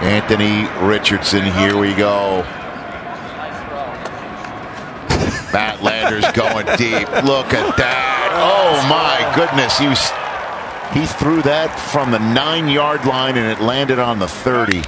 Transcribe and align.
Anthony 0.00 0.68
Richardson, 0.86 1.44
here 1.44 1.76
we 1.76 1.94
go. 1.94 2.42
Matt 5.52 5.82
Landers 5.82 6.24
going 6.32 6.64
deep. 6.76 7.08
Look 7.24 7.52
at 7.52 7.76
that. 7.76 8.30
Oh 8.34 8.88
my 8.88 9.34
goodness. 9.36 9.78
He 9.78 9.86
was 9.86 10.10
he 10.92 11.06
threw 11.06 11.42
that 11.42 11.74
from 11.90 12.10
the 12.10 12.18
nine 12.18 12.68
yard 12.68 13.04
line 13.06 13.36
and 13.36 13.50
it 13.50 13.62
landed 13.62 13.98
on 13.98 14.18
the 14.18 14.28
30. 14.28 14.82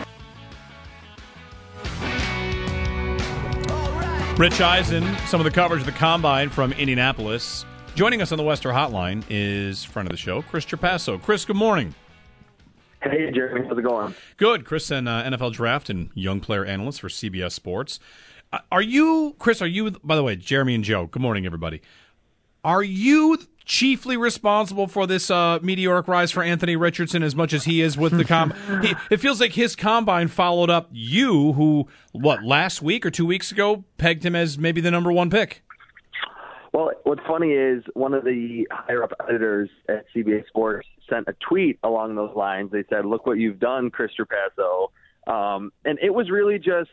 Rich 4.37 4.61
Eisen, 4.61 5.17
some 5.27 5.41
of 5.41 5.45
the 5.45 5.51
coverage 5.51 5.81
of 5.81 5.87
the 5.87 5.93
combine 5.93 6.49
from 6.49 6.73
Indianapolis. 6.73 7.65
Joining 7.95 8.21
us 8.21 8.33
on 8.33 8.39
the 8.39 8.45
Western 8.45 8.75
Hotline 8.75 9.23
is 9.31 9.85
friend 9.85 10.09
of 10.09 10.11
the 10.11 10.17
show, 10.17 10.43
Chris 10.43 10.65
Trapasso. 10.65 11.23
Chris, 11.23 11.45
good 11.45 11.57
morning. 11.57 11.95
Hey, 13.05 13.31
Jeremy, 13.31 13.67
how's 13.69 13.77
it 13.77 13.83
going? 13.83 14.15
Good. 14.39 14.65
Chris, 14.65 14.91
and 14.91 15.09
uh, 15.09 15.25
NFL 15.25 15.53
draft 15.53 15.91
and 15.91 16.11
young 16.15 16.41
player 16.41 16.65
analyst 16.65 17.03
for 17.03 17.09
CBS 17.09 17.53
Sports. 17.53 18.01
Uh, 18.51 18.61
are 18.73 18.81
you, 18.81 19.37
Chris? 19.39 19.61
Are 19.61 19.67
you? 19.67 19.91
By 19.91 20.17
the 20.17 20.23
way, 20.23 20.37
Jeremy 20.37 20.75
and 20.75 20.85
Joe. 20.85 21.07
Good 21.07 21.21
morning, 21.21 21.45
everybody. 21.45 21.83
Are 22.65 22.83
you 22.83 23.39
chiefly 23.67 24.17
responsible 24.17 24.87
for 24.87 25.07
this 25.07 25.31
uh, 25.31 25.59
meteoric 25.61 26.09
rise 26.09 26.31
for 26.31 26.43
Anthony 26.43 26.77
Richardson 26.77 27.23
as 27.23 27.37
much 27.37 27.53
as 27.53 27.65
he 27.65 27.83
is 27.83 27.99
with 27.99 28.17
the 28.17 28.25
com? 28.25 28.55
he, 28.83 28.95
it 29.11 29.19
feels 29.19 29.39
like 29.39 29.53
his 29.53 29.77
combine 29.77 30.29
followed 30.29 30.71
up 30.71 30.89
you, 30.91 31.53
who 31.53 31.87
what 32.13 32.43
last 32.43 32.81
week 32.81 33.05
or 33.05 33.11
two 33.11 33.27
weeks 33.27 33.53
ago 33.53 33.85
pegged 33.99 34.25
him 34.25 34.35
as 34.35 34.57
maybe 34.57 34.81
the 34.81 34.91
number 34.91 35.13
one 35.13 35.29
pick. 35.29 35.63
Well, 36.73 36.91
what's 37.05 37.23
funny 37.29 37.51
is 37.53 37.85
one 37.93 38.15
of 38.15 38.25
the 38.25 38.67
higher 38.71 39.03
up 39.05 39.13
editors 39.29 39.69
at 39.89 40.07
CBS 40.15 40.47
Sports 40.49 40.89
sent 41.09 41.29
a 41.29 41.35
tweet 41.49 41.79
along 41.83 42.15
those 42.15 42.35
lines. 42.35 42.71
They 42.73 42.85
said, 42.89 43.05
"Look 43.07 43.27
what 43.27 43.39
you've 43.39 43.61
done, 43.61 43.91
Chris 43.91 44.13
Trapasso," 44.19 44.91
um, 45.27 45.73
and 45.85 45.99
it 46.01 46.15
was 46.15 46.31
really 46.31 46.59
just 46.59 46.91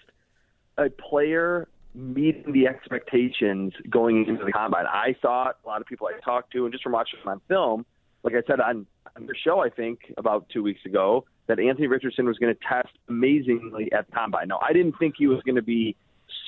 a 0.78 0.90
player 0.90 1.68
meeting 1.94 2.54
the 2.54 2.68
expectations 2.68 3.74
going 3.90 4.26
into 4.26 4.46
the 4.46 4.52
combine. 4.52 4.86
I 4.86 5.16
thought 5.22 5.58
a 5.66 5.68
lot 5.68 5.82
of 5.82 5.88
people 5.88 6.08
I 6.08 6.20
talked 6.24 6.54
to, 6.54 6.66
and 6.66 6.72
just 6.72 6.84
from 6.84 6.94
watching 6.94 7.20
on 7.26 7.42
film, 7.48 7.86
like 8.24 8.34
I 8.34 8.42
said 8.48 8.60
on, 8.60 8.86
on 9.16 9.26
the 9.26 9.36
show, 9.44 9.60
I 9.60 9.70
think 9.70 10.14
about 10.18 10.48
two 10.50 10.64
weeks 10.64 10.86
ago, 10.86 11.26
that 11.48 11.60
Anthony 11.60 11.88
Richardson 11.88 12.26
was 12.26 12.38
going 12.38 12.54
to 12.54 12.60
test 12.68 12.90
amazingly 13.10 13.92
at 13.92 14.10
combine. 14.12 14.48
Now, 14.48 14.60
I 14.62 14.74
didn't 14.74 14.98
think 15.00 15.16
he 15.18 15.28
was 15.28 15.42
going 15.44 15.56
to 15.56 15.62
be 15.62 15.96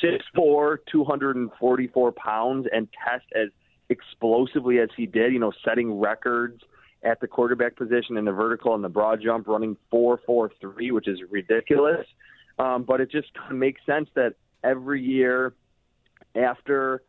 6'4", 0.01 0.77
244 0.89 2.11
pounds, 2.13 2.67
and 2.71 2.87
test 3.05 3.25
as 3.35 3.49
explosively 3.89 4.79
as 4.79 4.89
he 4.95 5.05
did. 5.05 5.33
You 5.33 5.39
know, 5.39 5.51
setting 5.65 5.99
records 5.99 6.61
at 7.03 7.19
the 7.19 7.27
quarterback 7.27 7.75
position 7.75 8.17
in 8.17 8.25
the 8.25 8.31
vertical 8.31 8.75
and 8.75 8.83
the 8.83 8.89
broad 8.89 9.21
jump, 9.21 9.47
running 9.47 9.77
four 9.91 10.19
four 10.25 10.51
three, 10.59 10.91
which 10.91 11.07
is 11.07 11.19
ridiculous. 11.29 12.05
Um, 12.59 12.83
but 12.83 13.01
it 13.01 13.11
just 13.11 13.29
makes 13.51 13.81
sense 13.85 14.09
that 14.15 14.35
every 14.63 15.01
year 15.01 15.53
after 16.35 17.03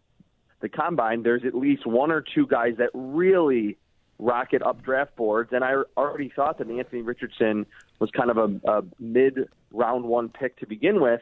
the 0.61 0.69
combine, 0.69 1.23
there's 1.23 1.45
at 1.45 1.55
least 1.55 1.87
one 1.87 2.11
or 2.11 2.23
two 2.23 2.47
guys 2.47 2.75
that 2.79 2.91
really 2.95 3.77
rocket 4.19 4.63
up 4.63 4.83
draft 4.83 5.15
boards. 5.17 5.51
And 5.53 5.63
I 5.65 5.75
already 5.97 6.33
thought 6.35 6.59
that 6.59 6.71
Anthony 6.71 7.03
Richardson 7.03 7.67
was 7.99 8.11
kind 8.11 8.31
of 8.31 8.39
a, 8.39 8.61
a 8.71 8.83
mid 8.99 9.49
round 9.73 10.05
one 10.05 10.29
pick 10.29 10.57
to 10.59 10.67
begin 10.67 11.01
with. 11.01 11.21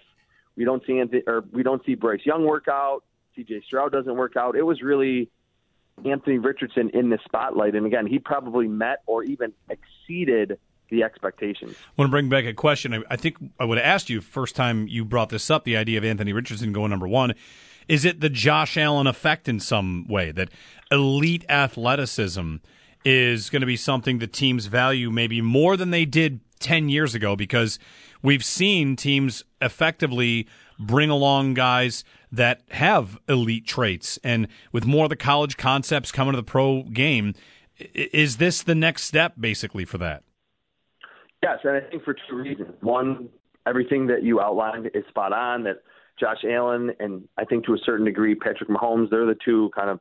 We 0.56 0.64
don't 0.64 0.82
see 0.86 0.98
Anthony, 0.98 1.22
or 1.26 1.44
we 1.52 1.62
don't 1.62 1.84
see 1.84 1.94
Bryce 1.94 2.20
Young 2.24 2.44
work 2.44 2.68
out. 2.68 3.02
C.J. 3.34 3.62
Stroud 3.66 3.92
doesn't 3.92 4.14
work 4.14 4.36
out. 4.36 4.56
It 4.56 4.62
was 4.62 4.82
really 4.82 5.30
Anthony 6.06 6.38
Richardson 6.38 6.90
in 6.94 7.10
the 7.10 7.18
spotlight, 7.24 7.74
and 7.74 7.86
again, 7.86 8.06
he 8.06 8.18
probably 8.18 8.68
met 8.68 9.02
or 9.06 9.22
even 9.24 9.52
exceeded 9.68 10.58
the 10.90 11.02
expectations. 11.02 11.74
I 11.74 11.92
want 11.96 12.08
to 12.08 12.10
bring 12.10 12.28
back 12.28 12.44
a 12.44 12.52
question. 12.52 13.02
I, 13.08 13.16
think 13.16 13.36
I 13.58 13.64
would 13.64 13.78
have 13.78 13.86
asked 13.86 14.10
you 14.10 14.20
first 14.20 14.54
time 14.54 14.86
you 14.86 15.04
brought 15.04 15.30
this 15.30 15.50
up. 15.50 15.64
The 15.64 15.76
idea 15.76 15.98
of 15.98 16.04
Anthony 16.04 16.32
Richardson 16.32 16.72
going 16.72 16.90
number 16.90 17.08
one. 17.08 17.34
Is 17.88 18.04
it 18.04 18.20
the 18.20 18.28
Josh 18.28 18.76
Allen 18.76 19.06
effect 19.06 19.48
in 19.48 19.58
some 19.58 20.06
way 20.06 20.30
that 20.32 20.50
elite 20.90 21.44
athleticism 21.48 22.56
is 23.04 23.50
going 23.50 23.60
to 23.60 23.66
be 23.66 23.76
something 23.76 24.18
the 24.18 24.26
teams 24.26 24.66
value 24.66 25.10
maybe 25.10 25.40
more 25.40 25.76
than 25.76 25.90
they 25.90 26.04
did 26.04 26.40
10 26.60 26.88
years 26.88 27.14
ago 27.14 27.34
because 27.34 27.78
we've 28.22 28.44
seen 28.44 28.94
teams 28.94 29.42
effectively 29.60 30.46
bring 30.78 31.10
along 31.10 31.54
guys 31.54 32.04
that 32.32 32.62
have 32.70 33.18
elite 33.28 33.66
traits. 33.66 34.18
And 34.24 34.48
with 34.72 34.86
more 34.86 35.04
of 35.04 35.10
the 35.10 35.16
college 35.16 35.56
concepts 35.56 36.10
coming 36.10 36.32
to 36.32 36.38
the 36.38 36.42
pro 36.42 36.82
game 36.84 37.34
is 37.94 38.38
this 38.38 38.62
the 38.62 38.74
next 38.74 39.04
step 39.04 39.34
basically 39.38 39.84
for 39.84 39.98
that? 39.98 40.22
Yes 41.42 41.58
and 41.64 41.76
i 41.76 41.80
think 41.80 42.04
for 42.04 42.14
two 42.28 42.36
reasons. 42.36 42.74
One 42.80 43.28
everything 43.66 44.06
that 44.08 44.22
you 44.22 44.40
outlined 44.40 44.90
is 44.94 45.04
spot 45.08 45.32
on 45.32 45.64
that 45.64 45.82
josh 46.20 46.44
allen 46.44 46.92
and 47.00 47.26
i 47.38 47.44
think 47.44 47.64
to 47.64 47.74
a 47.74 47.78
certain 47.84 48.04
degree 48.04 48.34
patrick 48.34 48.68
mahomes 48.68 49.08
they're 49.08 49.24
the 49.24 49.36
two 49.44 49.70
kind 49.74 49.88
of 49.88 50.00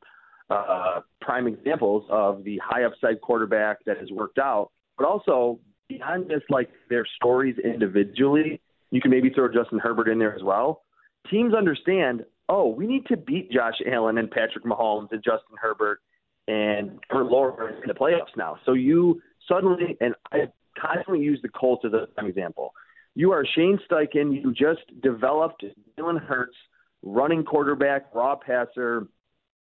uh, 0.50 1.00
prime 1.22 1.48
examples 1.48 2.03
of 2.09 2.44
the 2.44 2.59
high 2.63 2.84
upside 2.84 3.22
quarterback 3.22 3.78
that 3.86 3.98
has 3.98 4.12
worked 4.12 4.38
out. 4.38 4.69
But 4.98 5.08
also 5.08 5.59
beyond 5.88 6.30
just 6.30 6.44
like 6.50 6.69
their 6.90 7.06
stories 7.16 7.56
individually 7.63 8.62
you 8.92 9.02
can 9.02 9.12
maybe 9.12 9.30
throw 9.30 9.48
justin 9.52 9.80
herbert 9.80 10.08
in 10.08 10.19
there 10.19 10.34
as 10.34 10.44
well 10.44 10.84
teams 11.30 11.54
understand, 11.54 12.26
oh, 12.50 12.68
we 12.68 12.88
need 12.88 13.06
to 13.08 13.18
beat 13.18 13.52
Josh 13.52 13.76
Allen 13.86 14.18
and 14.18 14.30
Patrick 14.30 14.66
Mahomes 14.66 15.12
and 15.12 15.24
Justin 15.24 15.56
Herbert 15.62 16.02
and 16.48 17.00
Trevor 17.09 17.26
Lawrence 17.26 17.78
in 17.82 17.88
the 17.88 17.94
playoffs 17.94 18.36
now. 18.36 18.58
So 18.66 18.74
you 18.74 19.22
suddenly, 19.48 19.98
and 20.02 20.16
I 20.31 20.50
constantly 20.80 21.24
use 21.24 21.40
the 21.42 21.50
Colts 21.50 21.86
as 21.86 21.92
an 22.18 22.26
example. 22.26 22.74
You 23.16 23.31
are 23.31 23.46
Shane 23.46 23.80
Steichen. 23.90 24.42
You 24.42 24.54
just 24.54 24.81
developed 25.02 25.66
Jalen 25.98 26.26
Hurts, 26.26 26.56
running 27.02 27.44
quarterback, 27.44 28.14
raw 28.14 28.36
passer. 28.36 29.08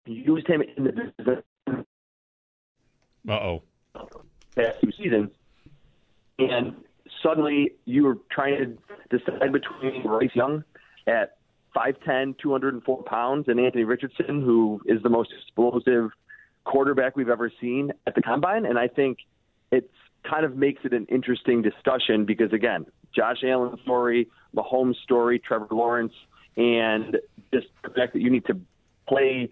You 0.07 0.35
used 0.37 0.47
him 0.47 0.63
in 0.63 0.85
the 1.19 1.43
uh 3.27 3.33
oh 3.33 3.63
past 4.55 4.81
two 4.83 4.93
seasons, 4.93 5.31
and 6.39 6.75
suddenly 7.23 7.73
you 7.87 8.05
were 8.05 8.19
trying 8.31 8.77
to 9.11 9.19
decide 9.19 9.53
between 9.53 10.03
Bryce 10.03 10.31
Young 10.35 10.65
at 11.07 11.37
5'10", 11.75 12.39
204 12.39 13.03
pounds, 13.05 13.49
and 13.49 13.59
Anthony 13.61 13.85
Richardson, 13.85 14.43
who 14.43 14.81
is 14.87 15.03
the 15.03 15.09
most 15.09 15.31
explosive 15.33 16.11
quarterback 16.65 17.17
we've 17.17 17.29
ever 17.29 17.51
seen 17.61 17.93
at 18.07 18.15
the 18.15 18.23
combine. 18.23 18.65
And 18.65 18.79
I 18.79 18.89
think 18.89 19.19
it 19.71 19.91
kind 20.29 20.45
of 20.45 20.57
makes 20.57 20.85
it 20.85 20.93
an 20.93 21.07
interesting 21.11 21.63
discussion 21.63 22.25
because, 22.25 22.53
again, 22.53 22.87
Josh 23.15 23.39
Allen's 23.45 23.81
story, 23.83 24.29
Mahomes' 24.57 24.97
story, 25.03 25.39
Trevor 25.39 25.69
Lawrence, 25.71 26.15
and 26.57 27.19
just 27.53 27.67
the 27.83 27.91
fact 27.91 28.13
that 28.15 28.21
you 28.21 28.31
need 28.31 28.47
to 28.47 28.59
play 29.09 29.51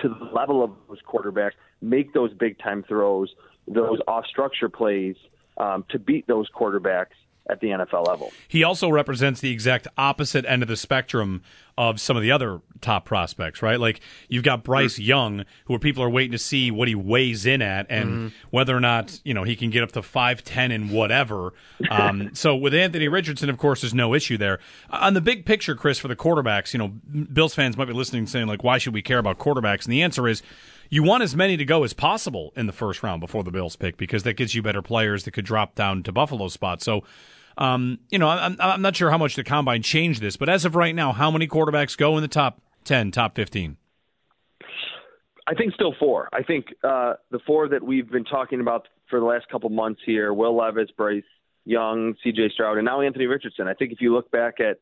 to 0.00 0.08
the 0.08 0.24
level 0.32 0.64
of 0.64 0.70
those 0.88 0.98
quarterbacks, 1.06 1.52
make 1.80 2.12
those 2.14 2.32
big 2.34 2.58
time 2.58 2.82
throws, 2.86 3.30
those 3.68 3.98
off 4.08 4.26
structure 4.26 4.68
plays 4.68 5.16
um, 5.58 5.84
to 5.90 5.98
beat 5.98 6.26
those 6.26 6.48
quarterbacks 6.50 7.14
at 7.48 7.60
the 7.60 7.68
NFL 7.68 8.06
level. 8.06 8.32
He 8.48 8.64
also 8.64 8.88
represents 8.88 9.40
the 9.40 9.50
exact 9.50 9.86
opposite 9.98 10.44
end 10.46 10.62
of 10.62 10.68
the 10.68 10.76
spectrum 10.76 11.42
of 11.76 12.00
some 12.00 12.16
of 12.16 12.22
the 12.22 12.30
other 12.30 12.60
top 12.80 13.04
prospects, 13.04 13.60
right? 13.60 13.80
Like 13.80 14.00
you've 14.28 14.44
got 14.44 14.62
Bryce 14.62 14.98
Young, 14.98 15.44
who 15.64 15.78
people 15.78 16.02
are 16.04 16.10
waiting 16.10 16.32
to 16.32 16.38
see 16.38 16.70
what 16.70 16.86
he 16.86 16.94
weighs 16.94 17.46
in 17.46 17.62
at 17.62 17.86
and 17.90 18.10
mm-hmm. 18.10 18.28
whether 18.50 18.76
or 18.76 18.80
not 18.80 19.20
you 19.24 19.34
know 19.34 19.42
he 19.42 19.56
can 19.56 19.70
get 19.70 19.82
up 19.82 19.92
to 19.92 20.02
five 20.02 20.44
ten 20.44 20.70
and 20.70 20.90
whatever. 20.90 21.52
Um, 21.90 22.34
so 22.34 22.56
with 22.56 22.72
Anthony 22.74 23.08
Richardson, 23.08 23.50
of 23.50 23.58
course, 23.58 23.82
there's 23.82 23.94
no 23.94 24.14
issue 24.14 24.38
there. 24.38 24.58
On 24.90 25.14
the 25.14 25.20
big 25.20 25.44
picture, 25.44 25.74
Chris, 25.74 25.98
for 25.98 26.08
the 26.08 26.16
quarterbacks, 26.16 26.72
you 26.72 26.78
know, 26.78 26.88
Bills 26.88 27.54
fans 27.54 27.76
might 27.76 27.84
be 27.84 27.92
listening, 27.92 28.26
saying 28.26 28.46
like, 28.46 28.64
why 28.64 28.78
should 28.78 28.94
we 28.94 29.02
care 29.02 29.18
about 29.18 29.38
quarterbacks? 29.38 29.84
And 29.84 29.92
the 29.92 30.02
answer 30.02 30.26
is. 30.26 30.42
You 30.90 31.02
want 31.02 31.22
as 31.22 31.34
many 31.34 31.56
to 31.56 31.64
go 31.64 31.84
as 31.84 31.92
possible 31.92 32.52
in 32.56 32.66
the 32.66 32.72
first 32.72 33.02
round 33.02 33.20
before 33.20 33.42
the 33.42 33.50
Bills 33.50 33.76
pick 33.76 33.96
because 33.96 34.22
that 34.22 34.34
gives 34.34 34.54
you 34.54 34.62
better 34.62 34.82
players 34.82 35.24
that 35.24 35.32
could 35.32 35.44
drop 35.44 35.74
down 35.74 36.02
to 36.04 36.12
Buffalo 36.12 36.48
spots. 36.48 36.84
So 36.84 37.04
um, 37.56 38.00
you 38.10 38.18
know, 38.18 38.28
I'm, 38.28 38.56
I'm 38.58 38.82
not 38.82 38.96
sure 38.96 39.10
how 39.10 39.18
much 39.18 39.36
the 39.36 39.44
combine 39.44 39.82
changed 39.82 40.20
this, 40.20 40.36
but 40.36 40.48
as 40.48 40.64
of 40.64 40.74
right 40.74 40.94
now, 40.94 41.12
how 41.12 41.30
many 41.30 41.46
quarterbacks 41.46 41.96
go 41.96 42.16
in 42.16 42.22
the 42.22 42.28
top 42.28 42.60
10, 42.84 43.12
top 43.12 43.36
15? 43.36 43.76
I 45.46 45.54
think 45.54 45.74
still 45.74 45.94
four. 45.98 46.28
I 46.32 46.42
think 46.42 46.66
uh, 46.82 47.14
the 47.30 47.38
four 47.46 47.68
that 47.68 47.82
we've 47.82 48.10
been 48.10 48.24
talking 48.24 48.60
about 48.60 48.88
for 49.10 49.20
the 49.20 49.26
last 49.26 49.46
couple 49.50 49.68
months 49.68 50.00
here: 50.06 50.32
Will 50.32 50.56
Levis, 50.56 50.90
Bryce 50.96 51.22
Young, 51.66 52.14
C.J. 52.24 52.50
Stroud, 52.54 52.78
and 52.78 52.86
now 52.86 53.02
Anthony 53.02 53.26
Richardson. 53.26 53.68
I 53.68 53.74
think 53.74 53.92
if 53.92 54.00
you 54.00 54.14
look 54.14 54.30
back 54.30 54.54
at 54.60 54.78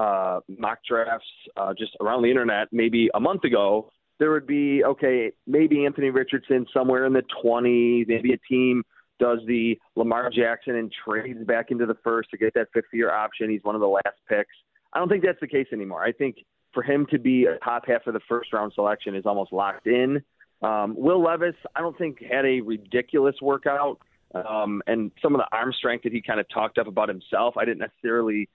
uh, 0.00 0.40
mock 0.48 0.78
drafts 0.88 1.26
uh, 1.56 1.74
just 1.78 1.92
around 2.00 2.22
the 2.22 2.30
internet, 2.30 2.68
maybe 2.72 3.10
a 3.12 3.20
month 3.20 3.44
ago, 3.44 3.92
there 4.18 4.30
would 4.30 4.46
be 4.46 4.82
okay, 4.84 5.32
maybe 5.46 5.84
Anthony 5.84 6.10
Richardson 6.10 6.66
somewhere 6.72 7.04
in 7.04 7.12
the 7.12 7.24
20s. 7.44 8.08
Maybe 8.08 8.32
a 8.32 8.38
team 8.48 8.82
does 9.18 9.38
the 9.46 9.78
Lamar 9.94 10.30
Jackson 10.30 10.76
and 10.76 10.92
trades 11.04 11.44
back 11.46 11.70
into 11.70 11.86
the 11.86 11.96
first 12.04 12.30
to 12.30 12.36
get 12.36 12.54
that 12.54 12.68
fifth 12.72 12.92
year 12.92 13.12
option. 13.12 13.50
He's 13.50 13.62
one 13.62 13.74
of 13.74 13.80
the 13.80 13.88
last 13.88 14.18
picks. 14.28 14.54
I 14.92 14.98
don't 14.98 15.08
think 15.08 15.24
that's 15.24 15.40
the 15.40 15.48
case 15.48 15.66
anymore. 15.72 16.02
I 16.02 16.12
think 16.12 16.36
for 16.72 16.82
him 16.82 17.06
to 17.10 17.18
be 17.18 17.46
a 17.46 17.58
top 17.64 17.84
half 17.86 18.06
of 18.06 18.14
the 18.14 18.20
first 18.28 18.52
round 18.52 18.72
selection 18.74 19.14
is 19.14 19.26
almost 19.26 19.52
locked 19.52 19.86
in. 19.86 20.22
Um, 20.62 20.94
Will 20.96 21.22
Levis, 21.22 21.54
I 21.74 21.80
don't 21.80 21.96
think 21.98 22.22
had 22.22 22.44
a 22.46 22.60
ridiculous 22.60 23.36
workout, 23.42 23.98
um, 24.34 24.82
and 24.86 25.10
some 25.22 25.34
of 25.34 25.40
the 25.40 25.56
arm 25.56 25.72
strength 25.72 26.04
that 26.04 26.12
he 26.12 26.22
kind 26.22 26.40
of 26.40 26.46
talked 26.48 26.78
up 26.78 26.86
about 26.86 27.08
himself, 27.08 27.56
I 27.56 27.64
didn't 27.64 27.78
necessarily 27.78 28.48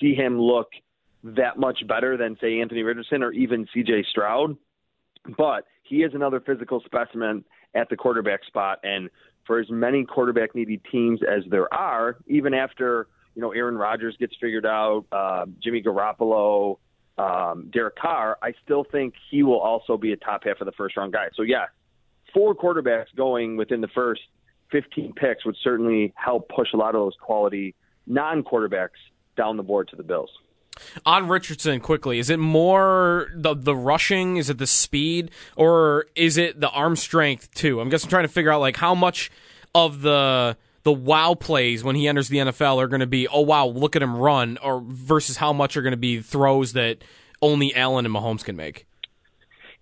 see 0.00 0.14
him 0.14 0.40
look 0.40 0.68
that 1.24 1.58
much 1.58 1.86
better 1.86 2.16
than 2.16 2.36
say 2.40 2.60
Anthony 2.60 2.82
Richardson 2.82 3.22
or 3.22 3.32
even 3.32 3.66
C.J. 3.74 4.04
Stroud. 4.10 4.56
But 5.36 5.66
he 5.82 5.96
is 6.02 6.14
another 6.14 6.40
physical 6.40 6.82
specimen 6.84 7.44
at 7.74 7.88
the 7.88 7.96
quarterback 7.96 8.44
spot, 8.44 8.78
and 8.82 9.10
for 9.46 9.58
as 9.58 9.66
many 9.70 10.04
quarterback 10.04 10.54
needy 10.54 10.80
teams 10.90 11.20
as 11.22 11.42
there 11.50 11.72
are, 11.72 12.18
even 12.26 12.54
after 12.54 13.08
you 13.34 13.42
know 13.42 13.52
Aaron 13.52 13.76
Rodgers 13.76 14.16
gets 14.18 14.34
figured 14.40 14.66
out, 14.66 15.04
uh, 15.12 15.46
Jimmy 15.62 15.82
Garoppolo, 15.82 16.78
um, 17.18 17.70
Derek 17.72 17.96
Carr, 17.96 18.38
I 18.42 18.52
still 18.64 18.84
think 18.90 19.14
he 19.30 19.42
will 19.42 19.58
also 19.58 19.96
be 19.96 20.12
a 20.12 20.16
top 20.16 20.44
half 20.44 20.60
of 20.60 20.66
the 20.66 20.72
first 20.72 20.96
round 20.96 21.12
guy. 21.12 21.28
So 21.34 21.42
yeah, 21.42 21.66
four 22.32 22.54
quarterbacks 22.54 23.14
going 23.16 23.56
within 23.56 23.80
the 23.80 23.88
first 23.88 24.20
15 24.70 25.14
picks 25.14 25.44
would 25.44 25.56
certainly 25.62 26.12
help 26.16 26.48
push 26.48 26.68
a 26.74 26.76
lot 26.76 26.94
of 26.94 27.00
those 27.00 27.14
quality 27.20 27.74
non 28.06 28.42
quarterbacks 28.42 29.00
down 29.36 29.56
the 29.56 29.62
board 29.62 29.88
to 29.88 29.96
the 29.96 30.02
Bills. 30.02 30.30
On 31.06 31.28
Richardson, 31.28 31.80
quickly, 31.80 32.18
is 32.18 32.30
it 32.30 32.38
more 32.38 33.28
the 33.34 33.54
the 33.54 33.76
rushing? 33.76 34.36
Is 34.36 34.50
it 34.50 34.58
the 34.58 34.66
speed, 34.66 35.30
or 35.56 36.06
is 36.14 36.36
it 36.36 36.60
the 36.60 36.70
arm 36.70 36.96
strength 36.96 37.52
too? 37.54 37.80
I'm 37.80 37.88
guessing 37.88 38.10
trying 38.10 38.24
to 38.24 38.28
figure 38.28 38.52
out 38.52 38.60
like 38.60 38.76
how 38.76 38.94
much 38.94 39.30
of 39.74 40.02
the 40.02 40.56
the 40.82 40.92
wow 40.92 41.34
plays 41.34 41.84
when 41.84 41.96
he 41.96 42.08
enters 42.08 42.28
the 42.28 42.38
NFL 42.38 42.78
are 42.78 42.88
going 42.88 43.00
to 43.00 43.06
be 43.06 43.28
oh 43.28 43.40
wow 43.40 43.66
look 43.66 43.96
at 43.96 44.02
him 44.02 44.16
run, 44.16 44.58
or 44.62 44.82
versus 44.84 45.36
how 45.36 45.52
much 45.52 45.76
are 45.76 45.82
going 45.82 45.92
to 45.92 45.96
be 45.96 46.20
throws 46.20 46.72
that 46.72 46.98
only 47.42 47.74
Allen 47.74 48.06
and 48.06 48.14
Mahomes 48.14 48.44
can 48.44 48.56
make. 48.56 48.86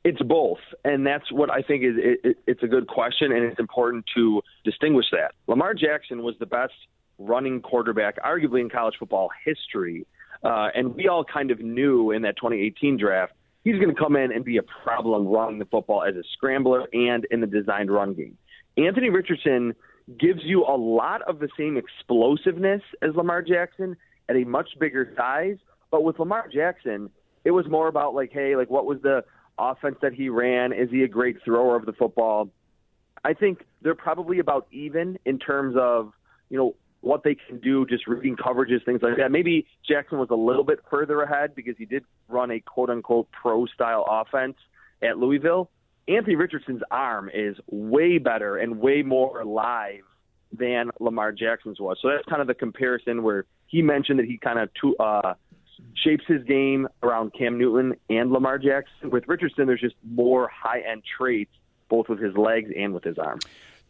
It's 0.04 0.22
both, 0.22 0.60
and 0.84 1.04
that's 1.04 1.32
what 1.32 1.50
I 1.50 1.62
think 1.62 1.82
is 1.82 1.94
it, 1.96 2.20
it, 2.22 2.38
it's 2.46 2.62
a 2.62 2.68
good 2.68 2.86
question, 2.86 3.32
and 3.32 3.44
it's 3.44 3.58
important 3.58 4.04
to 4.14 4.40
distinguish 4.64 5.06
that. 5.10 5.32
Lamar 5.48 5.74
Jackson 5.74 6.22
was 6.22 6.36
the 6.38 6.46
best 6.46 6.74
running 7.18 7.60
quarterback, 7.60 8.22
arguably 8.22 8.60
in 8.60 8.68
college 8.68 8.94
football 8.98 9.30
history, 9.44 10.06
uh, 10.44 10.68
and 10.74 10.94
we 10.94 11.08
all 11.08 11.24
kind 11.24 11.50
of 11.50 11.60
knew 11.60 12.10
in 12.10 12.22
that 12.22 12.36
2018 12.36 12.98
draft 12.98 13.32
he's 13.66 13.76
going 13.76 13.92
to 13.92 14.00
come 14.00 14.14
in 14.14 14.30
and 14.30 14.44
be 14.44 14.58
a 14.58 14.62
problem 14.62 15.26
running 15.26 15.58
the 15.58 15.64
football 15.64 16.04
as 16.04 16.14
a 16.14 16.22
scrambler 16.34 16.86
and 16.92 17.26
in 17.32 17.40
the 17.40 17.48
designed 17.48 17.90
run 17.90 18.14
game. 18.14 18.38
Anthony 18.76 19.10
Richardson 19.10 19.74
gives 20.20 20.40
you 20.44 20.64
a 20.64 20.76
lot 20.76 21.22
of 21.22 21.40
the 21.40 21.48
same 21.58 21.76
explosiveness 21.76 22.82
as 23.02 23.14
Lamar 23.16 23.42
Jackson 23.42 23.96
at 24.28 24.36
a 24.36 24.44
much 24.44 24.68
bigger 24.78 25.12
size, 25.16 25.56
but 25.90 26.04
with 26.04 26.18
Lamar 26.20 26.46
Jackson, 26.46 27.10
it 27.44 27.50
was 27.50 27.66
more 27.68 27.88
about 27.88 28.14
like, 28.14 28.30
hey, 28.32 28.54
like 28.54 28.70
what 28.70 28.86
was 28.86 28.98
the 29.02 29.24
offense 29.58 29.96
that 30.00 30.12
he 30.12 30.28
ran? 30.28 30.72
Is 30.72 30.88
he 30.90 31.02
a 31.02 31.08
great 31.08 31.38
thrower 31.44 31.74
of 31.74 31.86
the 31.86 31.92
football? 31.92 32.48
I 33.24 33.34
think 33.34 33.64
they're 33.82 33.96
probably 33.96 34.38
about 34.38 34.68
even 34.70 35.18
in 35.24 35.40
terms 35.40 35.74
of, 35.76 36.12
you 36.50 36.56
know, 36.56 36.76
what 37.06 37.22
they 37.22 37.36
can 37.36 37.60
do, 37.60 37.86
just 37.86 38.08
reading 38.08 38.34
coverages, 38.34 38.84
things 38.84 39.00
like 39.00 39.16
that. 39.16 39.30
Maybe 39.30 39.66
Jackson 39.88 40.18
was 40.18 40.28
a 40.30 40.34
little 40.34 40.64
bit 40.64 40.80
further 40.90 41.22
ahead 41.22 41.54
because 41.54 41.76
he 41.78 41.84
did 41.84 42.04
run 42.28 42.50
a 42.50 42.58
quote 42.58 42.90
unquote 42.90 43.28
pro 43.30 43.66
style 43.66 44.04
offense 44.08 44.56
at 45.00 45.16
Louisville. 45.16 45.70
Anthony 46.08 46.34
Richardson's 46.34 46.82
arm 46.90 47.30
is 47.32 47.56
way 47.70 48.18
better 48.18 48.56
and 48.56 48.80
way 48.80 49.02
more 49.02 49.44
live 49.44 50.02
than 50.52 50.90
Lamar 50.98 51.30
Jackson's 51.30 51.78
was. 51.78 51.98
So 52.02 52.08
that's 52.08 52.24
kind 52.26 52.40
of 52.40 52.48
the 52.48 52.54
comparison 52.54 53.22
where 53.22 53.46
he 53.68 53.82
mentioned 53.82 54.18
that 54.18 54.26
he 54.26 54.38
kind 54.38 54.58
of 54.58 54.70
uh, 54.98 55.34
shapes 55.94 56.24
his 56.26 56.42
game 56.42 56.88
around 57.04 57.32
Cam 57.34 57.56
Newton 57.56 57.94
and 58.10 58.32
Lamar 58.32 58.58
Jackson. 58.58 59.10
With 59.10 59.28
Richardson, 59.28 59.66
there's 59.66 59.80
just 59.80 59.96
more 60.04 60.48
high 60.48 60.80
end 60.80 61.02
traits, 61.16 61.52
both 61.88 62.08
with 62.08 62.20
his 62.20 62.36
legs 62.36 62.70
and 62.76 62.92
with 62.92 63.04
his 63.04 63.18
arm. 63.18 63.38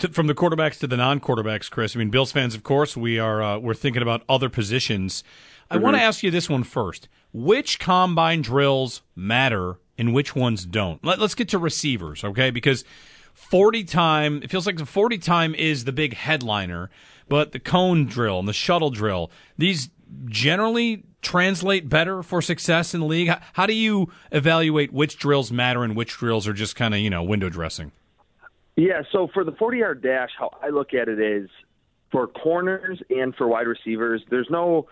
To, 0.01 0.09
from 0.09 0.27
the 0.27 0.35
quarterbacks 0.35 0.79
to 0.81 0.87
the 0.87 0.97
non-quarterbacks, 0.97 1.71
Chris. 1.71 1.97
I 1.97 1.99
mean, 1.99 2.11
Bills 2.11 2.31
fans, 2.31 2.55
of 2.55 2.63
course, 2.63 2.97
we 2.97 3.19
are 3.19 3.43
uh, 3.43 3.59
we're 3.59 3.75
thinking 3.75 4.03
about 4.03 4.23
other 4.29 4.49
positions. 4.49 5.25
I 5.71 5.77
mm-hmm. 5.77 5.85
want 5.85 5.97
to 5.97 6.03
ask 6.03 6.23
you 6.23 6.31
this 6.31 6.51
one 6.51 6.65
first: 6.65 7.09
Which 7.33 7.79
combine 7.79 8.43
drills 8.43 9.03
matter 9.15 9.79
and 9.97 10.13
which 10.13 10.37
ones 10.37 10.67
don't? 10.67 11.03
Let, 11.05 11.19
let's 11.19 11.35
get 11.35 11.49
to 11.51 11.59
receivers, 11.59 12.25
okay? 12.25 12.51
Because 12.51 12.85
40 13.33 13.85
time, 13.85 14.43
it 14.43 14.51
feels 14.51 14.67
like 14.67 14.77
the 14.77 14.87
40 14.87 15.19
time 15.19 15.55
is 15.55 15.85
the 15.85 15.93
big 15.93 16.15
headliner, 16.15 16.91
but 17.29 17.53
the 17.53 17.59
cone 17.59 18.07
drill 18.07 18.39
and 18.39 18.49
the 18.49 18.53
shuttle 18.53 18.91
drill, 18.91 19.31
these 19.57 19.91
generally 20.27 21.05
translate 21.23 21.89
better 21.89 22.23
for 22.23 22.41
success 22.41 22.95
in 22.95 23.01
the 23.01 23.07
league? 23.07 23.29
How, 23.29 23.41
how 23.55 23.67
do 23.67 23.75
you 23.75 24.11
evaluate 24.31 24.93
which 24.93 25.19
drills 25.19 25.51
matter 25.51 25.83
and 25.83 25.97
which 25.97 26.17
drills 26.17 26.47
are 26.47 26.53
just 26.53 26.77
kind 26.77 26.95
of, 26.95 27.01
you 27.01 27.11
know, 27.11 27.23
window 27.23 27.49
dressing? 27.49 27.93
Yeah, 28.77 29.03
so 29.11 29.29
for 29.33 29.43
the 29.43 29.53
40 29.53 29.79
yard 29.79 30.03
dash, 30.03 30.31
how 30.39 30.51
I 30.63 30.69
look 30.69 30.93
at 30.93 31.09
it 31.09 31.19
is 31.19 31.49
for 32.13 32.27
corners 32.27 33.01
and 33.09 33.35
for 33.35 33.49
wide 33.49 33.67
receivers, 33.67 34.23
there's 34.31 34.49
no 34.51 34.87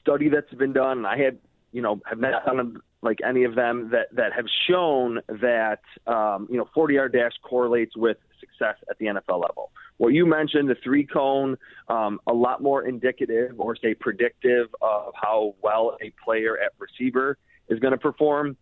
study 0.00 0.28
that's 0.28 0.52
been 0.54 0.72
done. 0.72 1.04
I 1.04 1.18
had, 1.18 1.38
you 1.72 1.82
know, 1.82 2.00
have 2.08 2.20
not 2.20 2.46
done 2.46 2.80
like 3.02 3.18
any 3.26 3.44
of 3.44 3.56
them 3.56 3.90
that, 3.90 4.14
that 4.14 4.32
have 4.32 4.46
shown 4.68 5.20
that, 5.28 5.80
um, 6.06 6.46
you 6.50 6.56
know, 6.56 6.68
40 6.72 6.94
yard 6.94 7.12
dash 7.12 7.32
correlates 7.42 7.96
with 7.96 8.16
success 8.38 8.76
at 8.88 8.96
the 8.98 9.06
NFL 9.06 9.42
level. 9.42 9.72
What 9.96 10.08
you 10.08 10.24
mentioned, 10.24 10.68
the 10.68 10.76
three 10.82 11.04
cone, 11.04 11.56
um, 11.88 12.20
a 12.26 12.32
lot 12.32 12.62
more 12.62 12.86
indicative 12.86 13.58
or 13.58 13.76
say 13.76 13.94
predictive 13.94 14.68
of 14.80 15.14
how 15.20 15.54
well 15.62 15.96
a 16.00 16.12
player 16.24 16.58
at 16.58 16.72
receiver 16.78 17.38
is 17.68 17.80
going 17.80 17.92
to 17.92 17.98
perform. 17.98 18.56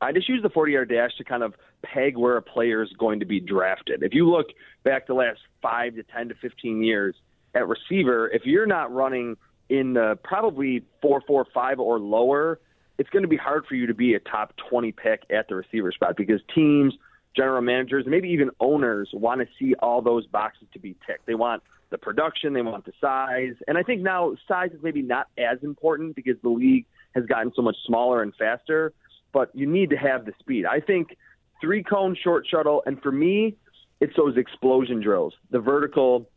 I 0.00 0.12
just 0.12 0.28
use 0.28 0.42
the 0.42 0.50
40 0.50 0.72
yard 0.72 0.88
dash 0.88 1.16
to 1.18 1.24
kind 1.24 1.42
of 1.42 1.54
peg 1.82 2.16
where 2.16 2.36
a 2.36 2.42
player 2.42 2.82
is 2.82 2.90
going 2.98 3.20
to 3.20 3.26
be 3.26 3.40
drafted. 3.40 4.02
If 4.02 4.14
you 4.14 4.28
look 4.28 4.48
back 4.82 5.06
the 5.06 5.14
last 5.14 5.40
five 5.62 5.94
to 5.96 6.02
10 6.02 6.28
to 6.28 6.34
15 6.34 6.82
years 6.82 7.14
at 7.54 7.66
receiver, 7.68 8.28
if 8.28 8.44
you're 8.44 8.66
not 8.66 8.92
running 8.92 9.36
in 9.68 9.94
the 9.94 10.18
probably 10.22 10.82
4 11.02 11.22
4 11.26 11.46
5 11.52 11.80
or 11.80 11.98
lower, 11.98 12.60
it's 12.98 13.10
going 13.10 13.22
to 13.22 13.28
be 13.28 13.36
hard 13.36 13.66
for 13.66 13.74
you 13.74 13.86
to 13.86 13.94
be 13.94 14.14
a 14.14 14.20
top 14.20 14.54
20 14.68 14.92
pick 14.92 15.22
at 15.30 15.48
the 15.48 15.54
receiver 15.54 15.92
spot 15.92 16.16
because 16.16 16.40
teams 16.54 16.94
general 17.36 17.62
managers, 17.62 18.04
maybe 18.06 18.28
even 18.28 18.50
owners 18.60 19.08
want 19.12 19.40
to 19.40 19.46
see 19.58 19.74
all 19.76 20.02
those 20.02 20.26
boxes 20.26 20.66
to 20.72 20.78
be 20.78 20.96
ticked. 21.06 21.26
They 21.26 21.34
want 21.34 21.62
the 21.90 21.98
production, 21.98 22.52
they 22.52 22.62
want 22.62 22.84
the 22.84 22.92
size. 23.00 23.54
And 23.66 23.76
I 23.76 23.82
think 23.82 24.02
now 24.02 24.34
size 24.46 24.70
is 24.72 24.82
maybe 24.82 25.02
not 25.02 25.28
as 25.38 25.58
important 25.62 26.16
because 26.16 26.36
the 26.42 26.48
league 26.48 26.86
has 27.14 27.24
gotten 27.26 27.52
so 27.54 27.62
much 27.62 27.76
smaller 27.86 28.22
and 28.22 28.34
faster, 28.36 28.92
but 29.32 29.50
you 29.54 29.66
need 29.66 29.90
to 29.90 29.96
have 29.96 30.24
the 30.24 30.32
speed. 30.38 30.66
I 30.66 30.80
think 30.80 31.16
three 31.60 31.82
cone 31.82 32.16
short 32.22 32.46
shuttle, 32.48 32.82
and 32.86 33.00
for 33.02 33.12
me, 33.12 33.56
it's 34.00 34.16
those 34.16 34.36
explosion 34.36 35.00
drills, 35.00 35.34
the 35.50 35.60
vertical 35.60 36.28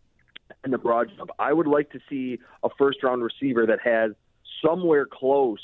and 0.63 0.73
the 0.73 0.77
broad 0.77 1.09
jump. 1.15 1.31
I 1.39 1.53
would 1.53 1.67
like 1.67 1.91
to 1.91 1.99
see 2.09 2.39
a 2.63 2.69
first 2.77 3.03
round 3.03 3.23
receiver 3.23 3.65
that 3.65 3.79
has 3.83 4.11
somewhere 4.63 5.05
close 5.05 5.59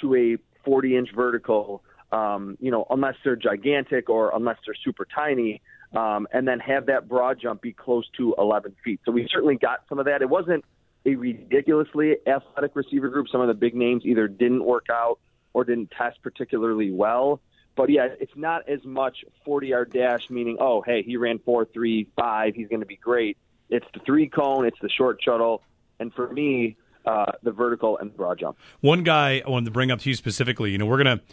to 0.00 0.14
a 0.14 0.36
40 0.64 0.96
inch 0.96 1.08
vertical 1.14 1.82
um, 2.12 2.56
you 2.60 2.70
know, 2.70 2.86
unless 2.90 3.14
they're 3.22 3.36
gigantic 3.36 4.08
or 4.08 4.34
unless 4.34 4.56
they're 4.64 4.74
super 4.84 5.06
tiny, 5.14 5.60
um, 5.96 6.26
and 6.32 6.46
then 6.46 6.58
have 6.60 6.86
that 6.86 7.08
broad 7.08 7.38
jump 7.40 7.62
be 7.62 7.72
close 7.72 8.06
to 8.16 8.34
11 8.38 8.74
feet. 8.84 9.00
So 9.04 9.12
we 9.12 9.28
certainly 9.30 9.56
got 9.56 9.80
some 9.88 9.98
of 9.98 10.06
that. 10.06 10.22
It 10.22 10.28
wasn't 10.28 10.64
a 11.06 11.14
ridiculously 11.14 12.16
athletic 12.26 12.74
receiver 12.74 13.08
group. 13.08 13.28
Some 13.30 13.40
of 13.40 13.48
the 13.48 13.54
big 13.54 13.74
names 13.74 14.02
either 14.04 14.28
didn't 14.28 14.64
work 14.64 14.86
out 14.90 15.18
or 15.52 15.64
didn't 15.64 15.90
test 15.90 16.22
particularly 16.22 16.90
well. 16.90 17.40
But 17.76 17.90
yeah, 17.90 18.08
it's 18.18 18.36
not 18.36 18.68
as 18.68 18.84
much 18.84 19.24
40 19.44 19.68
yard 19.68 19.92
dash, 19.92 20.28
meaning, 20.30 20.56
oh, 20.60 20.82
hey, 20.82 21.02
he 21.02 21.16
ran 21.16 21.38
4 21.38 21.66
3 21.66 22.08
5, 22.16 22.54
he's 22.54 22.68
going 22.68 22.80
to 22.80 22.86
be 22.86 22.96
great. 22.96 23.36
It's 23.70 23.86
the 23.94 24.00
three 24.00 24.28
cone, 24.28 24.66
it's 24.66 24.78
the 24.80 24.88
short 24.88 25.20
shuttle. 25.22 25.62
And 26.00 26.12
for 26.12 26.32
me, 26.32 26.76
uh, 27.04 27.32
the 27.42 27.52
vertical 27.52 27.98
and 27.98 28.10
the 28.10 28.16
broad 28.16 28.38
jump. 28.38 28.58
One 28.80 29.02
guy 29.02 29.42
I 29.44 29.48
wanted 29.48 29.66
to 29.66 29.70
bring 29.70 29.90
up 29.90 30.00
to 30.00 30.08
you 30.08 30.14
specifically, 30.14 30.72
you 30.72 30.78
know, 30.78 30.86
we're 30.86 31.02
going 31.02 31.18
to 31.18 31.24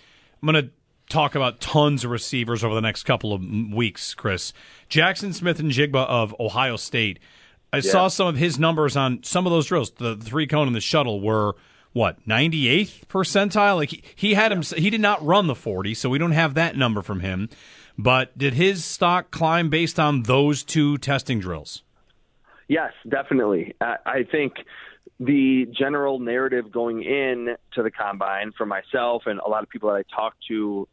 I'm 0.41 0.51
going 0.51 0.65
to 0.65 0.71
talk 1.09 1.35
about 1.35 1.61
tons 1.61 2.03
of 2.03 2.11
receivers 2.11 2.63
over 2.63 2.75
the 2.75 2.81
next 2.81 3.03
couple 3.03 3.33
of 3.33 3.43
weeks, 3.73 4.13
Chris. 4.13 4.53
Jaxon 4.89 5.33
Smith-Njigba 5.33 6.05
of 6.07 6.35
Ohio 6.39 6.77
State. 6.77 7.19
I 7.73 7.77
yeah. 7.77 7.91
saw 7.91 8.07
some 8.07 8.27
of 8.27 8.37
his 8.37 8.59
numbers 8.59 8.95
on 8.95 9.23
some 9.23 9.45
of 9.45 9.51
those 9.51 9.67
drills. 9.67 9.91
The 9.91 10.15
three 10.15 10.47
cone 10.47 10.67
and 10.67 10.75
the 10.75 10.81
shuttle 10.81 11.21
were 11.21 11.55
what 11.95 12.21
98th 12.27 13.05
percentile. 13.07 13.77
Like 13.77 13.89
he, 13.89 14.03
he 14.15 14.33
had 14.33 14.51
him. 14.51 14.61
He 14.61 14.89
did 14.89 14.99
not 14.99 15.25
run 15.25 15.47
the 15.47 15.55
40, 15.55 15.93
so 15.93 16.09
we 16.09 16.17
don't 16.17 16.33
have 16.33 16.53
that 16.55 16.75
number 16.75 17.01
from 17.01 17.21
him. 17.21 17.49
But 17.97 18.37
did 18.37 18.53
his 18.53 18.83
stock 18.83 19.31
climb 19.31 19.69
based 19.69 19.97
on 19.97 20.23
those 20.23 20.61
two 20.61 20.97
testing 20.97 21.39
drills? 21.39 21.83
Yes, 22.67 22.91
definitely. 23.07 23.75
I, 23.79 24.25
think 24.29 24.55
the 25.21 25.67
general 25.71 26.19
narrative 26.19 26.69
going 26.69 27.01
in 27.03 27.55
to 27.75 27.83
the 27.83 27.91
combine 27.91 28.51
for 28.57 28.65
myself 28.65 29.23
and 29.27 29.39
a 29.39 29.47
lot 29.47 29.63
of 29.63 29.69
people 29.69 29.87
that 29.89 29.95
I 29.95 30.03
talked 30.13 30.39
to 30.49 30.89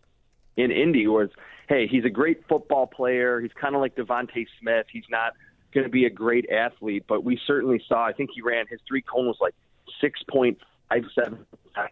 in 0.56 0.70
Indy 0.70 1.08
was, 1.08 1.30
hey, 1.68 1.88
he's 1.88 2.04
a 2.04 2.10
great 2.10 2.46
football 2.48 2.86
player. 2.86 3.40
He's 3.40 3.50
kind 3.60 3.74
of 3.74 3.80
like 3.80 3.96
DeVonta 3.96 4.46
Smith. 4.60 4.86
He's 4.92 5.08
not 5.10 5.32
going 5.74 5.84
to 5.84 5.90
be 5.90 6.04
a 6.04 6.10
great 6.10 6.48
athlete, 6.48 7.06
but 7.08 7.24
we 7.24 7.40
certainly 7.44 7.82
saw. 7.88 8.06
I 8.06 8.12
think 8.12 8.30
he 8.32 8.42
ran 8.42 8.66
his 8.68 8.78
three 8.86 9.02
cone 9.02 9.26
was 9.26 9.38
like 9.40 9.54
six 10.00 10.20
point 10.30 10.58
five 10.88 11.04
seven 11.14 11.46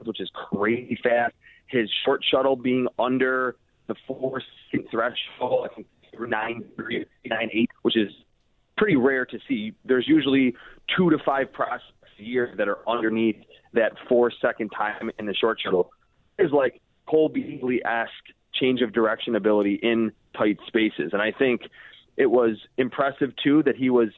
which 0.05 0.21
is 0.21 0.31
crazy 0.35 0.99
fast. 1.03 1.35
His 1.67 1.89
short 2.05 2.23
shuttle 2.29 2.57
being 2.57 2.87
under 2.99 3.57
the 3.87 3.95
four 4.07 4.43
second 4.71 4.89
threshold, 4.91 5.69
I 5.71 5.75
think 5.75 5.87
nine 6.19 6.65
three 6.77 7.05
nine 7.27 7.51
eight, 7.53 7.71
which 7.83 7.97
is 7.97 8.11
pretty 8.77 8.97
rare 8.97 9.27
to 9.27 9.39
see. 9.49 9.75
There's 9.85 10.09
usually 10.09 10.55
two 10.97 11.11
to 11.11 11.19
five 11.25 11.53
prospects 11.53 11.95
a 12.19 12.23
year 12.23 12.55
that 12.57 12.69
are 12.69 12.79
underneath 12.89 13.37
that 13.73 13.93
four 14.09 14.33
second 14.41 14.71
time 14.71 15.11
in 15.19 15.27
the 15.27 15.35
short 15.35 15.61
shuttle. 15.61 15.91
Is 16.39 16.53
like 16.53 16.81
Cole 17.09 17.29
Beasley 17.29 17.85
esque 17.85 18.11
change 18.55 18.81
of 18.81 18.93
direction 18.93 19.37
ability 19.37 19.75
in 19.83 20.13
tight 20.37 20.59
spaces, 20.67 21.11
and 21.13 21.23
I 21.23 21.33
think 21.33 21.63
it 22.17 22.31
was 22.31 22.57
impressive 22.77 23.33
too 23.43 23.63
that 23.65 23.77
he 23.77 23.91
was 23.91 24.09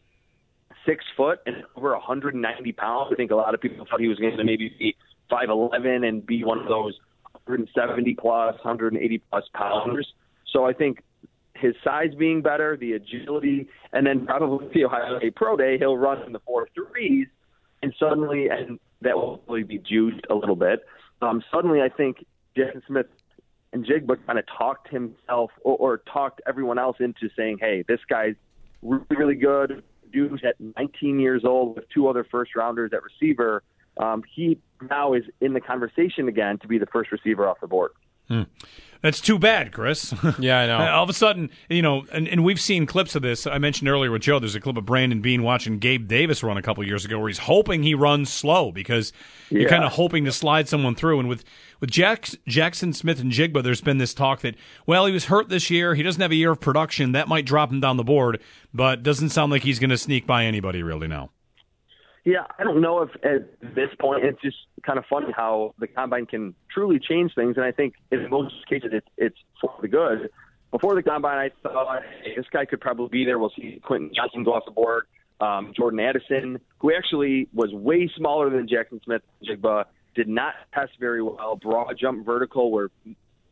six 0.86 1.04
foot 1.16 1.40
and 1.46 1.56
over 1.76 1.92
190 1.92 2.72
pounds. 2.72 3.10
I 3.12 3.16
think 3.16 3.30
a 3.30 3.36
lot 3.36 3.54
of 3.54 3.60
people 3.60 3.86
thought 3.88 4.00
he 4.00 4.08
was 4.08 4.18
going 4.18 4.36
to 4.36 4.44
maybe 4.44 4.74
be 4.78 4.96
5'11 5.30 6.06
and 6.06 6.24
be 6.24 6.44
one 6.44 6.58
of 6.58 6.66
those 6.66 6.98
170 7.44 8.14
plus, 8.14 8.54
180 8.56 9.18
plus 9.30 9.44
pounders. 9.54 10.12
So 10.52 10.66
I 10.66 10.72
think 10.72 11.02
his 11.56 11.74
size 11.84 12.14
being 12.18 12.42
better, 12.42 12.76
the 12.76 12.92
agility, 12.92 13.68
and 13.92 14.06
then 14.06 14.26
probably 14.26 14.68
the 14.74 14.84
Ohio 14.84 15.18
State 15.18 15.34
Pro 15.34 15.56
Day, 15.56 15.78
he'll 15.78 15.96
run 15.96 16.22
in 16.22 16.32
the 16.32 16.40
four 16.40 16.68
threes, 16.74 17.28
and 17.82 17.94
suddenly, 17.98 18.48
and 18.48 18.78
that 19.00 19.16
will 19.16 19.38
probably 19.38 19.62
be 19.62 19.78
juiced 19.78 20.26
a 20.30 20.34
little 20.34 20.56
bit. 20.56 20.80
Um, 21.20 21.42
suddenly, 21.52 21.80
I 21.80 21.88
think 21.88 22.24
Jackson 22.56 22.82
Smith 22.86 23.06
and 23.72 23.84
Njigba 23.84 24.16
kind 24.26 24.38
of 24.38 24.44
talked 24.58 24.88
himself 24.88 25.50
or, 25.62 25.76
or 25.76 26.02
talked 26.12 26.40
everyone 26.46 26.78
else 26.78 26.96
into 27.00 27.28
saying, 27.36 27.58
"Hey, 27.60 27.84
this 27.86 28.00
guy's 28.08 28.34
really, 28.82 29.04
really 29.10 29.34
good. 29.34 29.82
Dude's 30.12 30.42
at 30.44 30.56
19 30.76 31.18
years 31.20 31.44
old 31.44 31.76
with 31.76 31.88
two 31.88 32.08
other 32.08 32.24
first 32.24 32.54
rounders 32.54 32.92
at 32.92 33.00
receiver. 33.02 33.62
Um, 33.96 34.22
he 34.32 34.58
now 34.90 35.12
is 35.14 35.24
in 35.40 35.52
the 35.52 35.60
conversation 35.60 36.28
again 36.28 36.58
to 36.58 36.68
be 36.68 36.78
the 36.78 36.86
first 36.86 37.12
receiver 37.12 37.48
off 37.48 37.60
the 37.60 37.66
board." 37.66 37.92
Hmm. 38.28 38.42
That's 39.02 39.20
too 39.20 39.36
bad, 39.36 39.72
Chris. 39.72 40.14
Yeah, 40.38 40.60
I 40.60 40.66
know. 40.66 40.78
All 40.78 41.02
of 41.02 41.10
a 41.10 41.12
sudden, 41.12 41.50
you 41.68 41.82
know, 41.82 42.06
and, 42.12 42.28
and 42.28 42.44
we've 42.44 42.60
seen 42.60 42.86
clips 42.86 43.16
of 43.16 43.22
this. 43.22 43.46
I 43.46 43.58
mentioned 43.58 43.88
earlier 43.88 44.10
with 44.10 44.22
Joe, 44.22 44.38
there's 44.38 44.54
a 44.54 44.60
clip 44.60 44.76
of 44.76 44.86
Brandon 44.86 45.20
Beane 45.20 45.42
watching 45.42 45.78
Gabe 45.78 46.06
Davis 46.06 46.42
run 46.42 46.56
a 46.56 46.62
couple 46.62 46.84
years 46.86 47.04
ago 47.04 47.18
where 47.18 47.28
he's 47.28 47.38
hoping 47.38 47.82
he 47.82 47.94
runs 47.94 48.32
slow 48.32 48.70
because 48.70 49.12
you're 49.50 49.68
kind 49.68 49.84
of 49.84 49.92
hoping 49.92 50.24
to 50.24 50.32
slide 50.32 50.68
someone 50.68 50.94
through. 50.94 51.18
And 51.18 51.28
with, 51.28 51.44
with 51.80 51.90
Jack, 51.90 52.26
Jaxon 52.48 52.94
Smith-Njigba, 52.94 53.62
there's 53.62 53.80
been 53.80 53.98
this 53.98 54.14
talk 54.14 54.40
that, 54.42 54.54
well, 54.86 55.06
he 55.06 55.12
was 55.12 55.24
hurt 55.26 55.48
this 55.48 55.68
year. 55.68 55.94
He 55.96 56.04
doesn't 56.04 56.22
have 56.22 56.30
a 56.32 56.36
year 56.36 56.52
of 56.52 56.60
production. 56.60 57.12
That 57.12 57.26
might 57.28 57.44
drop 57.44 57.72
him 57.72 57.80
down 57.80 57.96
the 57.96 58.04
board, 58.04 58.40
but 58.72 59.02
doesn't 59.02 59.30
sound 59.30 59.50
like 59.50 59.64
he's 59.64 59.80
going 59.80 59.90
to 59.90 59.98
sneak 59.98 60.26
by 60.26 60.44
anybody 60.44 60.82
really 60.82 61.08
now. 61.08 61.30
Yeah, 62.24 62.44
I 62.56 62.62
don't 62.62 62.80
know 62.80 63.02
if 63.02 63.10
at 63.24 63.74
this 63.74 63.88
point 63.98 64.24
it's 64.24 64.40
just 64.40 64.56
kind 64.84 64.98
of 64.98 65.04
funny 65.10 65.32
how 65.34 65.74
the 65.78 65.88
combine 65.88 66.26
can 66.26 66.54
truly 66.72 67.00
change 67.00 67.34
things, 67.34 67.56
and 67.56 67.64
I 67.64 67.72
think 67.72 67.94
in 68.12 68.30
most 68.30 68.54
cases 68.68 68.90
it's 68.92 69.06
it's 69.16 69.36
for 69.60 69.74
the 69.80 69.88
good. 69.88 70.30
Before 70.70 70.94
the 70.94 71.02
combine, 71.02 71.38
I 71.38 71.50
thought 71.62 72.02
hey, 72.22 72.34
this 72.36 72.46
guy 72.52 72.64
could 72.64 72.80
probably 72.80 73.08
be 73.08 73.24
there. 73.24 73.38
We'll 73.40 73.52
see 73.56 73.80
Quentin 73.82 74.12
Johnston 74.14 74.44
go 74.44 74.54
off 74.54 74.64
the 74.64 74.70
board. 74.70 75.06
Um, 75.40 75.72
Jordan 75.76 75.98
Addison, 75.98 76.60
who 76.78 76.94
actually 76.94 77.48
was 77.52 77.72
way 77.72 78.08
smaller 78.16 78.48
than 78.48 78.68
Jackson 78.68 79.00
Smith, 79.04 79.22
Jigba, 79.44 79.86
did 80.14 80.28
not 80.28 80.54
test 80.72 80.92
very 81.00 81.22
well. 81.22 81.58
Broad 81.60 81.98
jump 81.98 82.24
vertical, 82.24 82.70
were 82.70 82.92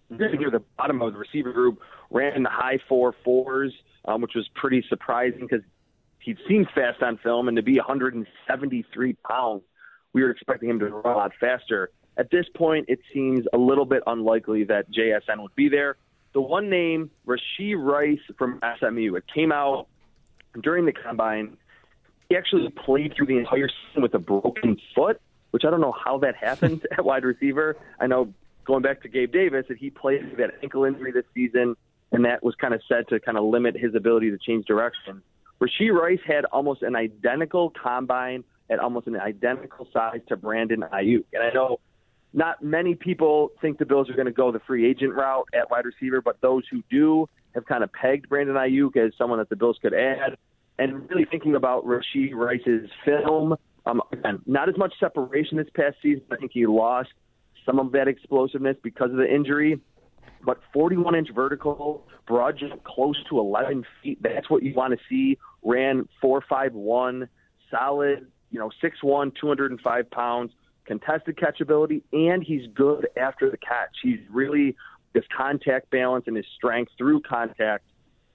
near 0.09 0.51
the 0.51 0.63
bottom 0.79 1.03
of 1.03 1.13
the 1.13 1.19
receiver 1.19 1.53
group, 1.53 1.81
ran 2.11 2.37
in 2.37 2.45
the 2.45 2.51
high 2.51 2.79
four 2.89 3.15
fours, 3.25 3.73
um, 4.05 4.21
which 4.21 4.35
was 4.37 4.49
pretty 4.55 4.85
surprising 4.89 5.41
because 5.41 5.63
he'd 6.23 6.39
seen 6.49 6.67
fast 6.75 7.03
on 7.03 7.19
film, 7.19 7.49
and 7.49 7.57
to 7.57 7.63
be 7.63 7.77
173 7.77 9.13
pounds, 9.29 9.63
we 10.13 10.23
were 10.23 10.31
expecting 10.31 10.69
him 10.69 10.79
to 10.81 10.89
run 10.89 11.15
a 11.15 11.17
lot 11.17 11.33
faster. 11.41 11.91
At 12.17 12.31
this 12.31 12.47
point, 12.55 12.87
it 12.89 13.01
seems 13.13 13.47
a 13.53 13.59
little 13.59 13.85
bit 13.85 14.03
unlikely 14.07 14.65
that 14.65 14.91
JSN 14.91 15.41
would 15.41 15.55
be 15.55 15.69
there. 15.69 15.97
The 16.33 16.41
one 16.41 16.69
name, 16.69 17.11
Rashee 17.27 17.75
Rice 17.77 18.21
from 18.39 18.61
SMU, 18.79 19.15
it 19.15 19.25
came 19.33 19.53
out 19.53 19.89
during 20.63 20.87
the 20.87 20.93
combine. 20.93 21.57
He 22.29 22.37
actually 22.37 22.69
played 22.71 23.15
through 23.17 23.27
the 23.27 23.39
entire 23.39 23.69
season 23.69 24.03
with 24.03 24.15
a 24.15 24.19
broken 24.19 24.77
foot, 24.95 25.21
which 25.51 25.65
I 25.65 25.71
don't 25.71 25.81
know 25.81 25.95
how 26.05 26.19
that 26.19 26.37
happened 26.37 26.87
at 26.93 27.05
wide 27.05 27.25
receiver. 27.25 27.77
I 27.99 28.07
know 28.07 28.33
going 28.65 28.83
back 28.83 29.03
to 29.03 29.09
Gabe 29.09 29.33
Davis 29.33 29.67
that 29.69 29.79
he 29.79 29.91
played 29.91 30.21
through 30.21 30.37
that 30.37 30.55
ankle 30.63 30.85
injury 30.85 31.11
this 31.13 31.25
season, 31.35 31.77
and 32.13 32.25
that 32.25 32.45
was 32.45 32.55
kind 32.55 32.75
of 32.75 32.81
said 32.89 33.09
to 33.09 33.19
kind 33.19 33.37
of 33.37 33.45
limit 33.45 33.77
his 33.77 33.95
ability 33.95 34.31
to 34.31 34.39
change 34.39 34.67
direction. 34.67 35.23
Rashee 35.61 35.93
Rice 35.93 36.21
had 36.27 36.45
almost 36.47 36.83
an 36.83 36.97
identical 36.97 37.71
combine 37.71 38.45
at 38.71 38.79
almost 38.79 39.07
an 39.07 39.17
identical 39.17 39.87
size 39.93 40.21
to 40.29 40.37
Brandon 40.37 40.85
Aiyuk. 40.93 41.25
And 41.33 41.43
I 41.43 41.53
know 41.53 41.81
not 42.33 42.63
many 42.63 42.95
people 42.95 43.51
think 43.61 43.79
the 43.79 43.85
Bills 43.85 44.09
are 44.09 44.15
going 44.15 44.27
to 44.27 44.33
go 44.33 44.53
the 44.53 44.61
free 44.61 44.89
agent 44.89 45.15
route 45.15 45.49
at 45.53 45.71
wide 45.71 45.85
receiver, 45.85 46.23
but 46.23 46.41
those 46.41 46.63
who 46.71 46.83
do 46.91 47.29
have 47.55 47.67
kind 47.67 47.83
of 47.83 47.93
pegged 47.93 48.29
Brandon 48.29 48.55
Aiyuk 48.55 48.97
as 48.97 49.13
someone 49.19 49.39
that 49.39 49.49
the 49.49 49.57
Bills 49.57 49.79
could 49.83 49.93
add. 49.93 50.37
And 50.79 51.11
really 51.11 51.27
thinking 51.31 51.57
about 51.57 51.85
Rashee 51.85 52.33
Rice's 52.33 52.89
film, 53.05 53.57
um, 53.85 54.01
again, 54.13 54.41
not 54.47 54.69
as 54.69 54.79
much 54.79 54.95
separation 54.99 55.59
this 55.59 55.69
past 55.75 55.97
season. 56.01 56.23
I 56.31 56.37
think 56.37 56.53
he 56.55 56.67
lost 56.67 57.11
some 57.67 57.79
of 57.79 57.93
that 57.93 58.09
explosiveness 58.09 58.77
because 58.83 59.11
of 59.11 59.17
the 59.17 59.33
injury 59.33 59.81
but 60.45 60.59
41 60.73 61.15
inch 61.15 61.29
vertical, 61.35 62.07
broad 62.27 62.59
jump 62.59 62.83
close 62.85 63.17
to 63.29 63.39
11 63.39 63.85
feet. 64.03 64.19
That's 64.23 64.49
what 64.49 64.63
you 64.63 64.75
want 64.75 64.93
to 64.93 64.99
see. 65.09 65.39
Ran 65.63 66.09
4.51, 66.23 67.29
solid, 67.71 68.27
you 68.51 68.59
know, 68.59 68.71
6'1, 68.83 69.33
205 69.39 70.11
pounds, 70.11 70.53
contested 70.87 71.37
catchability, 71.37 72.03
and 72.13 72.43
he's 72.43 72.67
good 72.75 73.09
after 73.17 73.51
the 73.51 73.57
catch. 73.57 73.97
He's 74.03 74.21
really 74.31 74.77
his 75.15 75.25
contact 75.37 75.91
balance 75.91 76.25
and 76.27 76.37
his 76.37 76.47
strength 76.57 76.93
through 76.97 77.21
contact. 77.23 77.85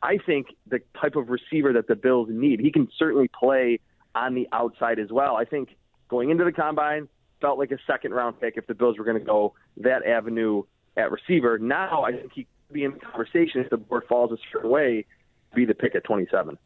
I 0.04 0.18
think 0.24 0.48
the 0.68 0.80
type 1.00 1.16
of 1.16 1.30
receiver 1.30 1.74
that 1.74 1.88
the 1.88 1.96
Bills 1.96 2.30
need. 2.32 2.60
He 2.60 2.72
can 2.72 2.88
certainly 2.98 3.28
play 3.28 3.80
on 4.14 4.36
the 4.36 4.48
outside 4.52 5.00
as 5.00 5.12
well. 5.12 5.36
I 5.36 5.46
think 5.46 5.70
going 6.10 6.30
into 6.30 6.44
the 6.44 6.52
combine 6.52 7.08
felt 7.42 7.58
like 7.58 7.72
a 7.72 7.78
second 7.88 8.14
round 8.14 8.40
pick 8.40 8.56
if 8.58 8.68
the 8.68 8.74
Bills 8.74 8.98
were 8.98 9.06
going 9.06 9.20
to 9.20 9.26
go 9.26 9.54
that 9.78 10.06
avenue 10.06 10.64
at 10.98 11.12
receiver. 11.12 11.58
Now 11.58 12.04
I 12.04 12.12
think 12.14 12.32
he 12.34 12.44
could 12.44 12.74
be 12.74 12.84
in 12.84 12.92
the 12.94 13.00
conversation 13.00 13.62
if 13.62 13.70
the 13.70 13.78
board 13.78 14.04
falls 14.08 14.32
a 14.32 14.38
certain 14.52 14.70
way 14.70 15.06
to 15.52 15.56
be 15.56 15.66
the 15.66 15.74
pick 15.76 15.96
at 15.96 16.04
27. 16.04 16.58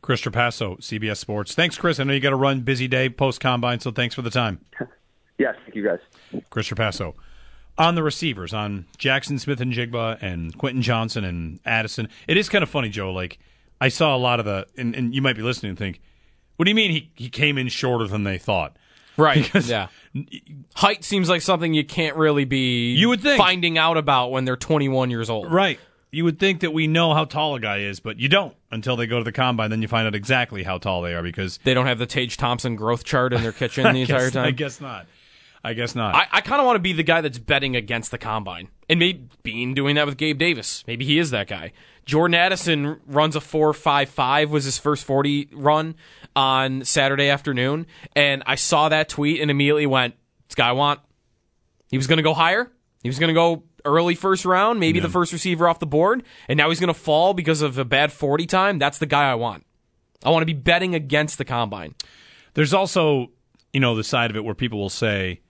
Chris 0.00 0.20
Trapasso, 0.20 0.78
CBS 0.80 1.18
Sports. 1.18 1.54
Thanks, 1.54 1.78
Chris. 1.78 2.00
I 2.00 2.04
know 2.04 2.12
you 2.12 2.20
got 2.20 2.30
to 2.30 2.36
run 2.36 2.60
busy 2.62 2.88
day 2.88 3.08
post 3.08 3.40
combine, 3.40 3.78
so 3.80 3.90
thanks 3.92 4.14
for 4.14 4.22
the 4.22 4.30
time. 4.30 4.60
Yes, 5.38 5.56
thank 5.64 5.74
you 5.74 5.82
guys. 5.82 5.98
Chris 6.50 6.68
Trapasso. 6.68 7.14
On 7.76 7.96
the 7.96 8.02
receivers, 8.02 8.52
on 8.54 8.84
Jaxon 8.98 9.40
Smith-Njigba 9.40 10.18
and 10.22 10.56
Quentin 10.56 10.82
Johnston 10.82 11.24
and 11.24 11.58
Addison. 11.64 12.08
It 12.28 12.36
is 12.36 12.48
kind 12.48 12.62
of 12.62 12.68
funny, 12.68 12.90
Joe. 12.90 13.12
Like, 13.12 13.38
I 13.80 13.88
saw 13.88 14.14
a 14.14 14.18
lot 14.18 14.38
of 14.38 14.44
the, 14.44 14.66
and, 14.76 14.94
and 14.94 15.12
you 15.14 15.20
might 15.22 15.34
be 15.34 15.42
listening 15.42 15.70
and 15.70 15.78
think, 15.78 16.00
what 16.56 16.66
do 16.66 16.70
you 16.70 16.74
mean 16.76 16.92
he, 16.92 17.10
he 17.16 17.28
came 17.28 17.58
in 17.58 17.68
shorter 17.68 18.06
than 18.06 18.22
they 18.22 18.38
thought? 18.38 18.76
Right. 19.16 19.42
Because- 19.44 19.68
yeah. 19.68 19.88
Height 20.74 21.04
seems 21.04 21.28
like 21.28 21.42
something 21.42 21.72
you 21.74 21.84
can't 21.84 22.16
really 22.16 22.44
be 22.44 22.94
You 22.94 23.08
would 23.08 23.20
think. 23.22 23.38
finding 23.38 23.78
out 23.78 23.96
about 23.96 24.30
when 24.30 24.44
they're 24.44 24.56
21 24.56 25.10
years 25.10 25.30
old. 25.30 25.50
Right. 25.50 25.78
You 26.10 26.24
would 26.24 26.38
think 26.38 26.60
that 26.60 26.72
we 26.72 26.86
know 26.86 27.14
how 27.14 27.24
tall 27.24 27.54
a 27.54 27.60
guy 27.60 27.78
is, 27.78 27.98
but 28.00 28.18
you 28.20 28.28
don't 28.28 28.54
until 28.70 28.96
they 28.96 29.06
go 29.06 29.16
to 29.18 29.24
the 29.24 29.32
combine. 29.32 29.70
Then 29.70 29.80
you 29.80 29.88
find 29.88 30.06
out 30.06 30.14
exactly 30.14 30.62
how 30.62 30.76
tall 30.78 31.00
they 31.00 31.14
are 31.14 31.22
because 31.22 31.58
They 31.64 31.72
don't 31.72 31.86
have 31.86 31.98
the 31.98 32.04
Tage 32.06 32.36
Thompson 32.36 32.76
growth 32.76 33.04
chart 33.04 33.32
in 33.32 33.42
their 33.42 33.52
kitchen 33.52 33.84
the 33.94 34.02
entire 34.02 34.24
guess- 34.26 34.32
time. 34.32 34.46
I 34.46 34.50
guess 34.50 34.80
not. 34.80 35.06
I 35.64 35.74
guess 35.74 35.94
not. 35.94 36.14
I, 36.16 36.26
I 36.32 36.40
kind 36.40 36.60
of 36.60 36.66
want 36.66 36.74
to 36.74 36.80
be 36.80 36.92
the 36.92 37.04
guy 37.04 37.20
that's 37.20 37.38
betting 37.38 37.76
against 37.76 38.10
the 38.10 38.18
combine. 38.18 38.68
And 38.90 38.98
maybe 38.98 39.28
Beane 39.44 39.74
doing 39.74 39.94
that 39.94 40.06
with 40.06 40.16
Gabe 40.16 40.36
Davis. 40.36 40.82
Maybe 40.88 41.04
he 41.04 41.18
is 41.20 41.30
that 41.30 41.46
guy. 41.46 41.72
Jordan 42.04 42.34
Addison 42.34 43.00
runs 43.06 43.36
a 43.36 43.40
4.55 43.40 44.48
was 44.48 44.64
his 44.64 44.78
first 44.78 45.04
40 45.04 45.50
run 45.52 45.94
on 46.34 46.84
Saturday 46.84 47.28
afternoon. 47.28 47.86
And 48.16 48.42
I 48.46 48.56
saw 48.56 48.88
that 48.88 49.08
tweet 49.08 49.40
and 49.40 49.50
immediately 49.50 49.86
went, 49.86 50.14
this 50.48 50.54
guy 50.54 50.68
I 50.68 50.72
want. 50.72 51.00
He 51.90 51.96
was 51.96 52.06
going 52.06 52.16
to 52.16 52.22
go 52.22 52.34
higher. 52.34 52.70
He 53.02 53.08
was 53.08 53.18
going 53.18 53.28
to 53.28 53.34
go 53.34 53.64
early 53.84 54.14
first 54.14 54.44
round, 54.44 54.80
maybe 54.80 55.00
the 55.00 55.08
first 55.08 55.32
receiver 55.32 55.68
off 55.68 55.78
the 55.78 55.86
board. 55.86 56.22
And 56.48 56.56
now 56.56 56.68
he's 56.68 56.80
going 56.80 56.92
to 56.92 56.98
fall 56.98 57.34
because 57.34 57.62
of 57.62 57.78
a 57.78 57.84
bad 57.84 58.12
40 58.12 58.46
time. 58.46 58.78
That's 58.78 58.98
the 58.98 59.06
guy 59.06 59.30
I 59.30 59.34
want. 59.34 59.64
I 60.24 60.30
want 60.30 60.42
to 60.42 60.46
be 60.46 60.52
betting 60.52 60.94
against 60.94 61.38
the 61.38 61.44
combine. 61.44 61.94
There's 62.54 62.72
also, 62.72 63.30
you 63.72 63.80
know, 63.80 63.96
the 63.96 64.04
side 64.04 64.30
of 64.30 64.36
it 64.36 64.44
where 64.44 64.54
people 64.54 64.78
will 64.78 64.88
say, 64.88 65.40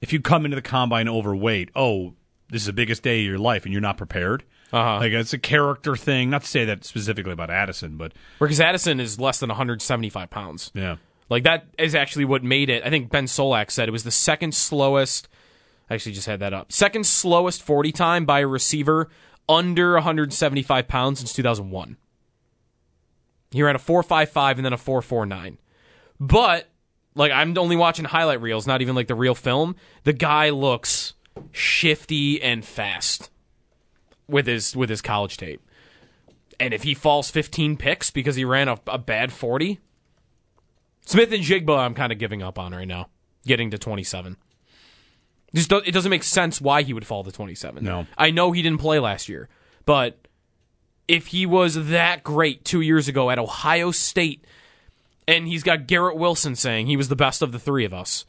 if 0.00 0.12
you 0.12 0.20
come 0.20 0.44
into 0.44 0.56
the 0.56 0.62
combine 0.62 1.08
overweight, 1.08 1.70
oh, 1.76 2.14
this 2.50 2.62
is 2.62 2.66
the 2.66 2.72
biggest 2.72 3.02
day 3.02 3.20
of 3.20 3.26
your 3.26 3.38
life 3.38 3.64
and 3.64 3.72
you're 3.72 3.80
not 3.80 3.96
prepared. 3.96 4.44
Uh-huh. 4.72 4.98
Like 4.98 5.12
it's 5.12 5.32
a 5.32 5.38
character 5.38 5.96
thing. 5.96 6.30
Not 6.30 6.42
to 6.42 6.48
say 6.48 6.64
that 6.64 6.84
specifically 6.84 7.32
about 7.32 7.50
Addison, 7.50 7.96
but 7.96 8.12
Because 8.38 8.60
Addison 8.60 9.00
is 9.00 9.18
less 9.18 9.40
than 9.40 9.48
175 9.48 10.30
pounds. 10.30 10.70
yeah. 10.74 10.96
Like 11.28 11.44
that 11.44 11.66
is 11.78 11.94
actually 11.94 12.24
what 12.24 12.42
made 12.42 12.70
it. 12.70 12.82
I 12.84 12.90
think 12.90 13.10
Ben 13.10 13.26
Solak 13.26 13.70
said 13.70 13.88
it 13.88 13.92
was 13.92 14.02
the 14.04 14.10
second 14.10 14.52
slowest. 14.54 15.28
I 15.88 15.94
actually 15.94 16.12
just 16.12 16.26
had 16.26 16.40
that 16.40 16.52
up. 16.52 16.72
Second 16.72 17.06
slowest 17.06 17.62
40 17.62 17.92
time 17.92 18.24
by 18.26 18.40
a 18.40 18.46
receiver 18.48 19.08
under 19.48 19.94
175 19.94 20.88
pounds 20.88 21.20
since 21.20 21.32
2001. 21.32 21.96
He 23.52 23.62
ran 23.62 23.74
a 23.76 23.78
4.55 23.80 24.56
and 24.56 24.64
then 24.64 24.72
a 24.72 24.76
4.49. 24.76 25.56
But 26.18 26.68
like 27.14 27.32
I'm 27.32 27.56
only 27.58 27.76
watching 27.76 28.04
highlight 28.04 28.40
reels, 28.40 28.66
not 28.66 28.82
even 28.82 28.94
like 28.94 29.08
the 29.08 29.14
real 29.14 29.34
film. 29.34 29.76
The 30.04 30.12
guy 30.12 30.50
looks 30.50 31.14
shifty 31.52 32.42
and 32.42 32.64
fast 32.64 33.30
with 34.30 34.46
his 34.46 34.76
with 34.76 34.90
his 34.90 35.02
college 35.02 35.36
tape. 35.36 35.60
And 36.58 36.74
if 36.74 36.82
he 36.82 36.94
falls 36.94 37.30
15 37.30 37.76
picks 37.76 38.10
because 38.10 38.36
he 38.36 38.44
ran 38.44 38.68
a, 38.68 38.78
a 38.86 38.98
bad 38.98 39.32
40, 39.32 39.80
Smith-Njigba, 41.06 41.78
I'm 41.78 41.94
kind 41.94 42.12
of 42.12 42.18
giving 42.18 42.42
up 42.42 42.58
on 42.58 42.72
right 42.72 42.86
now. 42.86 43.08
Getting 43.46 43.70
to 43.70 43.78
27. 43.78 44.36
Just 45.54 45.72
it 45.72 45.92
doesn't 45.92 46.10
make 46.10 46.22
sense 46.22 46.60
why 46.60 46.82
he 46.82 46.92
would 46.92 47.06
fall 47.06 47.24
to 47.24 47.32
27. 47.32 47.82
No. 47.82 48.06
I 48.16 48.30
know 48.30 48.52
he 48.52 48.62
didn't 48.62 48.80
play 48.80 48.98
last 48.98 49.28
year, 49.28 49.48
but 49.84 50.28
if 51.08 51.28
he 51.28 51.44
was 51.44 51.88
that 51.88 52.22
great 52.22 52.64
two 52.64 52.80
years 52.80 53.08
ago 53.08 53.30
at 53.30 53.38
Ohio 53.38 53.90
State, 53.90 54.44
and 55.26 55.48
he's 55.48 55.64
got 55.64 55.88
Garrett 55.88 56.16
Wilson 56.16 56.54
saying 56.54 56.86
he 56.86 56.96
was 56.96 57.08
the 57.08 57.16
best 57.16 57.42
of 57.42 57.50
the 57.50 57.58
three 57.58 57.84
of 57.84 57.92
us, 57.92 58.24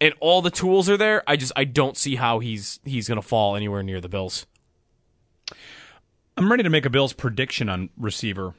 and 0.00 0.14
all 0.20 0.40
the 0.40 0.50
tools 0.50 0.88
are 0.88 0.96
there, 0.96 1.22
I 1.26 1.36
just 1.36 1.52
I 1.56 1.64
don't 1.64 1.96
see 1.96 2.16
how 2.16 2.38
he's 2.38 2.80
he's 2.84 3.06
going 3.06 3.20
to 3.20 3.26
fall 3.26 3.54
anywhere 3.54 3.82
near 3.82 4.00
the 4.00 4.08
Bills. 4.08 4.46
I'm 6.40 6.50
ready 6.50 6.62
to 6.62 6.70
make 6.70 6.86
a 6.86 6.90
Bills 6.90 7.12
prediction 7.12 7.68
on 7.68 7.90
receiver. 7.96 8.54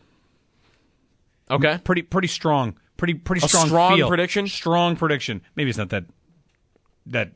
Okay. 1.50 1.80
Pretty 1.84 2.02
pretty 2.04 2.28
strong. 2.28 2.78
Pretty 2.98 3.16
pretty 3.16 3.44
A 3.46 3.50
strong 3.50 3.68
strong 3.68 3.96
feel. 3.98 4.08
prediction? 4.08 4.48
Strong 4.48 4.96
prediction. 4.98 5.42
Maybe 5.56 5.70
it's 5.70 5.78
not 5.78 5.90
that 5.90 6.06
that 7.08 7.32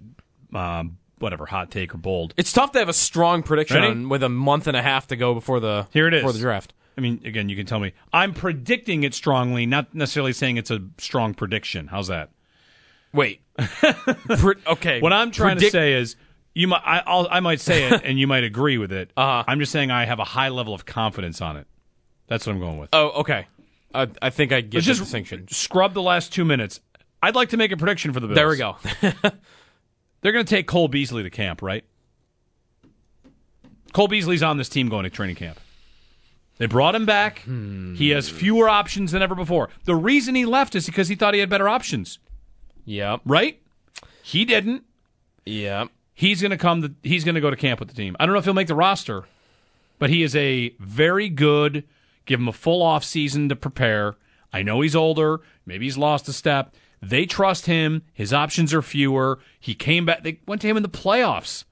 um, 0.54 0.98
whatever 1.20 1.46
hot 1.48 1.72
take 1.72 1.94
or 1.94 1.98
bold. 1.98 2.34
It's 2.38 2.54
tough 2.54 2.72
to 2.74 2.80
have 2.80 2.90
a 2.90 2.94
strong 2.94 3.44
prediction 3.44 3.84
on, 3.84 4.10
with 4.10 4.24
a 4.24 4.30
month 4.30 4.68
and 4.68 4.78
a 4.78 4.82
half 4.82 5.08
to 5.08 5.16
go 5.16 5.34
before 5.34 5.60
the 5.60 5.88
Here 5.92 6.08
it 6.08 6.14
is. 6.14 6.22
before 6.22 6.34
the 6.34 6.40
draft. 6.40 6.74
I 6.98 7.02
mean, 7.02 7.20
again, 7.26 7.50
you 7.50 7.58
can 7.58 7.66
tell 7.66 7.80
me. 7.80 7.92
I'm 8.14 8.34
predicting 8.34 9.04
it 9.04 9.14
strongly, 9.14 9.66
not 9.66 9.94
necessarily 9.94 10.32
saying 10.32 10.56
it's 10.58 10.72
a 10.72 10.80
strong 10.98 11.34
prediction. 11.34 11.88
How's 11.88 12.08
that? 12.08 12.30
Wait. 13.12 13.42
Pre- 13.58 14.56
okay. 14.68 15.02
What 15.02 15.12
I'm 15.12 15.32
trying 15.32 15.56
Predict- 15.58 15.72
to 15.74 15.78
say 15.78 15.94
is, 15.94 16.16
you 16.56 16.68
might 16.68 16.82
I, 16.84 17.04
I'll, 17.06 17.28
I 17.30 17.40
might 17.42 17.60
say 17.62 17.84
it, 17.92 18.02
and 18.06 18.18
you 18.18 18.26
might 18.26 18.44
agree 18.44 18.80
with 18.80 18.92
it. 18.92 19.12
Uh-huh. 19.16 19.44
I'm 19.48 19.60
just 19.60 19.72
saying 19.72 19.92
I 19.92 20.06
have 20.06 20.18
a 20.20 20.24
high 20.24 20.50
level 20.50 20.74
of 20.74 20.86
confidence 20.88 21.40
on 21.42 21.58
it. 21.58 21.68
That's 22.28 22.48
what 22.48 22.54
I'm 22.54 22.60
going 22.60 22.80
with. 22.80 22.90
Oh, 22.94 23.10
okay. 23.22 23.46
I, 23.94 24.08
I 24.22 24.30
think 24.32 24.52
I 24.52 24.62
get 24.62 24.74
Let's 24.78 24.88
the 24.88 24.92
just 24.94 25.02
distinction. 25.02 25.48
scrub 25.50 25.94
the 25.94 26.02
last 26.02 26.34
two 26.34 26.44
minutes. 26.44 26.80
I'd 27.22 27.36
like 27.36 27.50
to 27.50 27.58
make 27.58 27.72
a 27.72 27.78
prediction 27.78 28.12
for 28.14 28.20
the 28.20 28.28
Bills. 28.28 28.36
There 28.36 28.50
we 28.50 28.58
go. 28.58 28.78
They're 30.22 30.32
going 30.32 30.46
to 30.46 30.50
take 30.50 30.66
Cole 30.68 30.88
Beasley 30.88 31.22
to 31.24 31.30
camp, 31.30 31.62
right? 31.62 31.84
Cole 33.94 34.08
Beasley's 34.08 34.44
on 34.44 34.58
this 34.58 34.70
team 34.70 34.90
going 34.90 35.04
to 35.04 35.10
training 35.10 35.36
camp. 35.36 35.60
They 36.58 36.66
brought 36.68 36.96
him 36.96 37.06
back. 37.06 37.40
He 37.40 38.10
has 38.10 38.30
fewer 38.30 38.70
options 38.70 39.12
than 39.12 39.22
ever 39.22 39.36
before. 39.36 39.70
The 39.86 39.96
reason 39.96 40.36
he 40.36 40.46
left 40.46 40.74
is 40.76 40.86
because 40.86 41.08
he 41.10 41.16
thought 41.16 41.34
he 41.34 41.40
had 41.42 41.50
better 41.50 41.68
options, 41.68 42.18
Yeah. 42.86 43.18
right? 43.26 43.62
He 44.24 44.46
didn't. 44.46 44.84
Yep. 45.46 45.90
He's 46.16 46.42
going 46.42 46.52
to 46.52 46.58
come. 46.58 46.82
To, 46.82 46.94
he's 47.04 47.24
going 47.24 47.36
to 47.36 47.42
go 47.42 47.50
to 47.50 47.56
camp 47.58 47.80
with 47.80 47.90
the 47.90 47.96
team. 47.96 48.16
I 48.20 48.26
don't 48.26 48.34
know 48.34 48.40
if 48.40 48.46
he'll 48.46 48.54
make 48.54 48.68
the 48.68 48.76
roster, 48.76 49.26
but 50.00 50.10
he 50.10 50.24
is 50.24 50.36
a 50.36 50.70
very 50.80 51.30
good. 51.30 51.84
Give 52.26 52.40
him 52.40 52.48
a 52.48 52.54
full 52.54 52.82
off 52.82 53.04
season 53.04 53.50
to 53.50 53.56
prepare. 53.56 54.16
I 54.52 54.64
know 54.64 54.82
he's 54.82 54.96
older. 54.96 55.42
Maybe 55.66 55.86
he's 55.86 55.98
lost 55.98 56.28
a 56.30 56.34
step. 56.34 56.74
They 57.02 57.26
trust 57.26 57.66
him. 57.68 58.02
His 58.14 58.34
options 58.34 58.74
are 58.74 58.82
fewer. 58.82 59.40
He 59.60 59.76
came 59.76 60.06
back. 60.06 60.24
They 60.24 60.40
went 60.48 60.62
to 60.62 60.68
him 60.68 60.78
in 60.78 60.82
the 60.84 60.90
playoffs. 60.90 61.66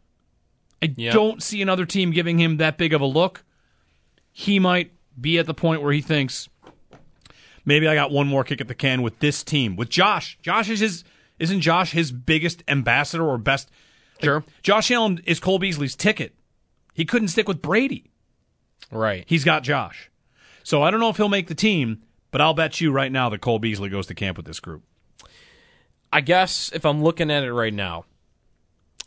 I 0.81 0.93
Yep. 0.95 1.13
don't 1.13 1.41
see 1.41 1.61
another 1.61 1.85
team 1.85 2.11
giving 2.11 2.37
him 2.39 2.57
that 2.57 2.77
big 2.77 2.93
of 2.93 2.99
a 3.01 3.05
look. 3.05 3.43
He 4.33 4.59
might 4.59 4.91
be 5.19 5.39
at 5.39 5.45
the 5.45 5.53
point 5.53 5.81
where 5.81 5.93
he 5.93 6.01
thinks 6.01 6.49
maybe 7.65 7.87
I 7.87 7.95
got 7.95 8.11
one 8.11 8.27
more 8.27 8.43
kick 8.43 8.59
at 8.61 8.67
the 8.67 8.75
can 8.75 9.01
with 9.01 9.19
this 9.19 9.43
team 9.43 9.75
with 9.77 9.89
Josh. 9.89 10.37
Josh 10.41 10.69
is 10.69 10.81
his 10.81 11.03
isn't 11.39 11.61
Josh 11.61 11.93
his 11.93 12.11
biggest 12.11 12.63
ambassador 12.67 13.25
or 13.27 13.37
best 13.37 13.71
Sure. 14.23 14.43
Josh 14.61 14.91
Allen 14.91 15.21
is 15.25 15.39
Cole 15.39 15.59
Beasley's 15.59 15.95
ticket. 15.95 16.35
He 16.93 17.05
couldn't 17.05 17.29
stick 17.29 17.47
with 17.47 17.61
Brady. 17.61 18.11
Right. 18.91 19.25
He's 19.27 19.43
got 19.43 19.63
Josh. 19.63 20.09
So 20.63 20.81
I 20.81 20.91
don't 20.91 20.99
know 20.99 21.09
if 21.09 21.17
he'll 21.17 21.29
make 21.29 21.47
the 21.47 21.55
team, 21.55 22.03
but 22.31 22.41
I'll 22.41 22.53
bet 22.53 22.79
you 22.79 22.91
right 22.91 23.11
now 23.11 23.29
that 23.29 23.41
Cole 23.41 23.59
Beasley 23.59 23.89
goes 23.89 24.07
to 24.07 24.15
camp 24.15 24.37
with 24.37 24.45
this 24.45 24.59
group. 24.59 24.83
I 26.11 26.21
guess 26.21 26.71
if 26.73 26.85
I'm 26.85 27.03
looking 27.03 27.31
at 27.31 27.43
it 27.43 27.53
right 27.53 27.73
now, 27.73 28.05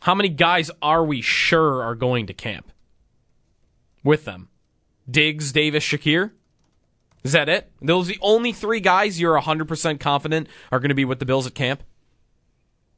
how 0.00 0.14
many 0.14 0.29
guys 0.29 0.70
are 0.83 1.05
we 1.05 1.22
sure 1.22 1.83
are 1.83 1.94
going 1.94 2.26
to 2.26 2.35
camp 2.35 2.72
with 4.05 4.24
them? 4.24 4.48
Diggs, 5.09 5.52
Davis, 5.52 5.85
Shakir? 5.85 6.33
Is 7.22 7.33
that 7.33 7.48
it? 7.48 7.70
Those 7.81 8.09
are 8.09 8.12
the 8.12 8.18
only 8.20 8.52
three 8.52 8.81
guys 8.81 9.20
you're 9.20 9.40
100% 9.40 10.00
confident 10.00 10.48
are 10.70 10.79
going 10.79 10.90
to 10.90 10.94
be 10.94 11.05
with 11.05 11.18
the 11.18 11.26
Bills 11.26 11.46
at 11.46 11.55
camp? 11.55 11.83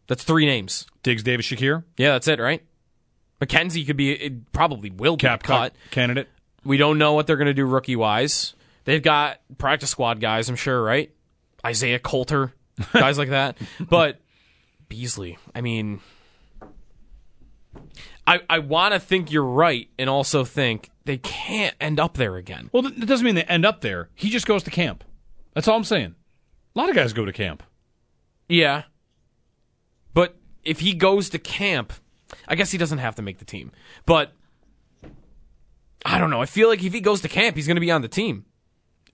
That's 0.09 0.25
three 0.25 0.47
names. 0.47 0.87
Diggs, 1.03 1.23
Davis, 1.23 1.47
Shakir, 1.47 1.85
Yeah, 1.97 2.13
that's 2.13 2.27
it, 2.29 2.41
right? 2.41 2.63
McKenzie 3.41 3.87
could 3.87 3.97
be, 3.97 4.13
it 4.13 4.53
probably 4.53 4.91
will 4.91 5.17
be 5.17 5.21
cap 5.23 5.43
cut. 5.43 5.75
cut 5.75 5.91
candidate. 5.93 6.29
We 6.65 6.77
don't 6.77 6.99
know 6.99 7.13
what 7.13 7.27
they're 7.27 7.37
going 7.37 7.47
to 7.47 7.55
do 7.55 7.65
rookie 7.67 7.95
wise. 7.95 8.55
They've 8.85 9.03
got 9.03 9.41
practice 9.59 9.91
squad 9.91 10.21
guys, 10.21 10.49
I'm 10.49 10.57
sure, 10.57 10.83
right? 10.83 11.13
Isaiah 11.65 11.99
Coulter, 11.99 12.53
guys 12.93 13.19
like 13.19 13.29
that. 13.31 13.59
But 13.79 14.19
Beasley, 14.89 15.39
I 15.55 15.61
mean, 15.61 16.01
I 18.27 18.41
I 18.49 18.59
want 18.61 18.95
to 18.95 19.01
think 19.01 19.31
you're 19.31 19.45
right, 19.45 19.89
and 19.99 20.09
also 20.11 20.45
think 20.45 20.91
they 21.05 21.19
can't 21.19 21.75
end 21.81 22.01
up 22.01 22.17
there 22.17 22.37
again. 22.37 22.71
Well, 22.73 22.83
that 22.83 23.07
doesn't 23.07 23.25
mean 23.25 23.35
they 23.35 23.45
end 23.45 23.65
up 23.67 23.81
there. 23.83 24.09
He 24.15 24.31
just 24.31 24.47
goes 24.47 24.63
to 24.65 24.71
camp. 24.71 25.05
That's 25.55 25.69
all 25.69 25.77
I'm 25.77 25.85
saying. 25.85 26.15
A 26.75 26.79
lot 26.79 26.89
of 26.89 26.95
guys 26.95 27.13
go 27.13 27.25
to 27.25 27.33
camp. 27.33 27.63
Yeah, 28.49 28.85
but 30.15 30.37
if 30.65 30.81
he 30.81 30.95
goes 30.95 31.29
to 31.31 31.39
camp, 31.39 31.93
I 32.47 32.55
guess 32.55 32.71
he 32.71 32.79
doesn't 32.79 32.99
have 32.99 33.15
to 33.17 33.23
make 33.23 33.39
the 33.39 33.45
team. 33.45 33.73
But 34.07 34.33
I 36.05 36.19
don't 36.19 36.31
know. 36.31 36.43
I 36.43 36.47
feel 36.47 36.69
like 36.69 36.83
if 36.83 36.93
he 36.93 37.01
goes 37.01 37.21
to 37.23 37.29
camp, 37.29 37.57
he's 37.57 37.67
going 37.67 37.77
to 37.77 37.81
be 37.81 37.91
on 37.91 38.03
the 38.03 38.09
team. 38.09 38.45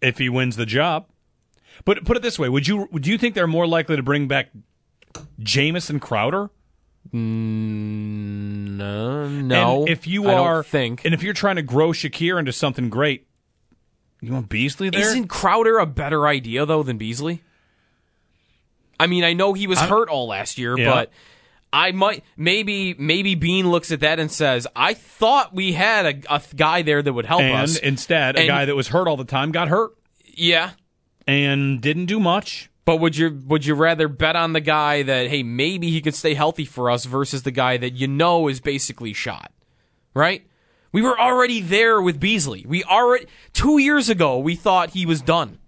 if 0.01 0.19
he 0.19 0.29
wins 0.29 0.57
the 0.57 0.67
job. 0.67 1.07
But 1.85 2.05
put 2.05 2.17
it 2.17 2.23
this 2.23 2.39
way: 2.39 2.49
Would 2.49 2.69
you 2.69 2.89
would 2.93 3.07
you 3.07 3.19
think 3.19 3.35
they're 3.35 3.47
more 3.47 3.67
likely 3.67 3.97
to 3.97 4.03
bring 4.03 4.29
back 4.29 4.51
Jamison 5.41 5.99
Crowder? 6.01 6.51
No, 7.13 9.29
no. 9.29 9.81
And 9.81 9.89
if 9.89 10.07
you 10.07 10.25
I 10.29 10.33
don't 10.33 10.47
are 10.47 10.63
think 10.63 11.05
and 11.05 11.15
if 11.15 11.23
you're 11.23 11.35
trying 11.35 11.57
to 11.57 11.63
grow 11.63 11.91
Shakir 11.91 12.39
into 12.39 12.53
something 12.53 12.91
great, 12.91 13.27
you 14.21 14.33
want 14.33 14.49
Beasley 14.49 14.91
there? 14.91 15.01
Isn't 15.01 15.29
Crowder 15.29 15.79
a 15.79 15.87
better 15.87 16.27
idea 16.27 16.67
though 16.67 16.83
than 16.83 16.99
Beasley? 16.99 17.43
I 19.01 19.07
mean, 19.07 19.25
I 19.25 19.33
know 19.33 19.53
he 19.53 19.67
was 19.67 19.79
hurt 19.81 20.09
all 20.09 20.29
last 20.29 20.59
year, 20.59 20.79
Yeah. 20.79 20.91
but 20.93 21.11
I 21.73 21.91
might 21.93 22.23
maybe 22.37 22.95
maybe 22.99 23.35
Beane 23.35 23.69
looks 23.71 23.91
at 23.91 24.01
that 24.01 24.21
and 24.21 24.31
says, 24.31 24.67
"I 24.77 24.95
thought 24.95 25.55
we 25.55 25.73
had 25.73 26.07
a, 26.29 26.35
a 26.37 26.43
guy 26.55 26.83
there 26.83 27.03
that 27.03 27.13
would 27.13 27.27
help 27.27 27.43
and 27.43 27.57
us." 27.57 27.77
instead, 27.77 28.37
a 28.37 28.41
And- 28.41 28.49
guy 28.49 28.65
that 28.65 28.77
was 28.77 28.89
hurt 28.89 29.09
all 29.09 29.17
the 29.17 29.25
time 29.25 29.51
got 29.53 29.69
hurt 29.69 29.93
yeah, 30.37 30.71
and 31.27 31.81
didn't 31.81 32.07
do 32.07 32.21
much. 32.21 32.71
but 32.85 32.97
would 32.99 33.17
you 33.17 33.41
would 33.47 33.65
you 33.67 33.75
rather 33.75 34.07
bet 34.09 34.37
on 34.37 34.53
the 34.53 34.61
guy 34.61 35.03
that 35.03 35.29
hey 35.29 35.43
maybe 35.43 35.91
he 35.91 36.01
could 36.01 36.15
stay 36.15 36.35
healthy 36.35 36.65
for 36.65 36.91
us 36.91 37.07
versus 37.07 37.43
the 37.43 37.51
guy 37.51 37.77
that 37.77 37.95
you 37.95 38.07
know 38.07 38.47
is 38.49 38.61
basically 38.61 39.13
shot, 39.13 39.51
right? 40.15 40.47
We 40.93 41.03
were 41.03 41.19
already 41.19 41.61
there 41.61 42.01
with 42.01 42.21
Beasley. 42.21 42.65
We 42.69 42.85
already 42.85 43.27
two 43.53 43.79
years 43.79 44.09
ago 44.09 44.39
we 44.39 44.55
thought 44.55 44.91
he 44.91 45.07
was 45.07 45.21
done. 45.23 45.59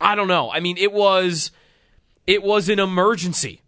I 0.00 0.14
don't 0.14 0.28
know. 0.28 0.50
I 0.50 0.60
mean, 0.60 0.76
it 0.78 0.92
was 0.92 1.50
it 2.30 2.42
was 2.42 2.68
an 2.68 2.78
emergency. 2.78 3.60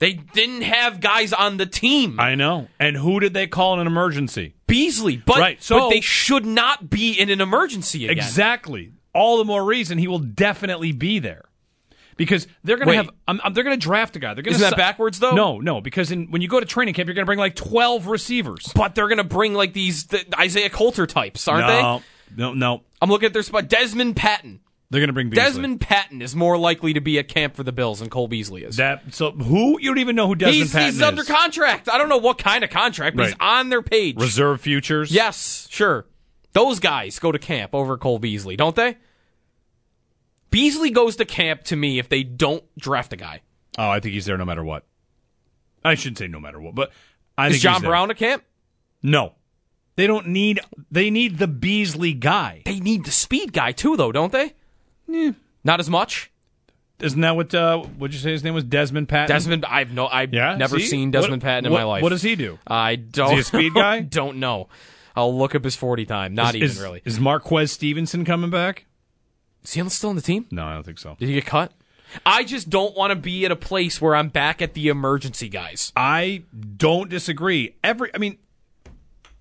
They 0.00 0.12
didn't 0.12 0.62
have 0.62 1.00
guys 1.00 1.32
on 1.32 1.56
the 1.56 1.66
team. 1.66 2.20
I 2.20 2.34
know. 2.34 2.68
And 2.78 2.96
who 2.96 3.20
did 3.20 3.34
they 3.34 3.46
call 3.46 3.74
in 3.74 3.80
an 3.80 3.86
emergency? 3.86 4.54
Beasley, 4.66 5.16
but 5.16 5.38
Right, 5.38 5.62
so- 5.62 5.78
but 5.78 5.90
they 5.90 6.00
should 6.00 6.46
not 6.46 6.90
be 6.90 7.12
in 7.12 7.30
an 7.30 7.40
emergency 7.40 8.04
again. 8.04 8.16
Exactly. 8.18 8.92
All 9.14 9.38
the 9.38 9.44
more 9.44 9.64
reason 9.64 9.98
he 9.98 10.06
will 10.06 10.18
definitely 10.18 10.92
be 10.92 11.18
there. 11.18 11.44
Because 12.16 12.48
they're 12.64 12.76
going 12.76 12.88
to 12.88 12.94
have, 12.96 13.10
um, 13.28 13.40
they're 13.52 13.62
going 13.62 13.78
to 13.78 13.84
draft 13.84 14.16
a 14.16 14.18
guy. 14.18 14.34
They're 14.34 14.42
going 14.42 14.56
Isn't 14.56 14.70
that 14.70 14.76
backwards, 14.76 15.20
though? 15.20 15.36
No, 15.36 15.60
no. 15.60 15.80
Because 15.80 16.10
in, 16.10 16.32
when 16.32 16.42
you 16.42 16.48
go 16.48 16.58
to 16.58 16.66
training 16.66 16.94
camp, 16.94 17.06
you're 17.06 17.14
going 17.14 17.22
to 17.22 17.26
bring 17.26 17.38
like 17.38 17.54
12 17.54 18.08
receivers. 18.08 18.72
But 18.74 18.96
they're 18.96 19.06
going 19.06 19.18
to 19.18 19.24
bring 19.24 19.54
like 19.54 19.72
these 19.72 20.06
the 20.08 20.24
Isaiah 20.36 20.68
Coulter 20.68 21.06
types, 21.06 21.46
aren't 21.46 21.68
no, 21.68 22.02
no, 22.36 22.54
no. 22.54 22.82
I'm 23.00 23.08
looking 23.08 23.26
at 23.26 23.32
their 23.32 23.44
spot. 23.44 23.68
Desmond 23.68 24.16
Patton. 24.16 24.58
They're 24.90 25.00
going 25.00 25.08
to 25.08 25.12
bring 25.12 25.28
Beasley. 25.28 25.44
Desmond 25.44 25.80
Patton 25.82 26.22
is 26.22 26.34
more 26.34 26.56
likely 26.56 26.94
to 26.94 27.00
be 27.00 27.18
at 27.18 27.28
camp 27.28 27.54
for 27.56 27.62
the 27.62 27.72
Bills 27.72 27.98
than 27.98 28.08
Cole 28.08 28.26
Beasley 28.26 28.64
is. 28.64 28.76
That 28.76 29.14
so 29.14 29.32
who 29.32 29.78
you 29.80 29.90
don't 29.90 29.98
even 29.98 30.16
know 30.16 30.26
who 30.26 30.34
Desmond 30.34 30.54
he's 30.56 30.72
Patton 30.72 30.92
he's 30.94 31.02
under 31.02 31.24
contract. 31.24 31.88
I 31.90 31.98
don't 31.98 32.08
know 32.08 32.16
what 32.16 32.38
kind 32.38 32.64
of 32.64 32.70
contract, 32.70 33.14
but 33.16 33.26
he's 33.26 33.36
Right. 33.38 33.58
on 33.58 33.68
their 33.68 33.82
page. 33.82 34.16
Reserve 34.18 34.60
futures. 34.62 35.10
Yes, 35.12 35.68
sure. 35.70 36.06
Those 36.54 36.80
guys 36.80 37.18
go 37.18 37.30
to 37.30 37.38
camp 37.38 37.74
over 37.74 37.98
Cole 37.98 38.18
Beasley, 38.18 38.56
don't 38.56 38.74
they? 38.74 38.96
Beasley 40.50 40.90
goes 40.90 41.16
to 41.16 41.24
camp 41.24 41.64
to 41.64 41.76
me 41.76 41.98
if 41.98 42.08
they 42.08 42.22
don't 42.22 42.64
draft 42.78 43.12
a 43.12 43.16
guy. 43.16 43.42
Oh, 43.76 43.88
I 43.90 44.00
think 44.00 44.14
he's 44.14 44.24
there 44.24 44.38
no 44.38 44.46
matter 44.46 44.64
what. 44.64 44.84
I 45.84 45.94
shouldn't 45.94 46.18
say 46.18 46.26
no 46.28 46.40
matter 46.40 46.60
what, 46.60 46.74
but 46.74 46.90
I 47.36 47.48
Is 47.48 47.52
think 47.52 47.62
John 47.62 47.74
he's 47.74 47.82
there. 47.82 47.90
Brown 47.90 48.10
a 48.10 48.14
camp? 48.14 48.42
No, 49.02 49.34
they 49.96 50.06
don't 50.06 50.28
need. 50.28 50.60
They 50.90 51.10
need 51.10 51.38
the 51.38 51.46
Beasley 51.46 52.14
guy. 52.14 52.62
They 52.64 52.80
need 52.80 53.04
the 53.04 53.10
speed 53.10 53.52
guy 53.52 53.72
too, 53.72 53.96
though, 53.96 54.10
don't 54.12 54.32
they? 54.32 54.54
Yeah. 55.08 55.32
Not 55.64 55.80
as 55.80 55.88
much. 55.90 56.30
Isn't 57.00 57.20
that 57.20 57.36
what? 57.36 57.54
Uh, 57.54 57.78
what'd 57.78 58.12
you 58.14 58.20
say 58.20 58.32
his 58.32 58.42
name 58.42 58.54
was? 58.54 58.64
Desmond 58.64 59.08
Patton. 59.08 59.28
Desmond, 59.34 59.64
I've 59.64 59.92
no, 59.92 60.06
I've 60.08 60.34
Yeah. 60.34 60.56
never 60.56 60.78
See? 60.78 60.86
seen 60.86 61.10
Desmond 61.10 61.42
What- 61.42 61.46
Patton 61.46 61.66
in 61.66 61.72
what- 61.72 61.78
my 61.78 61.84
life. 61.84 62.02
What 62.02 62.08
does 62.10 62.22
he 62.22 62.34
do? 62.36 62.58
I 62.66 62.96
don't. 62.96 63.28
Is 63.28 63.32
he 63.32 63.38
a 63.40 63.44
speed 63.44 63.74
guy? 63.74 64.00
don't 64.00 64.38
know. 64.38 64.68
I'll 65.16 65.36
look 65.36 65.54
up 65.54 65.64
his 65.64 65.76
forty 65.76 66.04
time. 66.06 66.34
Not 66.34 66.50
is, 66.50 66.56
even 66.56 66.68
is, 66.70 66.80
really. 66.80 67.02
Is 67.04 67.20
Marquez 67.20 67.72
Stevenson 67.72 68.24
coming 68.24 68.50
back? 68.50 68.86
Is 69.64 69.72
he 69.74 69.88
still 69.90 70.10
on 70.10 70.16
the 70.16 70.22
team? 70.22 70.46
No, 70.50 70.64
I 70.64 70.74
don't 70.74 70.84
think 70.84 70.98
so. 70.98 71.16
Did 71.18 71.28
he 71.28 71.34
get 71.34 71.46
cut? 71.46 71.72
I 72.24 72.42
just 72.42 72.70
don't 72.70 72.96
want 72.96 73.10
to 73.10 73.16
be 73.16 73.44
at 73.44 73.50
a 73.52 73.56
place 73.56 74.00
where 74.00 74.16
I'm 74.16 74.28
back 74.28 74.62
at 74.62 74.74
the 74.74 74.88
emergency 74.88 75.48
guys. 75.48 75.92
I 75.94 76.44
don't 76.76 77.10
disagree. 77.10 77.74
Every, 77.84 78.10
I 78.14 78.18
mean, 78.18 78.38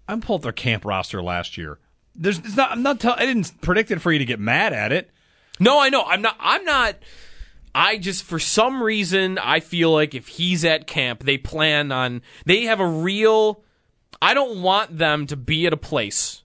I 0.08 0.16
pulled 0.20 0.44
their 0.44 0.52
camp 0.52 0.84
roster 0.84 1.22
last 1.24 1.58
year. 1.58 1.80
There's, 2.14 2.40
it's 2.40 2.56
not. 2.58 2.72
I'm 2.72 2.82
not. 2.84 3.00
Tell, 3.00 3.14
I 3.18 3.26
didn't 3.26 3.62
predict 3.62 3.90
it 3.92 4.00
for 4.00 4.12
you 4.12 4.20
to 4.20 4.26
get 4.26 4.40
mad 4.40 4.74
at 4.74 4.92
it. 4.92 5.10
No, 5.60 5.80
I 5.80 5.90
know. 5.90 6.04
I'm 6.04 6.22
not. 6.22 6.36
I'm 6.40 6.64
not. 6.66 6.96
I 7.74 7.98
just, 7.98 8.24
for 8.24 8.40
some 8.40 8.82
reason, 8.82 9.38
I 9.38 9.60
feel 9.60 9.92
like 9.92 10.16
if 10.16 10.28
he's 10.28 10.66
at 10.66 10.88
camp, 10.88 11.24
they 11.24 11.38
plan 11.38 11.92
on. 11.92 12.22
They 12.46 12.64
have 12.64 12.80
a 12.80 12.88
real. 12.88 13.64
I 14.22 14.34
don't 14.34 14.62
want 14.62 14.98
them 14.98 15.28
to 15.28 15.36
be 15.36 15.68
at 15.68 15.74
a 15.74 15.78
place 15.78 16.42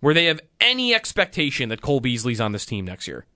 where 0.00 0.12
they 0.14 0.26
have 0.26 0.40
any 0.60 0.94
expectation 0.94 1.68
that 1.70 1.80
Cole 1.80 2.00
Beasley's 2.00 2.40
on 2.40 2.52
this 2.52 2.66
team 2.66 2.84
next 2.84 3.06
year. 3.08 3.26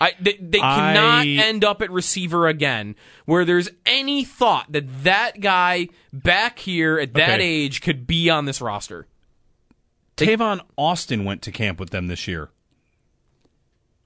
I, 0.00 0.14
they, 0.18 0.32
they 0.40 0.58
cannot 0.60 1.26
I- 1.26 1.28
end 1.28 1.62
up 1.64 1.82
at 1.82 1.90
receiver 1.90 2.48
again 2.48 2.96
where 3.26 3.44
there's 3.44 3.68
any 3.84 4.24
thought 4.24 4.72
that 4.72 5.04
that 5.04 5.40
guy 5.40 5.88
back 6.12 6.58
here 6.58 6.98
at 6.98 7.12
that 7.14 7.34
Okay. 7.38 7.44
age 7.44 7.82
could 7.82 8.06
be 8.06 8.30
on 8.30 8.46
this 8.46 8.60
roster. 8.62 9.06
Tavon 10.16 10.60
Austin 10.76 11.24
went 11.24 11.42
to 11.42 11.52
camp 11.52 11.78
with 11.78 11.90
them 11.90 12.06
this 12.08 12.26
year. 12.26 12.50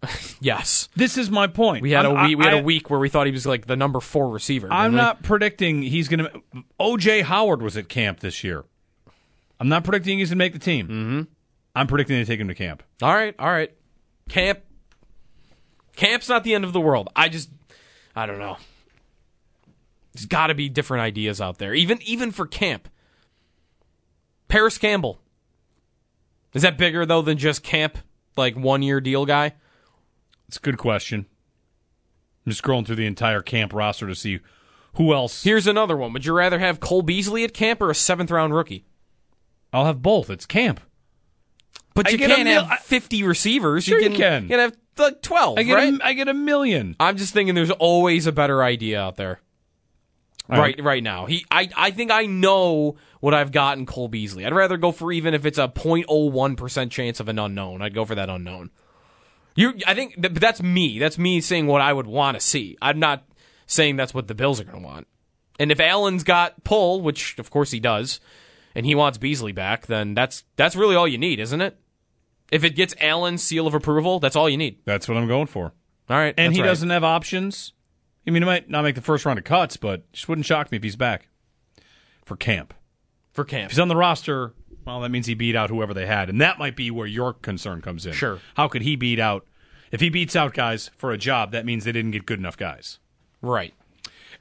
Yes. 0.41 0.89
This 0.97 1.17
is 1.19 1.31
my 1.31 1.47
point. 1.47 1.83
We 1.83 1.91
had 1.93 2.05
a 2.07 2.11
I'm- 2.11 2.29
week, 2.29 2.39
we 2.39 2.45
had 2.45 2.55
I- 2.55 2.59
a 2.59 2.63
week 2.63 2.91
where 2.91 3.01
we 3.01 3.09
thought 3.09 3.27
he 3.27 3.33
was 3.33 3.47
like 3.47 3.67
the 3.67 3.77
number 3.77 4.01
four 4.01 4.29
receiver. 4.31 4.69
I'm 4.71 4.93
didn't 4.93 4.95
we? 4.95 4.97
not 4.99 5.23
predicting 5.23 5.83
he's 5.83 6.09
going 6.09 6.21
to. 6.25 6.43
OJ 6.81 7.23
Howard 7.23 7.63
was 7.63 7.77
at 7.77 7.89
camp 7.89 8.21
this 8.21 8.45
year. 8.45 8.65
I'm 9.61 9.69
not 9.69 9.85
predicting 9.85 10.19
he's 10.19 10.29
going 10.31 10.39
to 10.39 10.45
make 10.45 10.53
the 10.53 10.59
team. 10.59 10.87
Mm-hmm. 10.89 11.23
I'm 11.77 11.87
predicting 11.87 12.17
they 12.19 12.25
take 12.25 12.41
him 12.41 12.49
to 12.49 12.55
camp. 12.55 12.83
All 13.03 13.13
right, 13.15 13.35
all 13.39 13.49
right. 13.51 13.73
Camp. 14.29 14.61
Camp's 15.97 16.29
not 16.29 16.45
the 16.45 16.55
end 16.55 16.65
of 16.65 16.73
the 16.73 16.81
world. 16.81 17.09
I 17.15 17.29
just, 17.29 17.51
I 18.17 18.27
don't 18.27 18.39
know. 18.41 18.57
There's 20.13 20.27
got 20.27 20.49
to 20.49 20.55
be 20.55 20.69
different 20.69 21.03
ideas 21.03 21.41
out 21.41 21.59
there, 21.59 21.73
even 21.75 22.01
even 22.03 22.31
for 22.33 22.47
camp. 22.47 22.89
Parris 24.49 24.79
Campbell. 24.79 25.19
Is 26.53 26.63
that 26.63 26.79
bigger 26.79 27.05
though 27.07 27.23
than 27.23 27.39
just 27.39 27.63
camp, 27.65 27.99
like 28.37 28.57
one 28.57 28.83
year 28.83 29.01
deal 29.01 29.27
guy? 29.27 29.55
It's 30.49 30.57
a 30.57 30.61
good 30.61 30.79
question. 30.79 31.27
I'm 32.45 32.53
just 32.53 32.63
scrolling 32.63 32.87
through 32.87 32.97
the 32.97 33.07
entire 33.07 33.43
camp 33.43 33.73
roster 33.73 34.07
to 34.07 34.15
see 34.15 34.41
who 34.95 35.13
else. 35.15 35.43
Here's 35.43 35.67
another 35.67 35.97
one. 35.97 36.13
Would 36.13 36.27
you 36.27 36.33
rather 36.35 36.59
have 36.59 36.81
Cole 36.81 37.03
Beasley 37.03 37.45
at 37.45 37.55
camp 37.55 37.81
or 37.81 37.91
a 37.91 37.95
seventh 37.95 38.31
round 38.31 38.55
rookie? 38.55 38.85
I'll 39.73 39.87
have 39.87 40.03
both. 40.03 40.31
It's 40.31 40.47
camp. 40.47 40.81
But 41.95 42.09
I 42.09 42.11
you 42.11 42.19
can't 42.19 42.45
mil- 42.45 42.65
have 42.65 42.81
50 42.81 43.23
receivers. 43.23 43.85
Sure 43.85 43.99
you 43.99 44.05
you 44.05 44.11
can, 44.11 44.19
can. 44.19 44.49
can 44.49 44.59
have 44.59 44.77
like 44.99 45.23
12, 45.23 45.59
I 45.59 45.63
get, 45.63 45.75
right? 45.75 45.95
a, 45.95 46.07
I 46.07 46.13
get 46.13 46.29
a 46.29 46.35
million. 46.35 46.97
I'm 47.01 47.17
just 47.17 47.33
thinking 47.33 47.55
there's 47.55 47.71
always 47.71 48.27
a 48.27 48.33
better 48.33 48.63
idea 48.63 49.01
out 49.01 49.17
there. 49.17 49.41
All 50.49 50.59
right, 50.59 50.79
right 50.83 51.03
now. 51.03 51.25
He, 51.25 51.47
I, 51.51 51.71
I 51.75 51.91
think 51.91 52.11
I 52.11 52.27
know 52.27 52.97
what 53.21 53.33
I've 53.33 53.51
got 53.51 53.79
in 53.79 53.87
Cole 53.87 54.09
Beasley. 54.09 54.45
I'd 54.45 54.53
rather 54.53 54.77
go 54.77 54.93
for 54.93 55.11
even 55.11 55.33
if 55.33 55.47
it's 55.47 55.57
a 55.57 55.69
0.01 55.69 56.57
percent 56.57 56.93
chance 56.93 57.19
of 57.19 57.29
an 57.29 57.39
unknown. 57.39 57.81
I'd 57.81 57.95
go 57.95 58.05
for 58.05 58.15
that 58.15 58.29
unknown. 58.29 58.71
You, 59.57 59.75
I 59.87 59.95
think 59.95 60.21
that, 60.21 60.35
but 60.35 60.41
that's 60.41 60.63
me. 60.63 60.99
That's 60.99 61.19
me 61.19 61.41
saying 61.41 61.67
what 61.67 61.81
I 61.81 61.93
would 61.93 62.07
want 62.07 62.37
to 62.37 62.41
see. 62.41 62.77
I'm 62.83 62.99
not 62.99 63.25
saying 63.67 63.97
that's 63.97 64.13
what 64.15 64.27
the 64.29 64.35
Bills 64.35 64.61
are 64.61 64.65
going 64.65 64.81
to 64.83 64.85
want. 64.87 65.07
And 65.61 65.71
if 65.71 65.79
Allen's 65.81 66.25
got 66.25 66.65
pull, 66.65 67.01
which 67.01 67.39
of 67.39 67.51
course 67.51 67.71
he 67.71 67.79
does, 67.81 68.19
and 68.75 68.85
he 68.85 68.95
wants 68.97 69.19
Beasley 69.19 69.53
back, 69.53 69.87
then 69.87 70.15
that's 70.15 70.43
that's 70.57 70.75
really 70.75 70.97
all 70.97 71.07
you 71.07 71.19
need, 71.19 71.39
isn't 71.39 71.61
it? 71.61 71.79
If 72.51 72.65
it 72.65 72.75
gets 72.75 72.95
Allen's 73.01 73.43
seal 73.43 73.67
of 73.67 73.75
approval, 73.75 74.19
that's 74.21 74.37
all 74.37 74.49
you 74.49 74.57
need. 74.57 74.79
That's 74.85 75.09
what 75.09 75.17
I'm 75.17 75.29
going 75.29 75.47
for. 75.47 75.73
All 76.11 76.17
right, 76.17 76.35
And 76.37 76.53
he 76.53 76.61
right. 76.61 76.67
doesn't 76.67 76.91
have 76.91 77.05
options. 77.05 77.73
I 78.27 78.31
mean, 78.31 78.43
he 78.43 78.47
might 78.47 78.69
not 78.69 78.83
make 78.83 78.95
the 78.95 79.01
first 79.01 79.25
round 79.25 79.39
of 79.39 79.45
cuts, 79.45 79.77
but 79.77 80.01
it 80.01 80.13
just 80.13 80.29
wouldn't 80.29 80.47
shock 80.47 80.71
me 80.73 80.77
if 80.77 80.83
he's 80.83 80.97
back 80.97 81.29
for 82.25 82.37
camp. 82.37 82.75
for 83.33 83.45
camp. 83.45 83.67
If 83.67 83.73
he's 83.73 83.79
on 83.79 83.89
the 83.89 83.97
roster, 83.97 84.53
well, 84.85 85.01
that 85.01 85.11
means 85.11 85.27
he 85.27 85.35
beat 85.35 85.57
out 85.57 85.71
whoever 85.71 85.95
they 85.95 86.07
had, 86.07 86.29
and 86.29 86.41
that 86.41 86.59
might 86.59 86.77
be 86.77 86.91
where 86.91 87.07
your 87.07 87.33
concern 87.33 87.81
comes 87.81 88.07
in. 88.07 88.13
Sure. 88.13 88.41
How 88.55 88.69
could 88.69 88.83
he 88.83 88.97
beat 88.97 89.19
out? 89.19 89.47
If 89.91 90.01
he 90.01 90.11
beats 90.11 90.35
out 90.35 90.55
guys 90.55 90.91
for 90.97 91.13
a 91.13 91.19
job, 91.19 91.53
that 91.53 91.65
means 91.65 91.85
they 91.85 91.93
didn't 91.93 92.11
get 92.11 92.27
good 92.27 92.39
enough 92.39 92.57
guys. 92.57 92.99
Right. 93.41 93.75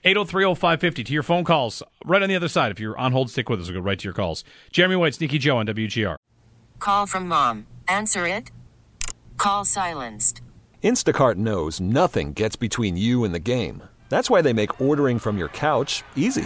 8030550 0.03 1.05
to 1.05 1.13
your 1.13 1.23
phone 1.23 1.43
calls. 1.43 1.81
Right 2.03 2.21
on 2.21 2.27
the 2.27 2.35
other 2.35 2.47
side. 2.47 2.71
If 2.71 2.79
you're 2.79 2.97
on 2.97 3.11
hold, 3.11 3.29
stick 3.29 3.49
with 3.49 3.61
us. 3.61 3.67
We'll 3.67 3.79
go 3.79 3.85
right 3.85 3.97
to 3.99 4.03
your 4.03 4.13
calls. 4.13 4.43
Jeremy 4.71 4.95
White, 4.97 5.15
Sneaky 5.15 5.37
Joe 5.37 5.57
on 5.57 5.67
WGR. 5.67 6.17
Call 6.79 7.05
from 7.05 7.27
mom. 7.27 7.67
Answer 7.87 8.27
it. 8.27 8.51
Call 9.37 9.63
silenced. 9.63 10.41
Instacart 10.83 11.35
knows 11.35 11.79
nothing 11.79 12.33
gets 12.33 12.57
between 12.57 12.97
you 12.97 13.23
and 13.23 13.33
the 13.33 13.39
game. 13.39 13.83
That's 14.09 14.29
why 14.29 14.41
they 14.41 14.51
make 14.51 14.81
ordering 14.81 15.19
from 15.19 15.37
your 15.37 15.47
couch 15.47 16.03
easy. 16.15 16.45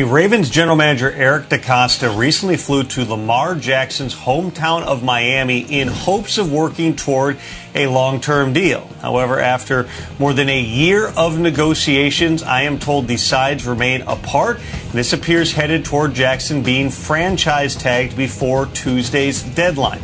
Ravens 0.00 0.48
general 0.48 0.76
manager 0.76 1.12
Eric 1.12 1.50
DeCosta 1.50 2.16
recently 2.16 2.56
flew 2.56 2.82
to 2.82 3.04
Lamar 3.04 3.54
Jackson's 3.54 4.14
hometown 4.14 4.84
of 4.84 5.04
Miami 5.04 5.60
in 5.60 5.86
hopes 5.86 6.38
of 6.38 6.50
working 6.50 6.96
toward 6.96 7.36
a 7.74 7.86
long 7.88 8.18
term 8.18 8.54
deal. 8.54 8.88
However, 9.02 9.38
after 9.38 9.90
more 10.18 10.32
than 10.32 10.48
a 10.48 10.58
year 10.58 11.08
of 11.08 11.38
negotiations, 11.38 12.42
I 12.42 12.62
am 12.62 12.78
told 12.78 13.06
the 13.06 13.18
sides 13.18 13.66
remain 13.66 14.00
apart. 14.02 14.60
This 14.92 15.12
appears 15.12 15.52
headed 15.52 15.84
toward 15.84 16.14
Jackson 16.14 16.62
being 16.62 16.88
franchise 16.88 17.76
tagged 17.76 18.16
before 18.16 18.66
Tuesday's 18.66 19.42
deadline. 19.42 20.00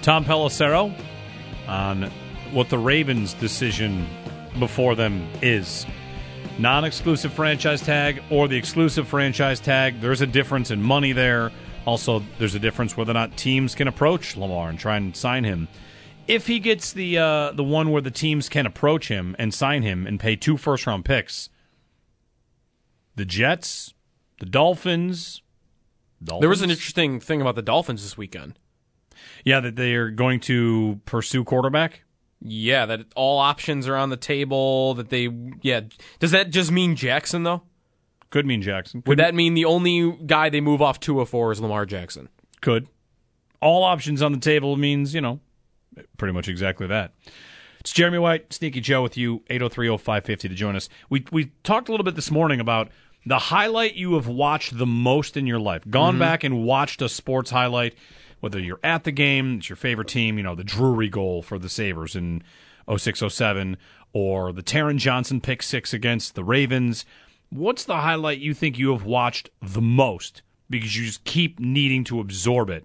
Tom 0.00 0.24
Pelissero 0.24 0.94
on 1.68 2.10
what 2.52 2.70
the 2.70 2.78
Ravens' 2.78 3.34
decision 3.34 4.06
before 4.58 4.94
them 4.94 5.28
is 5.42 5.84
non 6.58 6.84
exclusive 6.84 7.32
franchise 7.32 7.80
tag 7.82 8.22
or 8.30 8.48
the 8.48 8.56
exclusive 8.56 9.08
franchise 9.08 9.60
tag. 9.60 10.00
There's 10.00 10.20
a 10.20 10.26
difference 10.26 10.70
in 10.70 10.82
money 10.82 11.12
there. 11.12 11.52
Also, 11.84 12.22
there's 12.38 12.54
a 12.54 12.58
difference 12.58 12.96
whether 12.96 13.12
or 13.12 13.14
not 13.14 13.36
teams 13.36 13.74
can 13.74 13.88
approach 13.88 14.36
Lamar 14.36 14.68
and 14.68 14.78
try 14.78 14.96
and 14.96 15.16
sign 15.16 15.44
him. 15.44 15.68
If 16.26 16.46
he 16.48 16.58
gets 16.58 16.92
the 16.92 17.18
uh, 17.18 17.52
the 17.52 17.62
one 17.62 17.90
where 17.90 18.02
the 18.02 18.10
teams 18.10 18.48
can 18.48 18.66
approach 18.66 19.08
him 19.08 19.36
and 19.38 19.54
sign 19.54 19.82
him 19.82 20.06
and 20.06 20.18
pay 20.18 20.34
two 20.34 20.56
first 20.56 20.86
round 20.86 21.04
picks, 21.04 21.48
the 23.14 23.24
Jets, 23.24 23.94
the 24.40 24.46
Dolphins, 24.46 25.42
Dolphins. 26.22 26.40
There 26.40 26.48
was 26.48 26.62
an 26.62 26.70
interesting 26.70 27.20
thing 27.20 27.40
about 27.40 27.54
the 27.54 27.62
Dolphins 27.62 28.02
this 28.02 28.16
weekend. 28.16 28.58
Yeah, 29.44 29.60
that 29.60 29.76
they 29.76 29.94
are 29.94 30.10
going 30.10 30.40
to 30.40 31.00
pursue 31.04 31.44
quarterback. 31.44 32.02
Yeah, 32.40 32.86
that 32.86 33.06
all 33.16 33.38
options 33.38 33.88
are 33.88 33.96
on 33.96 34.10
the 34.10 34.16
table. 34.16 34.94
That 34.94 35.08
they, 35.08 35.28
yeah. 35.62 35.82
Does 36.18 36.30
that 36.32 36.50
just 36.50 36.70
mean 36.70 36.96
Jackson 36.96 37.42
though? 37.42 37.62
Could 38.30 38.46
mean 38.46 38.62
Jackson. 38.62 39.02
Could 39.02 39.08
Would 39.08 39.18
that 39.18 39.34
mean 39.34 39.54
the 39.54 39.64
only 39.64 40.12
guy 40.26 40.50
they 40.50 40.60
move 40.60 40.82
off 40.82 41.00
Tua 41.00 41.26
for 41.26 41.52
is 41.52 41.60
Lamar 41.60 41.86
Jackson? 41.86 42.28
Could. 42.60 42.88
All 43.60 43.84
options 43.84 44.20
on 44.22 44.32
the 44.32 44.38
table 44.38 44.76
means 44.76 45.14
you 45.14 45.20
know, 45.20 45.40
pretty 46.18 46.32
much 46.32 46.48
exactly 46.48 46.86
that. 46.88 47.14
It's 47.80 47.92
Jeremy 47.92 48.18
White, 48.18 48.52
Sneaky 48.52 48.80
Joe 48.80 49.02
with 49.02 49.16
you, 49.16 49.44
8030550 49.48 50.38
to 50.40 50.48
join 50.50 50.76
us. 50.76 50.88
We 51.08 51.24
we 51.30 51.52
talked 51.62 51.88
a 51.88 51.92
little 51.92 52.04
bit 52.04 52.16
this 52.16 52.30
morning 52.30 52.60
about 52.60 52.90
the 53.24 53.38
highlight 53.38 53.94
you 53.94 54.14
have 54.14 54.26
watched 54.26 54.76
the 54.76 54.86
most 54.86 55.36
in 55.36 55.46
your 55.46 55.60
life. 55.60 55.82
Gone 55.88 56.14
mm-hmm. 56.14 56.20
back 56.20 56.44
and 56.44 56.64
watched 56.64 57.00
a 57.00 57.08
sports 57.08 57.50
highlight 57.50 57.94
whether 58.40 58.58
you're 58.58 58.80
at 58.82 59.04
the 59.04 59.12
game, 59.12 59.58
it's 59.58 59.68
your 59.68 59.76
favorite 59.76 60.08
team, 60.08 60.36
you 60.36 60.42
know, 60.42 60.54
the 60.54 60.64
Drury 60.64 61.08
goal 61.08 61.42
for 61.42 61.58
the 61.58 61.68
Sabres 61.68 62.14
in 62.14 62.42
0607 62.88 63.76
or 64.12 64.52
the 64.52 64.62
Taron 64.62 64.98
Johnson 64.98 65.40
pick 65.40 65.62
six 65.62 65.92
against 65.92 66.34
the 66.34 66.44
Ravens. 66.44 67.04
What's 67.50 67.84
the 67.84 67.98
highlight 67.98 68.38
you 68.38 68.54
think 68.54 68.78
you 68.78 68.92
have 68.92 69.04
watched 69.04 69.50
the 69.62 69.80
most 69.80 70.42
because 70.68 70.96
you 70.96 71.06
just 71.06 71.24
keep 71.24 71.60
needing 71.60 72.04
to 72.04 72.20
absorb 72.20 72.70
it? 72.70 72.84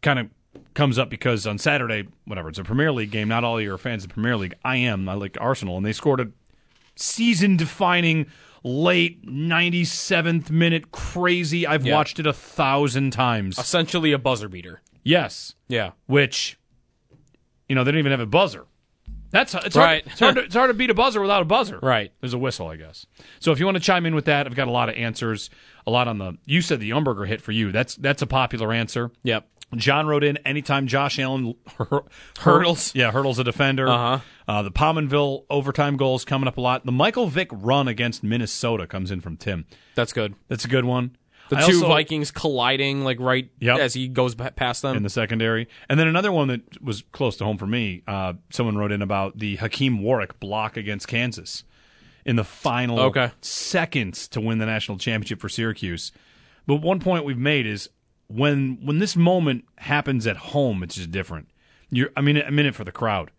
Kind 0.00 0.18
of 0.18 0.28
comes 0.74 0.98
up 0.98 1.10
because 1.10 1.46
on 1.46 1.58
Saturday, 1.58 2.06
whatever, 2.24 2.48
it's 2.48 2.58
a 2.58 2.64
Premier 2.64 2.92
League 2.92 3.10
game. 3.10 3.28
Not 3.28 3.44
all 3.44 3.58
of 3.58 3.64
you 3.64 3.72
are 3.72 3.78
fans 3.78 4.04
of 4.04 4.10
the 4.10 4.14
Premier 4.14 4.36
League. 4.36 4.54
I 4.64 4.76
am. 4.76 5.08
I 5.08 5.14
like 5.14 5.36
Arsenal, 5.40 5.76
and 5.76 5.84
they 5.84 5.92
scored 5.92 6.20
a 6.20 6.28
season 6.96 7.56
defining 7.56 8.26
late 8.64 9.24
97th 9.26 10.50
minute 10.50 10.90
crazy. 10.90 11.66
I've 11.66 11.86
yeah. 11.86 11.94
watched 11.94 12.18
it 12.18 12.26
a 12.26 12.32
thousand 12.32 13.12
times. 13.12 13.58
Essentially 13.58 14.12
a 14.12 14.18
buzzer 14.18 14.48
beater. 14.48 14.80
Yes. 15.04 15.54
Yeah. 15.68 15.92
Which, 16.06 16.58
you 17.68 17.74
know, 17.74 17.84
they 17.84 17.92
don't 17.92 17.98
even 17.98 18.10
have 18.10 18.20
a 18.20 18.26
buzzer. 18.26 18.64
That's 19.30 19.52
it's 19.52 19.74
right. 19.74 20.04
Hard, 20.04 20.12
it's, 20.12 20.20
hard 20.20 20.34
to, 20.36 20.40
it's 20.44 20.54
hard 20.54 20.70
to 20.70 20.74
beat 20.74 20.90
a 20.90 20.94
buzzer 20.94 21.20
without 21.20 21.42
a 21.42 21.44
buzzer. 21.44 21.78
Right. 21.82 22.12
There's 22.20 22.34
a 22.34 22.38
whistle, 22.38 22.68
I 22.68 22.76
guess. 22.76 23.04
So 23.40 23.52
if 23.52 23.58
you 23.58 23.66
want 23.66 23.76
to 23.76 23.82
chime 23.82 24.06
in 24.06 24.14
with 24.14 24.24
that, 24.26 24.46
I've 24.46 24.54
got 24.54 24.68
a 24.68 24.70
lot 24.70 24.88
of 24.88 24.94
answers. 24.94 25.50
A 25.86 25.90
lot 25.90 26.08
on 26.08 26.18
the. 26.18 26.38
You 26.46 26.62
said 26.62 26.80
the 26.80 26.90
Umberger 26.90 27.26
hit 27.26 27.42
for 27.42 27.52
you. 27.52 27.72
That's 27.72 27.96
that's 27.96 28.22
a 28.22 28.26
popular 28.26 28.72
answer. 28.72 29.10
Yep. 29.24 29.46
John 29.74 30.06
wrote 30.06 30.24
in 30.24 30.36
anytime 30.38 30.86
Josh 30.86 31.18
Allen 31.18 31.54
hurdles. 32.38 32.94
Yeah, 32.94 33.10
hurdles 33.10 33.38
a 33.38 33.44
defender. 33.44 33.88
Uh-huh. 33.88 34.20
Uh, 34.46 34.62
the 34.62 34.70
Pominville 34.70 35.44
overtime 35.50 35.96
goals 35.96 36.24
coming 36.24 36.48
up 36.48 36.56
a 36.56 36.60
lot. 36.60 36.84
The 36.84 36.92
Michael 36.92 37.26
Vick 37.28 37.48
run 37.52 37.88
against 37.88 38.22
Minnesota 38.22 38.86
comes 38.86 39.10
in 39.10 39.20
from 39.20 39.36
Tim. 39.36 39.66
That's 39.94 40.12
good. 40.12 40.34
That's 40.48 40.64
a 40.64 40.68
good 40.68 40.84
one. 40.84 41.16
The 41.50 41.58
I 41.58 41.66
two 41.66 41.76
also, 41.76 41.88
Vikings 41.88 42.30
colliding 42.30 43.04
like 43.04 43.20
right 43.20 43.50
yep. 43.60 43.78
as 43.78 43.92
he 43.92 44.08
goes 44.08 44.34
past 44.34 44.82
them 44.82 44.96
in 44.96 45.02
the 45.02 45.10
secondary, 45.10 45.68
and 45.90 46.00
then 46.00 46.08
another 46.08 46.32
one 46.32 46.48
that 46.48 46.82
was 46.82 47.02
close 47.12 47.36
to 47.36 47.44
home 47.44 47.58
for 47.58 47.66
me. 47.66 48.02
Uh, 48.06 48.34
someone 48.50 48.76
wrote 48.76 48.92
in 48.92 49.02
about 49.02 49.38
the 49.38 49.56
Hakim 49.56 50.02
Warrick 50.02 50.40
block 50.40 50.76
against 50.76 51.06
Kansas 51.06 51.64
in 52.24 52.36
the 52.36 52.44
final 52.44 52.98
okay. 52.98 53.32
seconds 53.42 54.26
to 54.28 54.40
win 54.40 54.58
the 54.58 54.66
national 54.66 54.96
championship 54.96 55.40
for 55.40 55.50
Syracuse. 55.50 56.12
But 56.66 56.76
one 56.76 56.98
point 56.98 57.26
we've 57.26 57.36
made 57.36 57.66
is 57.66 57.90
when 58.28 58.78
when 58.84 58.98
this 58.98 59.16
moment 59.16 59.64
happens 59.76 60.26
at 60.26 60.36
home, 60.36 60.82
it's 60.82 60.96
just 60.96 61.10
different. 61.10 61.48
You're, 61.90 62.10
I'm 62.16 62.26
in 62.28 62.36
it, 62.38 62.46
I'm 62.46 62.58
in 62.58 62.66
it 62.66 62.74
for 62.74 62.84
the 62.84 62.92
crowd. 62.92 63.30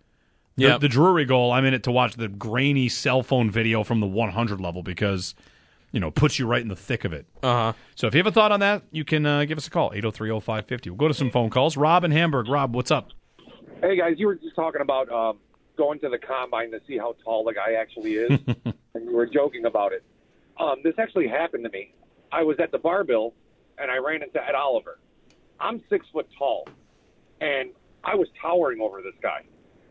The, 0.58 0.64
yep. 0.64 0.82
the 0.82 0.88
Drury 0.88 1.26
goal, 1.26 1.52
I'm 1.52 1.66
in 1.66 1.74
it 1.74 1.84
to 1.84 1.92
watch 1.92 2.16
the 2.16 2.30
grainy 2.30 2.88
cell 2.88 3.24
phone 3.24 3.52
video 3.52 3.84
from 3.84 4.00
the 4.00 4.08
100 4.08 4.62
level 4.62 4.84
because, 4.84 5.36
you 5.92 6.00
know, 6.00 6.12
puts 6.12 6.40
you 6.40 6.48
right 6.48 6.62
in 6.62 6.70
the 6.70 6.78
thick 6.78 7.04
of 7.04 7.12
it. 7.12 7.26
Uh-huh. 7.44 7.74
So 7.96 8.08
if 8.08 8.14
you 8.14 8.20
have 8.20 8.28
a 8.28 8.32
thought 8.32 8.54
on 8.54 8.62
that, 8.62 8.84
you 8.90 9.04
can 9.04 9.26
uh, 9.26 9.44
give 9.44 9.58
us 9.58 9.68
a 9.68 9.70
call, 9.70 9.92
8030550. 9.92 10.86
We'll 10.86 10.96
go 10.96 11.10
to 11.10 11.14
some 11.14 11.30
phone 11.30 11.50
calls. 11.50 11.76
Rob 11.76 12.06
in 12.06 12.12
Hamburg. 12.12 12.48
Rob, 12.48 12.74
what's 12.74 12.90
up? 12.90 13.10
Hey, 13.82 13.98
guys, 13.98 14.14
you 14.18 14.28
were 14.28 14.36
just 14.36 14.56
talking 14.56 14.80
about 14.80 15.10
um, 15.10 15.40
going 15.78 16.00
to 16.00 16.10
the 16.10 16.18
combine 16.18 16.72
to 16.72 16.80
see 16.88 16.98
how 16.98 17.18
tall 17.24 17.44
the 17.44 17.54
guy 17.54 17.74
actually 17.74 18.14
is, 18.14 18.40
and 18.94 19.06
you 19.06 19.14
were 19.14 19.26
joking 19.26 19.66
about 19.66 19.92
it. 19.92 20.04
Um, 20.58 20.78
this 20.86 20.94
actually 20.98 21.28
happened 21.28 21.66
to 21.66 21.70
me. 21.70 21.94
I 22.32 22.44
was 22.44 22.56
at 22.60 22.72
the 22.72 22.78
bar 22.78 23.04
bill 23.04 23.34
and 23.78 23.92
I 23.92 23.98
ran 23.98 24.24
into 24.24 24.44
Ed 24.44 24.56
Oliver. 24.56 25.00
I'm 25.60 25.82
six 25.90 26.06
foot 26.12 26.28
tall, 26.38 26.68
and 27.42 27.70
I 28.04 28.16
was 28.16 28.28
towering 28.42 28.82
over 28.82 29.02
this 29.02 29.16
guy. 29.22 29.44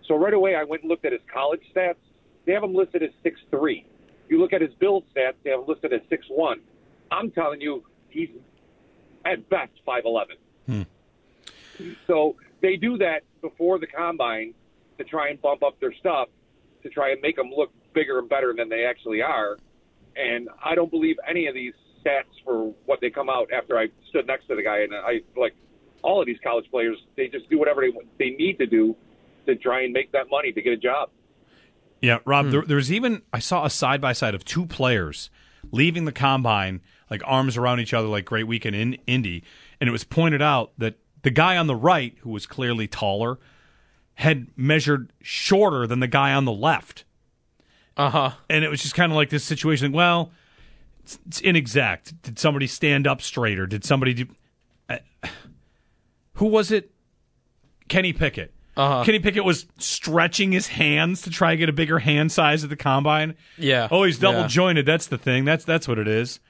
So 0.06 0.14
right 0.16 0.34
away, 0.34 0.54
I 0.54 0.64
went 0.64 0.82
and 0.82 0.90
looked 0.90 1.04
at 1.04 1.12
his 1.12 1.22
college 1.32 1.62
stats. 1.74 1.96
They 2.44 2.52
have 2.52 2.62
him 2.62 2.74
listed 2.74 3.02
as 3.02 3.10
six 3.22 3.40
three. 3.50 3.86
You 4.28 4.40
look 4.40 4.52
at 4.52 4.60
his 4.60 4.74
build 4.74 5.04
stats; 5.14 5.34
they 5.42 5.50
have 5.50 5.60
him 5.60 5.66
listed 5.66 5.92
as 5.92 6.00
six 6.08 6.26
one. 6.28 6.60
I'm 7.10 7.30
telling 7.30 7.60
you, 7.60 7.84
he's 8.08 8.28
at 9.24 9.48
best 9.48 9.72
five 9.86 10.04
eleven. 10.04 10.36
Hmm. 10.66 10.82
So 12.06 12.36
they 12.60 12.76
do 12.76 12.98
that 12.98 13.22
before 13.40 13.78
the 13.78 13.86
combine 13.86 14.54
to 14.98 15.04
try 15.04 15.28
and 15.28 15.40
bump 15.40 15.62
up 15.62 15.80
their 15.80 15.92
stuff 15.94 16.28
to 16.82 16.88
try 16.88 17.10
and 17.12 17.20
make 17.20 17.36
them 17.36 17.50
look 17.54 17.72
bigger 17.94 18.18
and 18.18 18.28
better 18.28 18.54
than 18.56 18.68
they 18.68 18.84
actually 18.84 19.22
are. 19.22 19.58
And 20.16 20.48
I 20.62 20.74
don't 20.74 20.90
believe 20.90 21.16
any 21.28 21.46
of 21.46 21.54
these 21.54 21.74
stats 22.04 22.24
for 22.44 22.74
what 22.86 23.00
they 23.00 23.10
come 23.10 23.28
out 23.28 23.48
after 23.52 23.78
I 23.78 23.88
stood 24.10 24.26
next 24.26 24.46
to 24.48 24.56
the 24.56 24.62
guy, 24.62 24.80
and 24.80 24.94
I 24.94 25.20
like 25.36 25.54
all 26.02 26.20
of 26.20 26.26
these 26.26 26.38
college 26.42 26.66
players. 26.70 26.96
They 27.16 27.28
just 27.28 27.48
do 27.48 27.58
whatever 27.58 27.80
they 27.80 27.92
they 28.18 28.36
need 28.36 28.58
to 28.58 28.66
do 28.66 28.96
to 29.46 29.56
try 29.56 29.82
and 29.82 29.92
make 29.92 30.12
that 30.12 30.30
money 30.30 30.52
to 30.52 30.62
get 30.62 30.72
a 30.72 30.76
job. 30.76 31.10
Yeah, 32.00 32.18
Rob. 32.24 32.46
Hmm. 32.46 32.50
There, 32.50 32.62
there's 32.62 32.92
even 32.92 33.22
I 33.32 33.38
saw 33.38 33.64
a 33.64 33.70
side 33.70 34.00
by 34.00 34.12
side 34.12 34.34
of 34.34 34.44
two 34.44 34.66
players 34.66 35.30
leaving 35.72 36.04
the 36.04 36.12
combine, 36.12 36.80
like 37.10 37.22
arms 37.24 37.56
around 37.56 37.80
each 37.80 37.94
other, 37.94 38.08
like 38.08 38.24
great 38.24 38.46
weekend 38.46 38.76
in 38.76 38.98
Indy, 39.06 39.42
and 39.80 39.88
it 39.88 39.92
was 39.92 40.04
pointed 40.04 40.42
out 40.42 40.72
that 40.78 40.98
the 41.22 41.30
guy 41.30 41.56
on 41.56 41.66
the 41.66 41.76
right, 41.76 42.14
who 42.20 42.30
was 42.30 42.46
clearly 42.46 42.86
taller, 42.86 43.38
had 44.14 44.48
measured 44.56 45.12
shorter 45.22 45.86
than 45.86 46.00
the 46.00 46.06
guy 46.06 46.32
on 46.32 46.44
the 46.44 46.52
left. 46.52 47.04
Uh 47.96 48.10
huh. 48.10 48.30
And 48.50 48.64
it 48.64 48.68
was 48.68 48.82
just 48.82 48.94
kind 48.94 49.10
of 49.10 49.16
like 49.16 49.30
this 49.30 49.44
situation. 49.44 49.92
Well, 49.92 50.32
it's 51.26 51.40
inexact. 51.40 52.20
Did 52.22 52.38
somebody 52.38 52.66
stand 52.66 53.06
up 53.06 53.20
straighter? 53.22 53.66
Did 53.66 53.84
somebody 53.84 54.14
do? 54.14 54.26
who 56.34 56.46
was 56.46 56.70
it? 56.72 56.90
Kenny 57.88 58.12
Pickett. 58.12 58.52
Uh-huh. 58.76 59.04
Kenny 59.04 59.20
Pickett 59.20 59.44
was 59.44 59.66
stretching 59.78 60.50
his 60.50 60.66
hands 60.66 61.22
to 61.22 61.30
try 61.30 61.52
and 61.52 61.60
get 61.60 61.68
a 61.68 61.72
bigger 61.72 62.00
hand 62.00 62.32
size 62.32 62.64
at 62.64 62.70
the 62.70 62.76
combine. 62.76 63.36
Yeah. 63.56 63.86
Oh, 63.90 64.02
he's 64.04 64.18
double 64.18 64.40
Yeah. 64.40 64.46
jointed. 64.48 64.84
That's 64.86 65.06
the 65.06 65.18
thing. 65.18 65.44
That's 65.44 65.64
that's 65.64 65.86
what 65.86 65.98
it 65.98 66.08
is. 66.08 66.40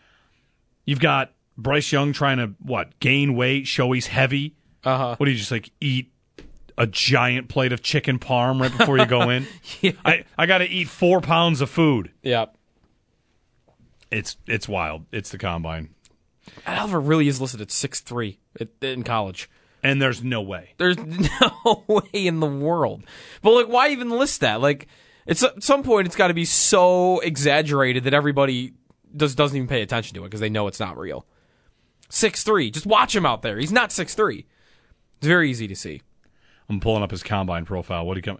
You've 0.86 1.00
got 1.00 1.32
Bryce 1.58 1.92
Young 1.92 2.12
trying 2.12 2.38
to 2.38 2.54
what 2.62 2.98
gain 2.98 3.34
weight, 3.34 3.66
show 3.66 3.92
he's 3.92 4.06
heavy. 4.06 4.56
Uh 4.84 4.96
huh. 4.96 5.14
What 5.18 5.26
do 5.26 5.32
you 5.32 5.38
just 5.38 5.50
like 5.50 5.70
eat 5.80 6.10
a 6.78 6.86
giant 6.86 7.48
plate 7.48 7.72
of 7.72 7.82
chicken 7.82 8.18
parm 8.18 8.58
right 8.60 8.76
before 8.76 8.96
you 8.98 9.06
go 9.06 9.28
in? 9.28 9.46
I 10.04 10.24
I 10.38 10.46
got 10.46 10.58
to 10.58 10.64
eat 10.68 10.88
four 10.88 11.20
pounds 11.20 11.60
of 11.60 11.68
food. 11.68 12.10
Yeah. 12.22 12.46
It's 14.10 14.36
it's 14.46 14.68
wild. 14.68 15.06
It's 15.12 15.30
the 15.30 15.38
combine, 15.38 15.94
Alva 16.66 16.98
really 16.98 17.28
is 17.28 17.40
listed 17.40 17.60
at 17.60 17.70
six 17.70 18.00
three 18.00 18.38
in 18.80 19.02
college. 19.02 19.48
and 19.82 20.00
there's 20.00 20.22
no 20.22 20.40
way. 20.40 20.74
There's 20.78 20.96
no 21.40 21.84
way 21.86 22.02
in 22.12 22.40
the 22.40 22.46
world. 22.46 23.02
But 23.42 23.52
like, 23.52 23.68
why 23.68 23.88
even 23.88 24.10
list 24.10 24.40
that? 24.40 24.60
Like, 24.60 24.86
it's 25.26 25.42
at 25.42 25.62
some 25.62 25.82
point 25.82 26.06
it's 26.06 26.16
got 26.16 26.28
to 26.28 26.34
be 26.34 26.44
so 26.44 27.20
exaggerated 27.20 28.04
that 28.04 28.14
everybody 28.14 28.74
does 29.16 29.34
doesn't 29.34 29.56
even 29.56 29.68
pay 29.68 29.82
attention 29.82 30.14
to 30.14 30.22
it 30.22 30.26
because 30.26 30.40
they 30.40 30.50
know 30.50 30.66
it's 30.68 30.80
not 30.80 30.96
real. 30.98 31.26
Six 32.08 32.42
three, 32.44 32.70
just 32.70 32.86
watch 32.86 33.16
him 33.16 33.26
out 33.26 33.42
there. 33.42 33.58
He's 33.58 33.72
not 33.72 33.90
six 33.90 34.14
three. 34.14 34.46
It's 35.18 35.26
very 35.26 35.50
easy 35.50 35.66
to 35.66 35.74
see. 35.76 36.02
I'm 36.68 36.80
pulling 36.80 37.02
up 37.02 37.10
his 37.10 37.22
combine 37.22 37.64
profile. 37.64 38.06
What 38.06 38.16
he 38.16 38.22
come 38.22 38.38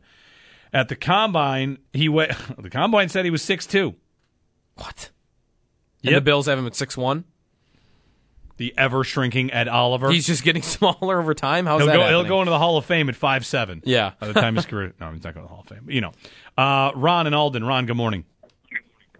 at 0.72 0.88
the 0.88 0.96
combine? 0.96 1.78
He 1.92 2.08
went. 2.08 2.32
The 2.58 2.70
combine 2.70 3.08
said 3.08 3.24
he 3.24 3.30
was 3.30 3.42
six 3.42 3.66
two. 3.66 3.94
What? 4.76 5.10
And 6.04 6.12
Yep. 6.12 6.20
the 6.20 6.24
Bills 6.24 6.46
have 6.46 6.58
him 6.58 6.66
at 6.66 6.74
six 6.76 6.96
one. 6.96 7.24
The 8.56 8.72
ever 8.78 9.02
shrinking 9.02 9.52
Ed 9.52 9.66
Oliver. 9.66 10.10
He's 10.10 10.26
just 10.26 10.44
getting 10.44 10.62
smaller 10.76 11.18
over 11.20 11.34
time. 11.34 11.66
How's 11.66 11.80
he'll 11.80 11.88
that? 11.88 11.96
go. 11.96 12.08
He'll 12.08 12.24
go 12.24 12.40
into 12.40 12.50
the 12.50 12.58
Hall 12.58 12.76
of 12.76 12.84
Fame 12.84 13.08
at 13.08 13.16
five 13.16 13.44
seven. 13.44 13.82
Yeah. 13.84 14.12
By 14.20 14.28
the 14.28 14.34
time 14.34 14.54
his 14.54 14.66
career. 14.66 14.92
No, 15.00 15.10
he's 15.10 15.24
not 15.24 15.34
going 15.34 15.44
to 15.44 15.48
the 15.48 15.54
Hall 15.54 15.62
of 15.62 15.68
Fame. 15.68 15.80
But, 15.86 15.94
you 15.94 16.00
know, 16.00 16.12
uh, 16.56 16.92
Ron 16.94 17.26
and 17.26 17.34
Alden. 17.34 17.64
Ron, 17.64 17.86
good 17.86 17.96
morning. 17.96 18.24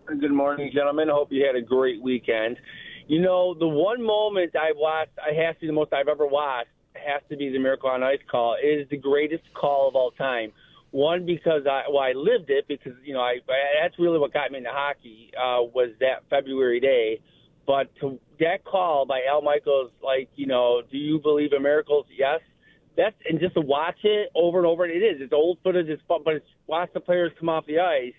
Good 0.06 0.30
morning, 0.32 0.70
gentlemen. 0.72 1.08
Hope 1.10 1.32
you 1.32 1.44
had 1.46 1.56
a 1.56 1.62
great 1.62 2.00
weekend. 2.02 2.58
You 3.08 3.20
know, 3.22 3.54
the 3.54 3.66
one 3.66 4.02
moment 4.02 4.54
I 4.54 4.72
watched, 4.76 5.12
I 5.18 5.32
has 5.34 5.54
to 5.56 5.60
be 5.62 5.66
the 5.66 5.72
most 5.72 5.92
I've 5.92 6.08
ever 6.08 6.26
watched, 6.26 6.68
has 6.94 7.22
to 7.30 7.36
be 7.36 7.48
the 7.50 7.58
Miracle 7.58 7.88
on 7.90 8.02
Ice 8.02 8.18
call. 8.30 8.56
It 8.62 8.66
is 8.66 8.88
the 8.90 8.96
greatest 8.98 9.42
call 9.54 9.88
of 9.88 9.96
all 9.96 10.10
time. 10.12 10.52
One 10.94 11.26
because 11.26 11.62
I 11.68 11.82
well 11.90 12.02
I 12.02 12.12
lived 12.14 12.50
it 12.50 12.66
because 12.68 12.92
you 13.04 13.14
know 13.14 13.20
I 13.20 13.38
that's 13.82 13.98
really 13.98 14.18
what 14.18 14.32
got 14.32 14.52
me 14.52 14.58
into 14.58 14.70
hockey 14.70 15.32
uh, 15.36 15.62
was 15.62 15.90
that 16.00 16.22
February 16.30 16.78
day. 16.78 17.20
But 17.66 17.90
to 18.00 18.20
that 18.38 18.64
call 18.64 19.04
by 19.04 19.22
Al 19.28 19.42
Michaels, 19.42 19.90
like 20.02 20.28
you 20.36 20.46
know, 20.46 20.82
do 20.90 20.96
you 20.96 21.18
believe 21.18 21.52
in 21.52 21.62
miracles? 21.62 22.06
Yes. 22.16 22.40
That's 22.96 23.16
and 23.28 23.40
just 23.40 23.54
to 23.54 23.60
watch 23.60 23.98
it 24.04 24.30
over 24.36 24.58
and 24.58 24.66
over. 24.68 24.84
And 24.84 24.92
it 24.92 25.04
is. 25.04 25.20
It's 25.20 25.32
old 25.32 25.58
footage. 25.64 25.88
It's 25.88 26.02
fun, 26.06 26.20
but 26.24 26.34
it's 26.34 26.46
watch 26.68 26.90
the 26.94 27.00
players 27.00 27.32
come 27.40 27.48
off 27.48 27.66
the 27.66 27.80
ice 27.80 28.14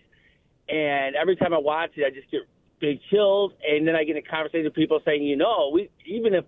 and 0.68 1.16
every 1.16 1.36
time 1.36 1.54
I 1.54 1.60
watch 1.60 1.92
it, 1.96 2.06
I 2.06 2.10
just 2.10 2.30
get 2.32 2.42
big 2.80 3.00
chills. 3.10 3.52
And 3.68 3.88
then 3.88 3.96
I 3.96 4.04
get 4.04 4.16
in 4.16 4.24
conversation 4.30 4.66
with 4.66 4.74
people 4.74 5.00
saying, 5.06 5.24
you 5.24 5.36
know, 5.36 5.70
we 5.74 5.90
even 6.06 6.34
if 6.34 6.46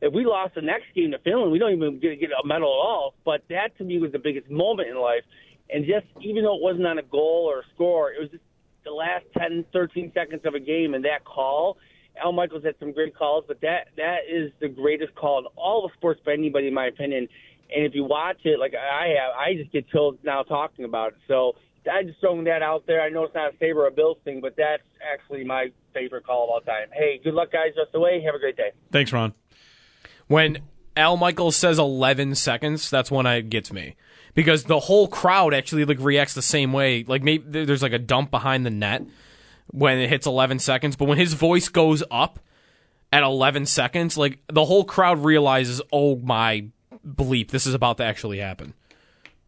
if 0.00 0.12
we 0.12 0.24
lost 0.24 0.54
the 0.54 0.62
next 0.62 0.84
game 0.94 1.10
to 1.10 1.18
Finland, 1.18 1.50
we 1.50 1.58
don't 1.58 1.72
even 1.72 1.98
get 1.98 2.30
a 2.30 2.46
medal 2.46 2.68
at 2.68 2.86
all. 2.86 3.14
But 3.24 3.42
that 3.48 3.76
to 3.78 3.84
me 3.84 3.98
was 3.98 4.12
the 4.12 4.18
biggest 4.18 4.50
moment 4.50 4.88
in 4.88 4.96
life. 4.96 5.22
And 5.70 5.84
just 5.84 6.06
even 6.20 6.44
though 6.44 6.56
it 6.56 6.62
wasn't 6.62 6.86
on 6.86 6.98
a 6.98 7.02
goal 7.02 7.46
or 7.50 7.60
a 7.60 7.64
score, 7.74 8.12
it 8.12 8.20
was 8.20 8.30
just 8.30 8.42
the 8.84 8.90
last 8.90 9.24
10, 9.36 9.66
13 9.72 10.12
seconds 10.14 10.42
of 10.44 10.54
a 10.54 10.60
game 10.60 10.94
and 10.94 11.04
that 11.04 11.24
call. 11.24 11.78
Al 12.22 12.32
Michaels 12.32 12.64
had 12.64 12.74
some 12.80 12.92
great 12.92 13.14
calls, 13.16 13.44
but 13.46 13.60
that 13.60 13.88
that 13.96 14.20
is 14.28 14.50
the 14.60 14.68
greatest 14.68 15.14
call 15.14 15.38
in 15.38 15.44
all 15.56 15.84
of 15.84 15.92
sports 15.92 16.20
by 16.24 16.32
anybody, 16.32 16.68
in 16.68 16.74
my 16.74 16.86
opinion. 16.86 17.28
And 17.74 17.84
if 17.84 17.94
you 17.94 18.04
watch 18.04 18.38
it, 18.44 18.58
like 18.58 18.74
I 18.74 19.14
have, 19.18 19.34
I 19.38 19.54
just 19.54 19.70
get 19.72 19.88
chills 19.88 20.16
now 20.24 20.42
talking 20.42 20.84
about 20.84 21.12
it. 21.12 21.18
So 21.28 21.54
I 21.90 22.02
just 22.02 22.18
throwing 22.20 22.44
that 22.44 22.62
out 22.62 22.86
there. 22.86 23.02
I 23.02 23.08
know 23.08 23.24
it's 23.24 23.34
not 23.34 23.54
a 23.54 23.56
favor 23.58 23.84
or 23.84 23.88
a 23.88 23.92
Bills 23.92 24.18
thing, 24.24 24.40
but 24.40 24.56
that's 24.56 24.82
actually 25.12 25.44
my 25.44 25.70
favorite 25.94 26.26
call 26.26 26.44
of 26.44 26.50
all 26.50 26.60
time. 26.60 26.88
Hey, 26.92 27.20
good 27.22 27.34
luck, 27.34 27.52
guys. 27.52 27.72
Rest 27.76 27.88
of 27.88 27.92
the 27.92 28.00
way. 28.00 28.22
Have 28.24 28.34
a 28.34 28.38
great 28.38 28.56
day. 28.56 28.70
Thanks, 28.90 29.12
Ron. 29.12 29.34
When 30.26 30.58
Al 30.96 31.16
Michaels 31.16 31.56
says 31.56 31.78
11 31.78 32.34
seconds, 32.34 32.90
that's 32.90 33.10
when 33.10 33.26
it 33.26 33.50
gets 33.50 33.72
me. 33.72 33.96
Because 34.38 34.62
the 34.62 34.78
whole 34.78 35.08
crowd 35.08 35.52
actually 35.52 35.84
like 35.84 35.98
reacts 35.98 36.34
the 36.34 36.42
same 36.42 36.72
way. 36.72 37.02
Like 37.02 37.24
maybe 37.24 37.64
there's 37.64 37.82
like 37.82 37.92
a 37.92 37.98
dump 37.98 38.30
behind 38.30 38.64
the 38.64 38.70
net 38.70 39.02
when 39.72 39.98
it 39.98 40.08
hits 40.08 40.28
11 40.28 40.60
seconds, 40.60 40.94
but 40.94 41.06
when 41.08 41.18
his 41.18 41.32
voice 41.34 41.68
goes 41.68 42.04
up 42.08 42.38
at 43.12 43.24
11 43.24 43.66
seconds, 43.66 44.16
like 44.16 44.38
the 44.46 44.64
whole 44.64 44.84
crowd 44.84 45.24
realizes, 45.24 45.82
"Oh 45.92 46.14
my 46.16 46.66
bleep, 47.04 47.50
this 47.50 47.66
is 47.66 47.74
about 47.74 47.96
to 47.96 48.04
actually 48.04 48.38
happen." 48.38 48.74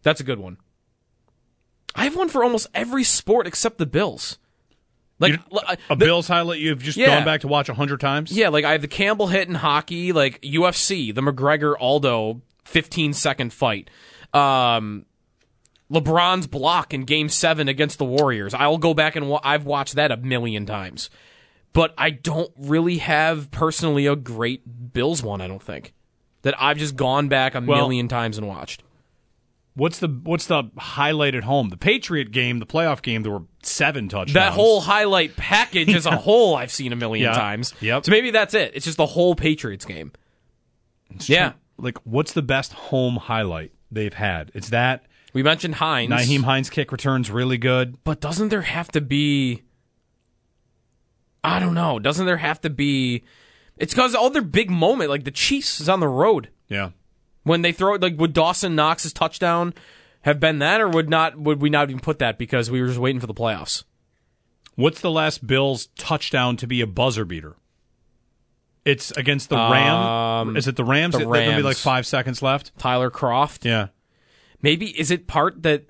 That's 0.03 0.20
a 0.20 0.24
good 0.24 0.40
one. 0.40 0.57
I 1.94 2.05
have 2.05 2.16
one 2.16 2.29
for 2.29 2.42
almost 2.42 2.66
every 2.74 3.05
sport 3.05 3.46
except 3.46 3.79
the 3.79 3.87
Bills. 3.87 4.38
Like 5.20 5.35
a 5.35 5.76
the- 5.90 5.96
Bills 5.96 6.26
highlight 6.26 6.59
you've 6.59 6.83
just 6.83 6.96
Yeah. 6.96 7.14
gone 7.14 7.24
back 7.24 7.42
to 7.42 7.48
watch 7.48 7.68
a 7.68 7.74
hundred 7.74 8.00
times. 8.00 8.33
yeah, 8.33 8.48
like 8.48 8.64
I 8.64 8.72
have 8.72 8.81
the 8.83 8.88
Campbell 8.88 9.29
hit 9.29 9.46
in 9.48 9.55
hockey, 9.55 10.11
like 10.12 10.40
UFC, 10.42 11.12
the 11.14 11.20
McGregor 11.20 11.74
Aldo 11.79 12.40
15 12.64 13.12
second 13.12 13.53
fight. 13.53 13.88
Um, 14.32 15.06
LeBron's 15.90 16.46
block 16.46 16.94
in 16.94 17.02
game 17.04 17.28
seven 17.28 17.68
against 17.68 17.98
the 17.98 18.04
Warriors. 18.04 18.54
I'll 18.54 18.78
go 18.78 18.94
back 18.94 19.16
and 19.16 19.28
wa- 19.28 19.40
I've 19.42 19.64
watched 19.64 19.94
that 19.96 20.12
a 20.12 20.16
million 20.16 20.66
times. 20.66 21.10
But 21.72 21.94
I 21.98 22.10
don't 22.10 22.50
really 22.56 22.98
have 22.98 23.50
personally 23.50 24.06
a 24.06 24.16
great 24.16 24.92
Bills 24.92 25.22
one, 25.22 25.40
I 25.40 25.46
don't 25.48 25.62
think. 25.62 25.92
That 26.42 26.54
I've 26.60 26.78
just 26.78 26.96
gone 26.96 27.28
back 27.28 27.54
a 27.54 27.60
Well- 27.60 27.78
million 27.78 28.08
times 28.08 28.38
and 28.38 28.46
watched. 28.48 28.82
What's 29.74 30.00
the 30.00 30.08
what's 30.08 30.46
the 30.46 30.64
highlight 30.76 31.34
at 31.36 31.44
home? 31.44 31.68
The 31.68 31.76
Patriot 31.76 32.32
game, 32.32 32.58
the 32.58 32.66
playoff 32.66 33.02
game, 33.02 33.22
there 33.22 33.30
were 33.32 33.44
seven 33.62 34.08
touchdowns. 34.08 34.34
That 34.34 34.52
whole 34.52 34.80
highlight 34.80 35.36
package 35.36 35.94
as 35.94 36.06
a 36.06 36.16
whole 36.16 36.56
I've 36.56 36.72
seen 36.72 36.92
a 36.92 36.96
million 36.96 37.26
Yeah. 37.30 37.38
times. 37.38 37.72
Yep. 37.80 38.04
So 38.04 38.10
maybe 38.10 38.30
that's 38.32 38.52
it. 38.54 38.72
It's 38.74 38.84
just 38.84 38.96
the 38.96 39.06
whole 39.06 39.34
Patriots 39.36 39.84
game. 39.84 40.12
yeah. 41.26 41.52
Like, 41.78 41.98
what's 42.04 42.32
the 42.32 42.42
best 42.42 42.72
home 42.72 43.16
highlight 43.16 43.72
they've 43.90 44.14
had? 44.14 44.50
It's 44.55 44.70
that. 44.70 45.05
We 45.33 45.42
mentioned 45.42 45.76
Hines. 45.76 46.11
Nyheim 46.11 46.42
Hines 46.42 46.70
kick 46.70 46.92
returns 46.92 47.31
really 47.31 47.59
good. 47.59 48.03
But 48.05 48.20
doesn't 48.20 48.48
there 48.48 48.62
have 48.62 48.88
to 48.92 49.00
be? 49.00 49.62
I 51.42 51.61
don't 51.61 51.74
know. 51.74 51.98
Doesn't 51.98 52.26
there 52.26 52.37
have 52.37 52.61
to 52.62 52.70
be? 52.70 53.24
It's 53.76 53.94
because 53.94 54.14
all 54.14 54.31
their 54.31 54.42
big 54.42 54.70
moment, 54.70 55.11
like 55.11 55.24
the 55.24 55.31
Chiefs, 55.31 55.81
is 55.81 55.88
on 55.88 56.00
the 56.00 56.09
road. 56.09 56.50
Yeah. 56.68 56.90
When 57.44 57.62
they 57.62 57.72
throw 57.72 57.94
it, 57.94 58.03
like 58.03 58.18
would 58.18 58.33
Dawson 58.33 58.74
Knox's 58.74 59.12
touchdown 59.12 59.72
have 60.22 60.38
been 60.38 60.59
that, 60.59 60.81
or 60.81 60.88
would 60.88 61.09
not? 61.09 61.38
Would 61.38 61.62
we 61.62 61.70
not 61.70 61.88
even 61.88 62.00
put 62.00 62.18
that 62.18 62.37
because 62.37 62.70
we 62.70 62.81
were 62.81 62.88
just 62.88 62.98
waiting 62.98 63.20
for 63.20 63.26
the 63.26 63.35
playoffs? 63.35 63.85
What's 64.74 65.00
the 65.00 65.11
last 65.11 65.46
Bills 65.46 65.88
touchdown 65.96 66.57
to 66.59 66.66
be 66.66 66.81
a 66.81 66.87
buzzer 66.87 67.24
beater? 67.24 67.57
It's 68.84 69.10
against 69.12 69.50
the 69.50 69.58
Um, 69.58 69.72
Ram. 70.48 70.56
Is 70.56 70.66
it 70.68 70.76
the 70.76 70.84
Rams? 70.84 71.12
the 71.12 71.18
There'll 71.26 71.56
be 71.56 71.62
like 71.62 71.76
five 71.76 72.06
seconds 72.06 72.42
left. 72.42 72.76
Tyler 72.78 73.10
Kroft. 73.10 73.64
Yeah. 73.64 73.88
Maybe 74.62 74.86
is 74.98 75.10
it 75.10 75.26
part 75.26 75.62
that 75.62 75.84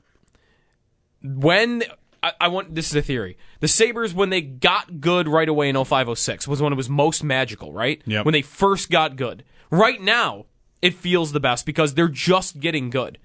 when 1.22 1.82
I, 2.22 2.32
I 2.40 2.48
want 2.48 2.74
this 2.74 2.88
is 2.90 2.96
a 2.96 3.02
theory. 3.02 3.36
The 3.60 3.68
Sabres 3.68 4.14
when 4.14 4.30
they 4.30 4.40
got 4.40 5.00
good 5.00 5.28
right 5.28 5.48
away 5.48 5.68
in 5.68 5.76
0506 5.76 6.46
was 6.48 6.60
when 6.62 6.72
it 6.72 6.76
was 6.76 6.88
most 6.88 7.22
magical, 7.24 7.72
right? 7.72 8.02
Yep. 8.06 8.24
When 8.24 8.32
they 8.32 8.42
first 8.42 8.90
got 8.90 9.16
good. 9.16 9.44
Right 9.70 10.00
now, 10.00 10.46
it 10.82 10.94
feels 10.94 11.32
the 11.32 11.40
best 11.40 11.66
because 11.66 11.94
they're 11.94 12.08
just 12.08 12.58
getting 12.60 12.90
good. 12.90 13.18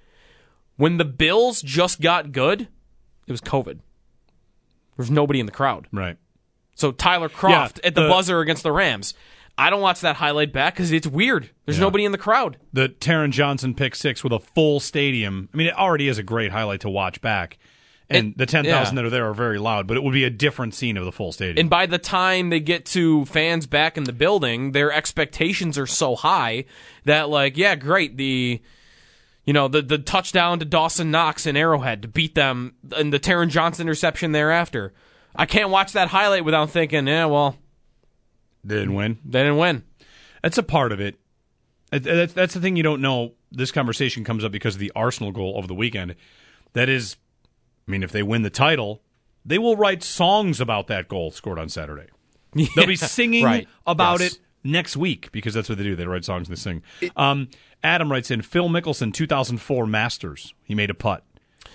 When 0.78 0.98
the 0.98 1.06
Bills 1.06 1.62
just 1.62 2.02
got 2.02 2.32
good, 2.32 2.62
it 3.28 3.32
was 3.32 3.42
COVID. 3.42 3.80
There's 4.98 5.10
nobody 5.12 5.40
in 5.40 5.46
the 5.46 5.52
crowd. 5.52 5.88
Right. 5.92 6.18
So 6.76 6.92
Tyler 6.92 7.30
Kroft 7.30 7.50
Yeah, 7.50 7.88
at 7.88 7.96
the, 7.96 8.02
the- 8.04 8.10
buzzer 8.10 8.40
against 8.42 8.64
the 8.64 8.72
Rams. 8.72 9.14
I 9.58 9.70
don't 9.70 9.82
watch 9.82 10.02
that 10.02 10.18
highlight 10.18 10.52
back 10.52 10.74
because 10.76 10.92
it's 10.92 11.08
weird. 11.08 11.50
There's 11.66 11.78
Yeah. 11.78 11.84
nobody 11.86 12.04
in 12.06 12.12
the 12.12 12.18
crowd. 12.18 12.58
The 12.74 12.90
Taron 12.90 13.32
Johnson 13.32 13.74
pick 13.74 13.96
six 13.96 14.24
with 14.24 14.34
a 14.34 14.40
full 14.40 14.80
stadium. 14.80 15.48
I 15.54 15.58
mean, 15.58 15.68
it 15.68 15.76
already 15.76 16.08
is 16.10 16.18
a 16.18 16.24
great 16.24 16.52
highlight 16.52 16.82
to 16.82 16.90
watch 16.90 17.22
back. 17.22 17.58
And 18.10 18.28
It- 18.34 18.38
the 18.38 18.46
10,000 18.46 18.96
yeah. 18.98 19.02
that 19.02 19.08
are 19.08 19.10
there 19.10 19.28
are 19.28 19.34
very 19.34 19.58
loud, 19.58 19.88
but 19.88 19.98
it 19.98 20.04
would 20.04 20.14
be 20.14 20.26
a 20.26 20.30
different 20.30 20.76
scene 20.76 20.96
of 20.98 21.06
the 21.06 21.12
full 21.12 21.32
stadium. 21.32 21.58
And 21.58 21.70
by 21.70 21.86
the 21.86 21.98
time 21.98 22.50
they 22.50 22.60
get 22.60 22.86
to 22.88 23.26
fans 23.26 23.66
back 23.66 23.98
in 23.98 24.04
the 24.04 24.14
building, 24.14 24.74
their 24.74 24.92
expectations 24.92 25.78
are 25.78 25.88
so 25.88 26.16
high 26.16 26.66
that 27.06 27.30
like, 27.30 27.58
yeah, 27.58 27.76
great, 27.76 28.18
the 28.18 28.62
you 29.46 29.54
know, 29.54 29.68
the 29.68 29.82
the 29.82 29.98
touchdown 30.00 30.60
to 30.60 30.66
Dawson 30.66 31.10
Knox 31.12 31.46
in 31.46 31.56
Arrowhead 31.56 32.02
to 32.02 32.08
beat 32.08 32.36
them 32.36 32.74
and 32.96 33.14
the 33.14 33.20
Taron 33.20 33.50
Johnson 33.50 33.84
interception 33.88 34.32
thereafter. 34.34 34.92
I 35.36 35.46
can't 35.46 35.70
watch 35.70 35.92
that 35.94 36.10
highlight 36.10 36.44
without 36.46 36.70
thinking, 36.72 37.08
yeah, 37.08 37.26
well, 37.26 37.58
They 38.66 38.76
didn't 38.76 38.96
win. 38.96 39.20
they 39.24 39.40
didn't 39.44 39.58
win. 39.58 39.84
That's 40.44 40.58
a 40.58 40.64
part 40.64 40.92
of 40.92 41.00
it. 41.00 41.16
It- 41.92 42.04
That's, 42.04 42.34
that's 42.34 42.54
the 42.56 42.60
thing 42.60 42.76
you 42.76 42.84
don't 42.84 43.02
know. 43.02 43.34
This 43.52 43.72
conversation 43.72 44.24
comes 44.26 44.44
up 44.44 44.52
because 44.52 44.74
of 44.76 44.80
the 44.80 44.92
Arsenal 44.96 45.32
goal 45.32 45.54
over 45.56 45.68
the 45.68 45.74
weekend. 45.76 46.16
That 46.74 46.90
is, 46.90 47.16
I 47.88 47.92
mean, 47.92 48.04
if 48.04 48.12
they 48.12 48.24
win 48.24 48.42
the 48.42 48.50
title, 48.50 49.02
they 49.46 49.58
will 49.60 49.78
write 49.78 50.04
songs 50.04 50.60
about 50.60 50.88
that 50.88 51.08
goal 51.08 51.32
scored 51.32 51.60
on 51.60 51.70
Saturday. 51.70 52.08
They'll 52.76 52.88
be 52.88 52.96
singing 52.96 53.46
Right. 53.46 53.68
about 53.88 54.20
Yes. 54.20 54.34
it 54.34 54.40
next 54.64 54.98
week 54.98 55.32
because 55.32 55.54
that's 55.54 55.70
what 55.70 55.78
they 55.78 55.84
do. 55.84 55.96
They 55.96 56.08
write 56.08 56.26
songs 56.26 56.50
and 56.50 56.58
they 56.58 56.60
sing. 56.60 56.82
Um, 57.16 57.50
Adam 57.84 58.12
writes 58.12 58.32
in 58.32 58.42
Phil 58.42 58.68
Mickelson, 58.68 59.14
2004 59.14 59.86
Masters. 59.86 60.54
He 60.64 60.74
made 60.76 60.90
a 60.90 60.96
putt. 60.96 61.24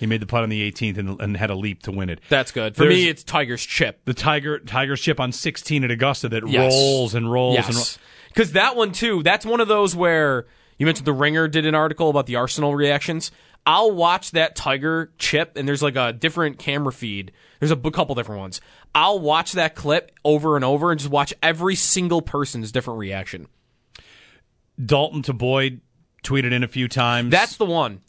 He 0.00 0.06
made 0.06 0.20
the 0.20 0.26
putt 0.26 0.42
on 0.42 0.48
the 0.48 0.68
18th 0.72 0.98
and, 0.98 1.20
and 1.20 1.36
had 1.36 1.50
a 1.50 1.54
leap 1.54 1.82
to 1.84 1.92
win 1.92 2.08
it. 2.10 2.20
That's 2.28 2.50
good. 2.50 2.74
For 2.74 2.84
There's- 2.84 2.96
me, 2.96 3.08
it's 3.08 3.22
Tiger's 3.22 3.64
chip. 3.64 4.00
the 4.06 4.14
Tiger 4.14 4.58
Tiger's 4.58 5.00
chip 5.00 5.20
on 5.20 5.30
16 5.30 5.84
at 5.84 5.90
Augusta 5.90 6.28
that 6.30 6.48
Yes. 6.48 6.72
rolls 6.72 7.14
and 7.14 7.30
rolls 7.30 7.56
and 7.56 7.66
rolls. 7.66 7.76
Yes. 7.76 7.98
Because 8.28 8.52
that 8.52 8.76
one, 8.76 8.92
too, 8.92 9.22
that's 9.22 9.44
one 9.46 9.60
of 9.60 9.68
those 9.68 9.94
where 9.94 10.46
you 10.78 10.86
mentioned 10.86 11.06
The 11.06 11.12
Ringer 11.12 11.46
did 11.48 11.66
an 11.66 11.74
article 11.74 12.08
about 12.10 12.26
the 12.26 12.36
Arsenal 12.36 12.74
reactions. 12.74 13.30
I'll 13.66 13.90
watch 13.92 14.30
that 14.30 14.56
Tiger 14.56 15.12
chip, 15.18 15.52
and 15.56 15.68
there's 15.68 15.82
like 15.82 15.96
a 15.96 16.14
different 16.14 16.58
camera 16.58 16.92
feed. 16.92 17.30
There's 17.58 17.70
a 17.70 17.76
couple 17.76 18.14
different 18.14 18.40
ones. 18.40 18.60
I'll 18.94 19.18
watch 19.20 19.52
that 19.52 19.74
clip 19.74 20.12
over 20.24 20.56
and 20.56 20.64
over 20.64 20.90
and 20.90 20.98
just 20.98 21.10
watch 21.12 21.34
every 21.42 21.74
single 21.74 22.22
person's 22.22 22.72
different 22.72 22.98
reaction. 22.98 23.48
Dalton 24.82 25.22
to 25.22 25.32
Boyd 25.32 25.80
tweeted 26.24 26.52
in 26.52 26.62
a 26.64 26.68
few 26.68 26.88
times. 26.88 27.30
That's 27.30 27.56
the 27.56 27.66
one. 27.66 28.00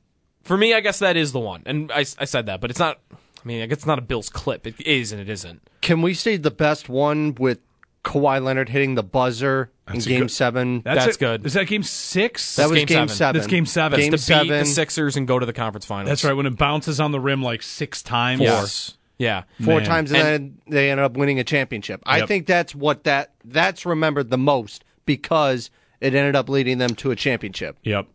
For 0.44 0.58
me, 0.58 0.74
I 0.74 0.80
guess 0.80 1.00
that 1.00 1.18
is 1.18 1.32
the 1.32 1.39
one. 1.39 1.64
And 1.66 1.92
I, 1.92 2.00
I 2.00 2.26
said 2.26 2.48
that, 2.48 2.62
but 2.62 2.70
it's 2.72 2.80
not. 2.80 3.00
I 3.12 3.16
mean, 3.48 3.62
I 3.62 3.66
guess 3.66 3.80
it's 3.80 3.86
not 3.88 3.98
a 4.00 4.02
Bills 4.04 4.30
clip. 4.30 4.68
It 4.68 4.80
is 4.86 5.12
and 5.12 5.20
it 5.22 5.30
isn't. 5.30 5.62
Can 5.82 6.02
we 6.02 6.14
say 6.14 6.38
the 6.38 6.52
best 6.52 6.89
one 6.89 7.36
with 7.36 7.60
Kawhi 8.04 8.44
Leonard 8.44 8.70
hitting 8.70 8.96
the 8.96 9.04
buzzer 9.04 9.72
That's 9.88 10.06
a 10.06 10.10
in 10.10 10.14
Game 10.14 10.22
good- 10.24 10.32
Seven? 10.32 10.82
That's 10.82 11.16
it. 11.16 11.20
good. 11.20 11.46
Is 11.46 11.54
that 11.54 11.66
game 11.68 11.82
six? 11.84 12.56
That 12.58 12.70
was 12.70 12.78
game 12.78 12.86
Game 12.88 13.08
seven. 13.08 13.16
Seven. 13.16 13.39
That's 13.39 13.48
Game 13.48 13.66
Seven. 13.66 14.00
Game 14.00 14.14
It's 14.14 14.26
to 14.28 14.34
beat 14.44 14.50
the 14.50 14.54
seven. 14.60 14.66
Sixers 14.66 15.18
and 15.18 15.28
go 15.28 15.39
to 15.39 15.46
the 15.46 15.54
conference 15.54 15.86
finals. 15.86 16.10
That's 16.10 16.24
right. 16.24 16.34
When 16.34 16.46
it 16.46 16.56
bounces 16.58 17.00
on 17.00 17.12
the 17.12 17.20
rim 17.20 17.42
like 17.42 17.62
six 17.64 18.04
times. 18.04 18.42
Yes. 18.42 18.98
Yeah. 19.18 19.44
four 19.64 19.78
Man. 19.78 19.86
times, 19.86 20.12
and, 20.12 20.22
then 20.22 20.58
they 20.68 20.89
ended 20.92 21.04
up 21.04 21.14
winning 21.18 21.39
a 21.39 21.44
championship. 21.44 22.02
I 22.08 22.20
Yep. 22.20 22.28
think 22.28 22.46
that's 22.48 22.74
what 22.76 23.04
that 23.04 23.34
that's 23.46 23.86
remembered 23.86 24.30
the 24.32 24.38
most 24.38 24.84
because 25.06 25.70
it 26.00 26.16
ended 26.16 26.36
up 26.36 26.50
leading 26.50 26.80
them 26.80 26.96
to 26.96 27.12
a 27.12 27.16
championship. 27.16 27.78
Yep. 27.84 28.08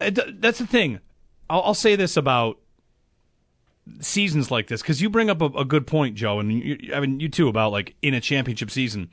It- 0.00 0.40
that's 0.40 0.58
the 0.58 0.66
thing. 0.66 1.00
I'll, 1.50 1.62
I'll 1.62 1.74
say 1.74 1.96
this 1.96 2.16
about 2.16 2.58
seasons 4.00 4.50
like 4.50 4.68
this 4.68 4.80
because 4.80 5.02
you 5.02 5.10
bring 5.10 5.28
up 5.28 5.42
a, 5.42 5.46
a 5.46 5.64
good 5.64 5.86
point, 5.86 6.14
Joe, 6.14 6.38
and 6.38 6.52
you, 6.52 6.94
I 6.94 7.00
mean 7.00 7.20
you 7.20 7.28
too 7.28 7.48
about 7.48 7.72
like 7.72 7.96
in 8.00 8.14
a 8.14 8.20
championship 8.20 8.70
season. 8.70 9.10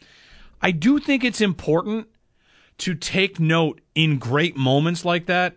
I 0.61 0.71
do 0.71 0.99
think 0.99 1.23
it's 1.23 1.41
important 1.41 2.07
to 2.79 2.93
take 2.95 3.39
note 3.39 3.81
in 3.95 4.19
great 4.19 4.55
moments 4.55 5.03
like 5.03 5.25
that 5.25 5.55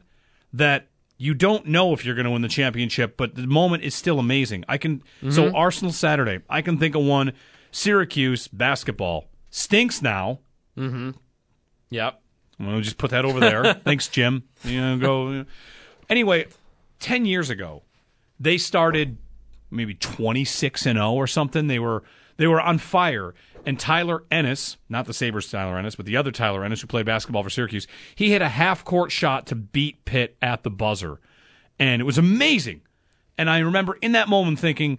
that 0.53 0.89
you 1.16 1.35
don't 1.35 1.66
know 1.66 1.93
if 1.93 2.05
you're 2.05 2.14
going 2.14 2.24
to 2.24 2.31
win 2.31 2.43
the 2.43 2.49
championship, 2.49 3.16
but 3.18 3.35
the 3.35 3.47
moment 3.47 3.83
is 3.83 3.95
still 3.95 4.18
amazing. 4.18 4.64
I 4.68 4.78
can 4.78 4.99
mm-hmm. 4.99 5.31
so 5.31 5.55
Arsenal 5.55 5.93
Saturday. 5.93 6.41
I 6.49 6.62
can 6.62 6.78
think 6.78 6.95
of 6.95 7.03
one. 7.03 7.33
Syracuse 7.72 8.49
basketball 8.49 9.26
stinks 9.51 10.03
now. 10.03 10.41
Mm-hmm. 10.76 11.11
Yep. 11.91 12.20
I'm 12.59 12.66
gonna 12.66 12.81
just 12.83 12.99
put 12.99 13.11
that 13.11 13.24
over 13.24 13.39
there. 13.39 13.74
Thanks, 13.85 14.09
Jim. 14.09 14.45
You 14.64 14.81
know, 14.81 14.99
go. 14.99 15.45
Anyway, 16.09 16.47
ten 17.01 17.26
years 17.26 17.51
ago, 17.51 17.82
they 18.38 18.59
started 18.59 19.18
maybe 19.70 19.94
26 19.94 20.86
and 20.86 20.96
0 20.96 21.12
or 21.12 21.26
something. 21.26 21.66
They 21.66 21.78
were 21.78 22.03
they 22.36 22.46
were 22.46 22.61
on 22.61 22.78
fire. 22.78 23.34
And 23.66 23.78
Tyler 23.78 24.24
Ennis, 24.30 24.78
not 24.88 25.05
the 25.05 25.12
Sabres 25.12 25.51
Tyler 25.51 25.76
Ennis, 25.76 25.96
but 25.96 26.07
the 26.07 26.16
other 26.16 26.30
Tyler 26.30 26.64
Ennis 26.64 26.80
who 26.80 26.86
played 26.86 27.05
basketball 27.05 27.42
for 27.42 27.51
Syracuse, 27.51 27.86
he 28.14 28.30
hit 28.30 28.40
a 28.40 28.48
half 28.48 28.84
court 28.84 29.12
shot 29.12 29.46
to 29.48 29.55
beat 29.55 30.07
Pitt 30.07 30.36
at 30.40 30.62
the 30.62 30.70
buzzer. 30.70 31.20
And 31.78 32.01
it 32.01 32.07
was 32.07 32.16
amazing. 32.16 32.80
And 33.36 33.51
I 33.51 33.59
remember 33.59 33.98
in 34.01 34.12
that 34.12 34.28
moment 34.28 34.59
thinking, 34.59 34.98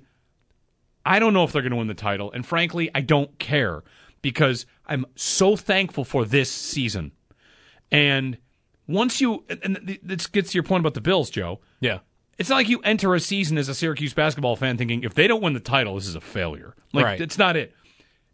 I 1.03 1.17
don't 1.17 1.33
know 1.33 1.43
if 1.43 1.51
they're 1.51 1.63
going 1.63 1.71
to 1.71 1.77
win 1.77 1.87
the 1.87 1.95
title. 1.95 2.31
And 2.31 2.45
frankly, 2.45 2.91
I 2.93 3.01
don't 3.01 3.37
care 3.39 3.83
because 4.21 4.67
I'm 4.85 5.07
so 5.15 5.55
thankful 5.55 6.05
for 6.05 6.25
this 6.25 6.51
season. 6.51 7.11
And 7.91 8.37
once 8.91 9.19
you, 9.21 9.43
and 9.49 9.99
this 10.03 10.27
gets 10.27 10.51
to 10.51 10.55
your 10.55 10.63
point 10.63 10.81
about 10.81 10.93
the 10.93 11.01
Bills, 11.01 11.29
Joe. 11.29 11.59
Yeah. 11.79 11.99
It's 12.37 12.49
not 12.49 12.55
like 12.55 12.69
you 12.69 12.79
enter 12.81 13.13
a 13.13 13.19
season 13.19 13.57
as 13.57 13.69
a 13.69 13.75
Syracuse 13.75 14.13
basketball 14.13 14.55
fan 14.55 14.77
thinking 14.77 15.03
if 15.03 15.13
they 15.13 15.27
don't 15.27 15.41
win 15.43 15.53
the 15.53 15.59
title, 15.59 15.95
this 15.95 16.07
is 16.07 16.15
a 16.15 16.21
failure. 16.21 16.75
Like 16.93 17.05
Right. 17.05 17.21
it's 17.21 17.37
not 17.37 17.55
it. 17.55 17.73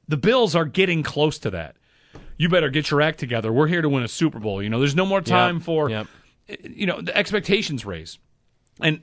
The 0.08 0.18
Bills 0.18 0.56
are 0.56 0.64
getting 0.66 1.04
close 1.04 1.38
to 1.40 1.50
that. 1.52 1.76
You 2.38 2.48
better 2.48 2.70
get 2.70 2.90
your 2.92 3.02
act 3.02 3.20
together. 3.20 3.52
We're 3.52 3.68
here 3.68 3.82
to 3.82 3.90
win 3.90 4.04
a 4.04 4.08
Super 4.08 4.40
Bowl. 4.40 4.62
You 4.64 4.70
know, 4.70 4.80
there's 4.80 4.96
no 4.96 5.06
more 5.06 5.22
time 5.22 5.56
Yep. 5.56 5.64
for 5.64 5.90
Yep. 5.90 6.08
Eh, 6.50 6.56
you 6.64 6.86
know 6.86 7.02
the 7.02 7.16
expectations 7.18 7.86
raise. 7.86 8.18
And 8.80 9.02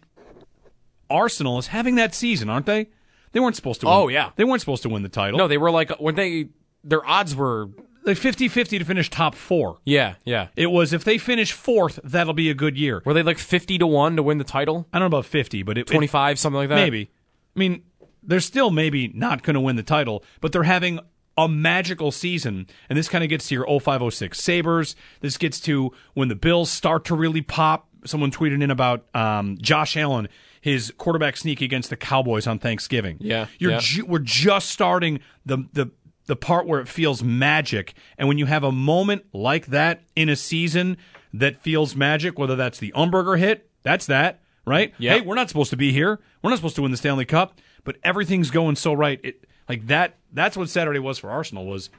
Arsenal 1.10 1.58
is 1.58 1.68
having 1.68 1.96
that 1.96 2.14
season, 2.14 2.48
aren't 2.48 2.66
they? 2.66 2.88
They 3.32 3.40
weren't 3.40 3.56
supposed 3.56 3.80
to. 3.82 3.86
Oh, 3.88 3.90
win. 3.90 4.04
Oh, 4.04 4.08
yeah. 4.08 4.30
they 4.36 4.44
weren't 4.44 4.60
supposed 4.60 4.82
to 4.84 4.88
win 4.88 5.02
the 5.02 5.08
title. 5.08 5.38
No, 5.38 5.48
they 5.48 5.58
were 5.58 5.70
like 5.70 5.90
when 6.00 6.14
they 6.14 6.48
their 6.82 7.04
odds 7.06 7.34
were 7.34 7.68
like 8.04 8.16
50-50 8.18 8.78
to 8.78 8.84
finish 8.84 9.08
top 9.10 9.34
four. 9.34 9.78
yeah 9.84 10.14
yeah. 10.24 10.48
It 10.56 10.66
was 10.68 10.92
if 10.92 11.04
they 11.04 11.18
finish 11.18 11.52
fourth, 11.52 11.98
that'll 12.04 12.34
be 12.34 12.50
a 12.50 12.54
good 12.54 12.76
year. 12.76 13.02
Were 13.04 13.14
they 13.14 13.22
like 13.22 13.38
fifty 13.38 13.78
to 13.78 13.86
one 13.86 14.16
to 14.16 14.22
win 14.22 14.38
the 14.38 14.44
title? 14.44 14.86
I 14.92 14.98
don't 14.98 15.10
know 15.10 15.18
about 15.18 15.26
fifty, 15.26 15.62
but 15.62 15.78
it, 15.78 15.86
Twenty 15.86 16.06
five, 16.06 16.38
something 16.38 16.58
like 16.58 16.68
that. 16.68 16.76
Maybe. 16.76 17.10
I 17.54 17.58
mean, 17.58 17.82
they're 18.22 18.40
still 18.40 18.70
maybe 18.70 19.08
not 19.08 19.42
going 19.42 19.54
to 19.54 19.60
win 19.60 19.76
the 19.76 19.82
title, 19.82 20.24
but 20.40 20.52
they're 20.52 20.64
having 20.64 20.98
a 21.36 21.48
magical 21.48 22.12
season. 22.12 22.66
And 22.88 22.96
this 22.98 23.08
kind 23.08 23.24
of 23.24 23.30
gets 23.30 23.48
to 23.48 23.54
your 23.54 23.66
0506 23.66 24.40
Sabres. 24.40 24.94
This 25.20 25.36
gets 25.36 25.58
to 25.60 25.92
when 26.14 26.28
the 26.28 26.34
Bills 26.36 26.70
start 26.70 27.04
to 27.06 27.14
really 27.16 27.42
pop. 27.42 27.88
Someone 28.04 28.30
tweeted 28.30 28.62
in 28.62 28.70
about 28.70 29.06
um, 29.14 29.56
Josh 29.60 29.96
Allen, 29.96 30.28
his 30.60 30.92
quarterback 30.98 31.36
sneak 31.36 31.60
against 31.60 31.90
the 31.90 31.96
Cowboys 31.96 32.46
on 32.46 32.58
Thanksgiving. 32.58 33.16
Yeah, 33.20 33.46
You're 33.58 33.72
yeah. 33.72 33.78
ju- 33.80 34.06
we're 34.06 34.18
just 34.20 34.70
starting 34.70 35.20
the, 35.44 35.58
the, 35.72 35.90
the 36.26 36.36
part 36.36 36.66
where 36.66 36.80
it 36.80 36.88
feels 36.88 37.22
magic. 37.22 37.94
And 38.18 38.28
when 38.28 38.38
you 38.38 38.46
have 38.46 38.64
a 38.64 38.72
moment 38.72 39.24
like 39.32 39.66
that 39.66 40.02
in 40.16 40.28
a 40.28 40.36
season 40.36 40.96
that 41.32 41.62
feels 41.62 41.94
magic, 41.94 42.38
whether 42.38 42.56
that's 42.56 42.78
the 42.78 42.92
Umberger 42.96 43.38
hit, 43.38 43.68
that's 43.82 44.06
that, 44.06 44.40
right? 44.66 44.94
Yeah. 44.98 45.14
Hey, 45.14 45.20
we're 45.20 45.34
not 45.34 45.48
supposed 45.48 45.70
to 45.70 45.76
be 45.76 45.92
here. 45.92 46.20
We're 46.42 46.50
not 46.50 46.56
supposed 46.56 46.76
to 46.76 46.82
win 46.82 46.90
the 46.90 46.96
Stanley 46.96 47.24
Cup, 47.24 47.60
but 47.84 47.96
everything's 48.02 48.50
going 48.50 48.76
so 48.76 48.92
right. 48.92 49.20
It 49.22 49.44
like 49.68 49.86
that. 49.88 50.16
That's 50.32 50.56
what 50.56 50.68
Saturday 50.68 50.98
was 50.98 51.18
for 51.18 51.30
Arsenal. 51.30 51.66
Was 51.66 51.90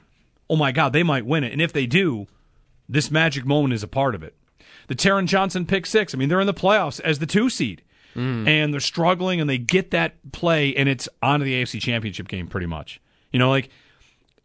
oh 0.50 0.56
my 0.56 0.72
god, 0.72 0.92
they 0.92 1.02
might 1.02 1.26
win 1.26 1.44
it, 1.44 1.52
and 1.52 1.62
if 1.62 1.72
they 1.72 1.86
do, 1.86 2.26
this 2.88 3.10
magic 3.10 3.44
moment 3.44 3.74
is 3.74 3.82
a 3.82 3.88
part 3.88 4.14
of 4.14 4.22
it. 4.22 4.34
The 4.88 4.94
Taron 4.94 5.26
Johnson 5.26 5.66
pick 5.66 5.86
six. 5.86 6.14
I 6.14 6.18
mean, 6.18 6.28
they're 6.28 6.40
in 6.40 6.46
the 6.46 6.54
playoffs 6.54 7.00
as 7.00 7.18
the 7.18 7.26
two 7.26 7.50
seed, 7.50 7.82
mm. 8.14 8.46
and 8.46 8.72
they're 8.72 8.80
struggling, 8.80 9.40
and 9.40 9.48
they 9.50 9.58
get 9.58 9.90
that 9.92 10.14
play, 10.32 10.74
and 10.74 10.88
it's 10.88 11.08
on 11.22 11.40
to 11.40 11.44
the 11.44 11.62
AFC 11.62 11.80
Championship 11.80 12.28
game 12.28 12.46
pretty 12.46 12.66
much. 12.66 13.00
You 13.32 13.38
know, 13.38 13.50
like 13.50 13.70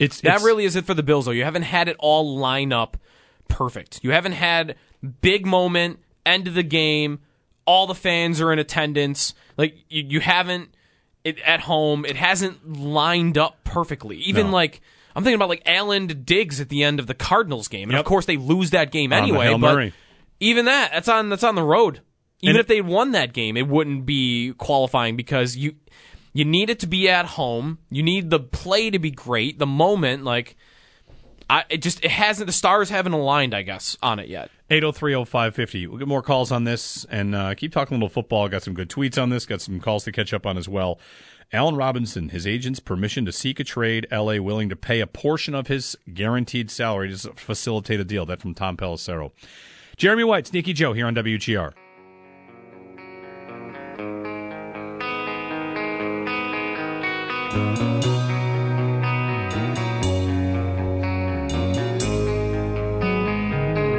it's 0.01 0.21
That 0.21 0.27
it's- 0.29 0.43
really 0.43 0.65
is 0.65 0.75
it 0.75 0.85
for 0.85 0.93
the 0.93 1.03
Bills, 1.03 1.25
though. 1.25 1.31
You 1.31 1.43
haven't 1.43 1.63
had 1.63 1.87
it 1.87 1.95
all 1.99 2.37
line 2.37 2.73
up 2.73 2.97
perfect. 3.47 3.99
You 4.03 4.11
haven't 4.11 4.33
had 4.33 4.75
big 5.21 5.45
moment, 5.45 5.99
end 6.25 6.47
of 6.47 6.53
the 6.53 6.63
game, 6.63 7.19
all 7.65 7.87
the 7.87 7.95
fans 7.95 8.41
are 8.41 8.51
in 8.51 8.59
attendance. 8.59 9.33
Like 9.57 9.75
you, 9.89 10.03
you 10.07 10.19
haven't 10.19 10.69
it 11.23 11.37
at 11.45 11.61
home. 11.61 12.05
It 12.05 12.15
hasn't 12.15 12.77
lined 12.79 13.37
up 13.37 13.63
perfectly. 13.63 14.17
Even 14.17 14.47
No. 14.47 14.53
like 14.53 14.81
I'm 15.15 15.23
thinking 15.23 15.35
about 15.35 15.49
like 15.49 15.61
Allen 15.65 16.07
to 16.07 16.13
Diggs 16.15 16.59
at 16.61 16.69
the 16.69 16.83
end 16.83 16.99
of 16.99 17.05
the 17.07 17.13
Cardinals 17.13 17.67
game, 17.67 17.89
and 17.89 17.93
Yep. 17.93 17.99
of 17.99 18.05
course 18.05 18.25
they 18.25 18.37
lose 18.37 18.69
that 18.71 18.91
game 18.91 19.11
On 19.13 19.19
anyway. 19.23 19.51
But 19.51 19.57
Murray. 19.59 19.93
even 20.39 20.65
that, 20.65 20.91
that's 20.93 21.07
on 21.09 21.29
that's 21.29 21.43
on 21.43 21.55
the 21.55 21.63
road. 21.63 22.01
Even 22.41 22.55
And 22.55 22.59
if 22.59 22.67
they 22.67 22.81
won 22.81 23.11
that 23.11 23.33
game, 23.33 23.55
it 23.57 23.67
wouldn't 23.67 24.05
be 24.05 24.53
qualifying 24.57 25.15
because 25.15 25.55
you 25.55 25.75
you 26.33 26.45
need 26.45 26.69
it 26.69 26.79
to 26.79 26.87
be 26.87 27.09
at 27.09 27.25
home. 27.25 27.79
You 27.89 28.03
need 28.03 28.29
the 28.29 28.39
play 28.39 28.89
to 28.89 28.99
be 28.99 29.11
great. 29.11 29.59
The 29.59 29.65
moment, 29.67 30.23
like, 30.23 30.55
I 31.49 31.65
it 31.69 31.81
just 31.81 32.03
it 32.03 32.11
hasn't. 32.11 32.47
The 32.47 32.53
stars 32.53 32.89
haven't 32.89 33.13
aligned, 33.13 33.53
I 33.53 33.61
guess, 33.61 33.97
on 34.01 34.19
it 34.19 34.29
yet. 34.29 34.49
8030550. 34.69 35.87
We'll 35.87 35.97
get 35.97 36.07
more 36.07 36.21
calls 36.21 36.51
on 36.51 36.63
this 36.63 37.05
and 37.09 37.35
uh, 37.35 37.55
keep 37.55 37.73
talking 37.73 37.95
a 37.95 37.97
little 37.97 38.09
football. 38.09 38.47
Got 38.47 38.63
some 38.63 38.73
good 38.73 38.89
tweets 38.89 39.21
on 39.21 39.29
this. 39.29 39.45
Got 39.45 39.61
some 39.61 39.81
calls 39.81 40.05
to 40.05 40.13
catch 40.13 40.33
up 40.33 40.45
on 40.45 40.57
as 40.57 40.69
well. 40.69 40.97
Allen 41.53 41.75
Robinson, 41.75 42.29
his 42.29 42.47
agent's 42.47 42.79
permission 42.79 43.25
to 43.25 43.33
seek 43.33 43.59
a 43.59 43.65
trade. 43.65 44.07
LA 44.09 44.37
willing 44.37 44.69
to 44.69 44.75
pay 44.77 45.01
a 45.01 45.07
portion 45.07 45.53
of 45.53 45.67
his 45.67 45.97
guaranteed 46.13 46.71
salary 46.71 47.13
to 47.13 47.33
facilitate 47.33 47.99
a 47.99 48.05
deal. 48.05 48.25
That 48.25 48.41
from 48.41 48.53
Tom 48.53 48.77
Pelissero. 48.77 49.31
Jeremy 49.97 50.23
White, 50.23 50.47
Sneaky 50.47 50.71
Joe 50.71 50.93
here 50.93 51.05
on 51.05 51.13
WGR. 51.13 51.73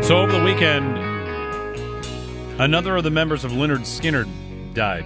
So 0.02 0.18
over 0.18 0.32
the 0.32 0.42
weekend, 0.42 0.98
another 2.58 2.96
of 2.96 3.04
the 3.04 3.10
members 3.10 3.44
of 3.44 3.52
Lynyrd 3.52 3.80
Skynyrd 3.80 4.28
died. 4.74 5.04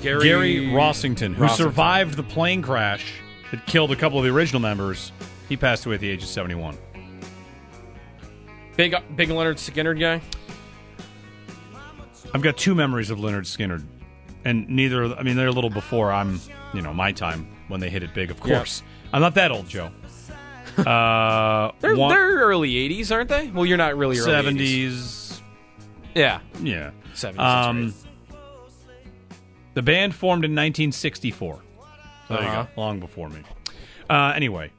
Gary, 0.00 0.66
Rossington, 0.66 1.34
who 1.34 1.44
Rossington. 1.44 1.56
survived 1.56 2.16
the 2.16 2.22
plane 2.22 2.62
crash 2.62 3.20
that 3.50 3.66
killed 3.66 3.92
a 3.92 3.96
couple 3.96 4.18
of 4.18 4.24
the 4.24 4.30
original 4.30 4.60
members, 4.60 5.12
he 5.48 5.56
passed 5.56 5.84
away 5.84 5.96
at 5.96 6.00
the 6.00 6.08
age 6.08 6.22
of 6.22 6.28
71. 6.28 6.76
Big 8.76 8.94
big 9.14 9.28
Lynyrd 9.28 9.56
Skynyrd 9.56 10.00
guy. 10.00 10.22
I've 12.32 12.42
got 12.42 12.56
two 12.56 12.74
memories 12.74 13.10
of 13.10 13.18
Lynyrd 13.18 13.44
Skynyrd, 13.44 13.84
and 14.44 14.68
neither. 14.68 15.14
I 15.14 15.22
mean, 15.22 15.36
they're 15.36 15.48
a 15.48 15.52
little 15.52 15.70
before 15.70 16.12
I'm, 16.12 16.40
you 16.74 16.82
know, 16.82 16.92
my 16.92 17.12
time 17.12 17.46
when 17.68 17.80
they 17.80 17.90
hit 17.90 18.02
it 18.02 18.14
big. 18.14 18.30
Of 18.30 18.38
Yeah. 18.44 18.56
course, 18.56 18.82
I'm 19.12 19.20
not 19.20 19.34
that 19.34 19.50
old, 19.50 19.68
Joe. 19.68 19.90
Uh, 20.78 21.72
They're, 21.80 21.96
one- 21.96 22.10
they're 22.10 22.36
early 22.36 22.70
80s, 22.74 23.10
aren't 23.10 23.28
they? 23.30 23.48
Well, 23.50 23.66
you're 23.66 23.76
not 23.76 23.96
really 23.96 24.16
early 24.20 24.30
80s. 24.60 24.92
70s. 24.94 25.40
Yeah. 26.14 26.38
Yeah. 26.62 26.90
70s. 27.14 27.38
Um, 27.40 27.94
the 29.74 29.82
band 29.82 30.14
formed 30.14 30.44
in 30.44 30.52
1964. 30.52 31.58
There 32.28 32.40
you 32.40 32.46
Uh-huh. 32.46 32.62
go. 32.76 32.80
Long 32.80 33.00
before 33.00 33.28
me. 33.28 33.40
Uh, 34.08 34.32
anyway, 34.36 34.70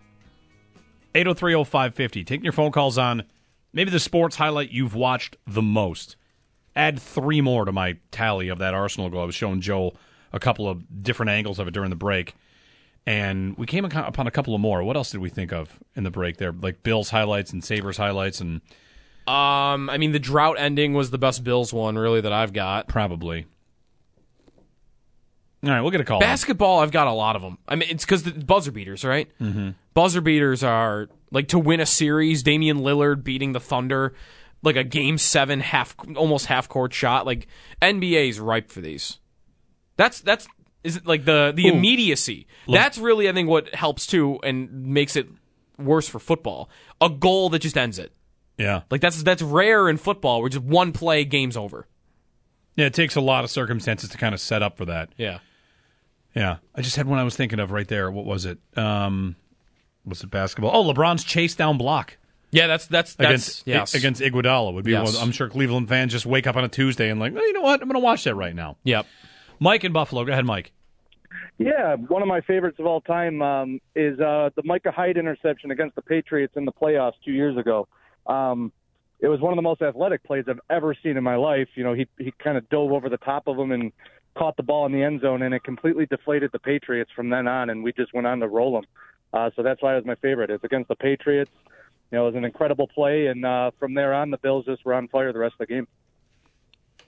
8030550. 1.16 2.24
Taking 2.26 2.44
your 2.44 2.54
phone 2.54 2.72
calls 2.72 2.98
on 2.98 3.24
maybe 3.74 3.92
the 3.92 4.00
sports 4.00 4.36
highlight 4.38 4.72
you've 4.72 4.96
watched 4.96 5.36
the 5.46 5.62
most. 5.62 6.16
Add 6.78 7.00
three 7.00 7.42
more 7.42 7.66
to 7.66 7.72
my 7.72 7.98
tally 8.12 8.48
of 8.50 8.60
that 8.60 8.74
Arsenal 8.74 9.10
goal. 9.10 9.22
I 9.22 9.26
was 9.26 9.36
showing 9.36 9.60
Joel 9.60 9.98
a 10.34 10.40
couple 10.40 10.68
of 10.68 11.04
different 11.04 11.30
angles 11.32 11.60
of 11.60 11.68
it 11.68 11.72
during 11.72 11.90
the 11.90 11.96
break. 11.96 12.36
And 13.06 13.58
we 13.58 13.66
came 13.66 13.86
upon 13.86 14.28
a 14.28 14.32
couple 14.32 14.54
of 14.54 14.62
more. 14.62 14.84
What 14.84 14.96
else 14.96 15.10
did 15.12 15.20
we 15.22 15.30
think 15.30 15.52
of 15.52 15.80
in 15.96 16.04
the 16.04 16.12
break 16.12 16.38
there? 16.38 16.52
Like 16.52 16.84
Bills 16.84 17.10
highlights 17.10 17.52
and 17.52 17.64
Sabres 17.64 17.98
highlights 17.98 18.40
and 18.42 18.62
Um, 19.28 19.90
I 19.90 19.98
mean, 19.98 20.12
the 20.12 20.20
drought 20.20 20.58
ending 20.60 20.94
was 20.94 21.10
the 21.12 21.18
best 21.18 21.44
Bills 21.44 21.72
one, 21.74 21.98
really, 21.98 22.22
that 22.22 22.34
I've 22.34 22.54
got. 22.54 22.88
probably. 22.88 23.46
All 25.64 25.70
right, 25.72 25.82
we'll 25.82 25.92
get 25.92 26.00
a 26.02 26.06
call. 26.06 26.20
Basketball, 26.20 26.80
I've 26.80 26.92
got 26.92 27.08
a 27.08 27.12
lot 27.12 27.36
of 27.36 27.42
them. 27.42 27.58
I 27.68 27.76
mean, 27.76 27.90
it's 27.90 28.06
because 28.06 28.24
the 28.24 28.32
buzzer 28.32 28.72
beaters, 28.72 29.04
right? 29.04 29.28
Mhm. 29.42 29.76
Buzzer 29.94 30.22
beaters 30.22 30.64
are 30.64 31.10
like 31.32 31.50
to 31.50 31.60
win 31.60 31.82
a 31.82 31.86
series. 31.86 32.44
Damian 32.44 32.78
Lillard 32.80 33.24
beating 33.26 33.52
the 33.52 33.60
Thunder, 33.60 34.14
like 34.64 34.78
a 34.78 34.86
game 34.86 35.18
seven 35.18 35.60
half, 35.60 35.96
almost 36.16 36.46
half 36.46 36.70
court 36.70 36.94
shot. 36.94 37.26
Like 37.26 37.48
NBA 37.82 38.30
is 38.30 38.40
ripe 38.40 38.72
for 38.72 38.80
these. 38.80 39.20
That's 40.00 40.22
that's 40.22 40.48
is 40.82 40.96
it 40.96 41.06
like 41.06 41.26
the 41.26 41.52
the 41.54 41.68
Ooh. 41.68 41.74
immediacy. 41.74 42.48
Le- 42.68 42.78
That's 42.78 42.98
really 42.98 43.28
I 43.28 43.34
think 43.34 43.50
what 43.50 43.76
helps 43.76 44.08
too 44.08 44.40
and 44.44 44.86
makes 44.88 45.18
it 45.18 45.28
worse 45.78 46.08
for 46.08 46.20
football. 46.20 46.70
A 47.02 47.10
goal 47.10 47.50
that 47.50 47.60
just 47.60 47.78
ends 47.78 48.00
it. 48.00 48.14
Yeah. 48.58 48.84
Like 48.90 49.02
that's 49.02 49.22
that's 49.24 49.42
rare 49.42 49.90
in 49.90 49.98
football 49.98 50.40
where 50.40 50.48
just 50.50 50.64
one 50.64 50.94
play, 50.94 51.26
game's 51.26 51.58
over. 51.58 51.86
Yeah, 52.78 52.86
it 52.86 52.94
takes 52.94 53.18
a 53.18 53.22
lot 53.22 53.44
of 53.44 53.50
circumstances 53.50 54.10
to 54.12 54.18
kind 54.18 54.34
of 54.34 54.40
set 54.40 54.64
up 54.64 54.78
for 54.78 54.86
that. 54.86 55.10
Yeah. 55.18 55.40
Yeah. 56.34 56.58
I 56.74 56.82
just 56.82 56.96
had 56.96 57.08
one 57.08 57.20
I 57.20 57.24
was 57.24 57.36
thinking 57.36 57.60
of 57.60 57.72
right 57.72 57.88
there. 57.88 58.10
What 58.10 58.26
was 58.26 58.46
it? 58.46 58.58
Um, 58.78 59.36
was 60.06 60.24
it 60.24 60.32
basketball? 60.32 60.72
Oh, 60.74 60.94
LeBron's 60.94 61.26
chase 61.26 61.56
down 61.56 61.78
block 61.78 62.18
Yeah, 62.52 62.68
that's 62.68 62.88
that's 62.88 63.16
that's 63.16 63.28
against 63.30 63.68
yes. 63.68 63.94
against 63.96 64.22
Iguodala 64.22 64.74
would 64.74 64.86
be. 64.86 64.92
Yes. 64.92 65.14
One, 65.16 65.24
I'm 65.24 65.32
sure 65.34 65.50
Cleveland 65.50 65.90
fans 65.90 66.14
just 66.14 66.26
wake 66.26 66.48
up 66.48 66.56
on 66.56 66.64
a 66.64 66.70
Tuesday 66.70 67.10
and 67.10 67.20
like, 67.20 67.34
oh, 67.36 67.42
you 67.42 67.52
know 67.52 67.62
what? 67.64 67.82
I'm 67.82 67.88
going 67.90 68.00
to 68.00 68.06
watch 68.06 68.24
that 68.24 68.36
right 68.36 68.56
now. 68.56 68.78
Yep. 68.86 69.06
Mike 69.60 69.84
in 69.84 69.92
Buffalo. 69.92 70.24
Go 70.26 70.32
ahead, 70.32 70.46
Mike. 70.46 70.72
Yeah, 71.58 71.96
one 71.96 72.22
of 72.22 72.28
my 72.28 72.42
favorites 72.42 72.80
of 72.80 72.86
all 72.86 73.02
time 73.02 73.42
um, 73.42 73.82
is 73.96 74.20
uh, 74.20 74.50
the 74.56 74.64
Micah 74.64 74.92
Hyde 74.92 75.18
interception 75.18 75.72
against 75.72 75.96
the 75.96 76.02
Patriots 76.02 76.54
in 76.56 76.66
the 76.66 76.72
playoffs 76.72 77.14
two 77.24 77.34
years 77.34 77.58
ago. 77.58 77.88
Um, 78.28 78.72
it 79.20 79.28
was 79.28 79.42
one 79.42 79.52
of 79.52 79.58
the 79.58 79.62
most 79.62 79.82
athletic 79.82 80.24
plays 80.24 80.46
I've 80.48 80.62
ever 80.70 80.96
seen 81.04 81.18
in 81.18 81.24
my 81.24 81.36
life. 81.36 81.68
You 81.76 81.84
know, 81.84 81.94
he 81.94 82.08
he 82.18 82.34
kind 82.44 82.58
of 82.58 82.68
dove 82.70 82.92
over 82.92 83.10
the 83.10 83.18
top 83.18 83.48
of 83.48 83.58
him 83.60 83.72
and 83.72 83.92
caught 84.36 84.56
the 84.56 84.64
ball 84.64 84.86
in 84.86 84.94
the 84.94 85.04
end 85.04 85.22
zone, 85.22 85.42
and 85.42 85.54
it 85.54 85.64
completely 85.64 86.06
deflated 86.06 86.52
the 86.54 86.60
Patriots 86.60 87.12
from 87.14 87.30
then 87.30 87.48
on, 87.48 87.70
and 87.70 87.84
we 87.84 87.92
just 87.92 88.14
went 88.14 88.26
on 88.26 88.40
to 88.40 88.48
roll 88.48 88.74
them. 88.74 88.86
Uh, 89.34 89.50
so 89.56 89.62
that's 89.62 89.82
why 89.82 89.94
it 89.94 89.98
was 89.98 90.06
my 90.06 90.16
favorite. 90.16 90.50
It's 90.50 90.64
against 90.64 90.88
the 90.88 90.96
Patriots. 90.96 91.52
You 92.12 92.18
know, 92.18 92.24
it 92.24 92.28
was 92.28 92.36
an 92.36 92.46
incredible 92.46 92.88
play, 92.88 93.28
and 93.28 93.46
uh, 93.46 93.72
from 93.78 93.94
there 93.94 94.14
on, 94.14 94.32
the 94.32 94.38
Bills 94.38 94.66
just 94.66 94.86
were 94.86 94.94
on 94.94 95.08
fire 95.10 95.34
the 95.34 95.40
rest 95.40 95.56
of 95.60 95.68
the 95.68 95.74
game. 95.74 95.88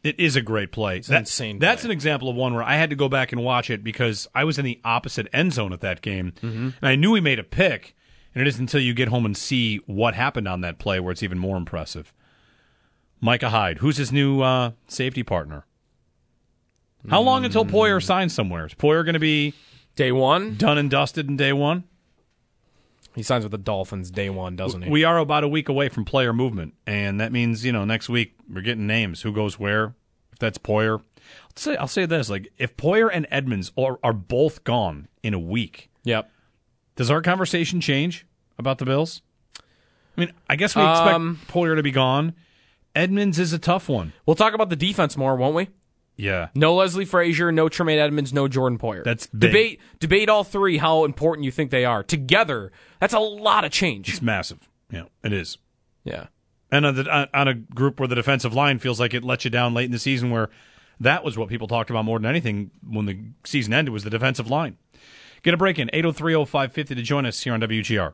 It 0.04 0.20
is 0.20 0.36
a 0.36 0.42
great 0.42 0.72
play. 0.72 1.02
an 1.08 1.16
insane 1.16 1.60
That's 1.60 1.86
an 1.86 1.92
example 1.92 2.28
of 2.30 2.36
one 2.36 2.54
where 2.56 2.64
I 2.64 2.76
had 2.76 2.90
to 2.90 2.96
go 2.96 3.08
back 3.08 3.32
and 3.32 3.44
watch 3.44 3.70
it 3.70 3.84
because 3.84 4.28
I 4.34 4.44
was 4.44 4.58
in 4.58 4.66
the 4.66 4.80
opposite 4.84 5.28
end 5.32 5.54
zone 5.54 5.74
at 5.74 5.82
that 5.82 6.02
game, 6.02 6.32
Mm-hmm. 6.42 6.70
and 6.82 6.84
I 6.84 6.96
knew 6.96 7.14
he 7.14 7.22
made 7.22 7.38
a 7.40 7.44
pick. 7.44 7.96
And 8.34 8.42
it 8.42 8.48
isn't 8.48 8.62
until 8.62 8.80
you 8.80 8.94
get 8.94 9.10
home 9.10 9.26
and 9.26 9.36
see 9.36 9.78
what 9.88 10.16
happened 10.16 10.48
on 10.48 10.62
that 10.62 10.80
play 10.80 11.00
where 11.02 11.12
it's 11.12 11.22
even 11.22 11.38
more 11.38 11.58
impressive. 11.58 12.14
Micah 13.20 13.50
Hyde, 13.50 13.80
who's 13.80 13.98
his 13.98 14.12
new 14.12 14.42
uh, 14.42 14.72
safety 14.88 15.22
partner? 15.22 15.66
How 17.10 17.22
long 17.22 17.44
until 17.46 17.66
Poyer 17.66 18.02
signs 18.02 18.34
somewhere? 18.34 18.66
Is 18.66 18.74
Poyer 18.74 19.04
going 19.04 19.14
to 19.16 19.20
be 19.20 19.54
day 19.96 20.12
one, 20.12 20.56
done 20.56 20.78
and 20.78 20.90
dusted 20.90 21.28
in 21.30 21.36
day 21.36 21.52
one? 21.52 21.84
He 23.16 23.24
signs 23.24 23.44
with 23.44 23.52
the 23.52 23.58
Dolphins 23.58 24.10
day 24.10 24.30
one, 24.30 24.56
doesn't 24.56 24.84
he? 24.84 24.90
We 24.90 25.04
are 25.04 25.18
about 25.18 25.44
a 25.44 25.48
week 25.48 25.68
away 25.70 25.90
from 25.90 26.06
player 26.06 26.32
movement, 26.34 26.74
and 26.88 27.20
that 27.20 27.32
means 27.32 27.66
you 27.66 27.72
know 27.72 27.84
next 27.86 28.08
week 28.10 28.36
we're 28.50 28.62
getting 28.62 28.88
names. 28.88 29.22
Who 29.24 29.34
goes 29.34 29.60
where? 29.60 29.94
If 30.32 30.40
that's 30.40 30.58
Poyer, 30.58 31.00
I'll 31.00 31.56
say 31.58 31.76
I'll 31.76 31.88
say 31.88 32.06
this: 32.06 32.30
like 32.30 32.52
if 32.58 32.78
Poyer 32.78 33.10
and 33.12 33.28
Edmunds 33.30 33.72
are, 33.78 34.00
are 34.04 34.14
both 34.14 34.64
gone 34.64 35.08
in 35.24 35.34
a 35.34 35.40
week, 35.40 35.90
Yep. 36.04 36.32
does 36.96 37.12
our 37.12 37.22
conversation 37.22 37.82
change 37.82 38.26
about 38.58 38.78
the 38.78 38.86
Bills? 38.86 39.22
I 39.58 40.22
mean, 40.22 40.34
I 40.50 40.56
guess 40.56 40.76
we 40.76 40.82
expect 40.84 41.16
Um, 41.16 41.40
Poyer 41.48 41.76
to 41.76 41.84
be 41.84 41.92
gone. 41.92 42.34
Edmunds 42.96 43.40
is 43.40 43.54
a 43.54 43.60
tough 43.60 43.88
one. 43.90 44.12
We'll 44.26 44.36
talk 44.36 44.54
about 44.54 44.70
the 44.70 44.76
defense 44.76 45.16
more, 45.18 45.36
won't 45.36 45.56
we? 45.56 45.68
Yeah, 46.22 46.50
No 46.56 46.76
Leslie 46.76 47.06
Frazier, 47.06 47.52
no 47.52 47.68
Tremaine 47.68 48.00
Edmunds, 48.00 48.32
no 48.32 48.48
Jordan 48.48 48.78
Poyer. 48.78 49.04
That's 49.04 49.28
big. 49.28 49.50
debate. 49.50 49.80
Debate 50.00 50.30
all 50.30 50.44
three 50.44 50.78
how 50.78 51.04
important 51.04 51.46
you 51.46 51.52
think 51.52 51.72
they 51.72 51.84
are 51.86 52.04
together. 52.04 52.72
That's 53.00 53.14
a 53.14 53.20
lot 53.20 53.66
of 53.66 53.72
change. 53.72 54.10
it's 54.10 54.22
massive. 54.22 54.70
Yeah, 54.92 55.06
it 55.24 55.34
is. 55.34 55.58
Yeah. 56.04 56.28
And 56.72 56.86
on, 56.86 56.96
the, 56.96 57.10
on, 57.10 57.28
on 57.34 57.48
a 57.48 57.54
group 57.54 58.00
where 58.00 58.08
the 58.08 58.16
defensive 58.16 58.54
line 58.54 58.80
feels 58.80 59.00
like 59.00 59.14
it 59.14 59.24
let 59.24 59.44
you 59.44 59.52
down 59.52 59.74
late 59.74 59.86
in 59.86 59.92
the 59.92 60.00
season, 60.00 60.30
where 60.32 60.50
that 61.00 61.24
was 61.24 61.38
what 61.38 61.50
people 61.50 61.68
talked 61.68 61.90
about 61.90 62.06
more 62.06 62.20
than 62.20 62.28
anything 62.28 62.72
when 62.88 63.06
the 63.08 63.18
season 63.44 63.74
ended 63.74 63.92
was 63.92 64.04
the 64.04 64.10
defensive 64.10 64.50
line. 64.50 64.78
Get 65.44 65.54
a 65.54 65.58
break 65.58 65.80
in 65.80 65.90
8030550 65.94 66.88
to 66.88 66.96
join 67.02 67.26
us 67.26 67.42
here 67.42 67.54
on 67.54 67.62
WGR. 67.62 68.14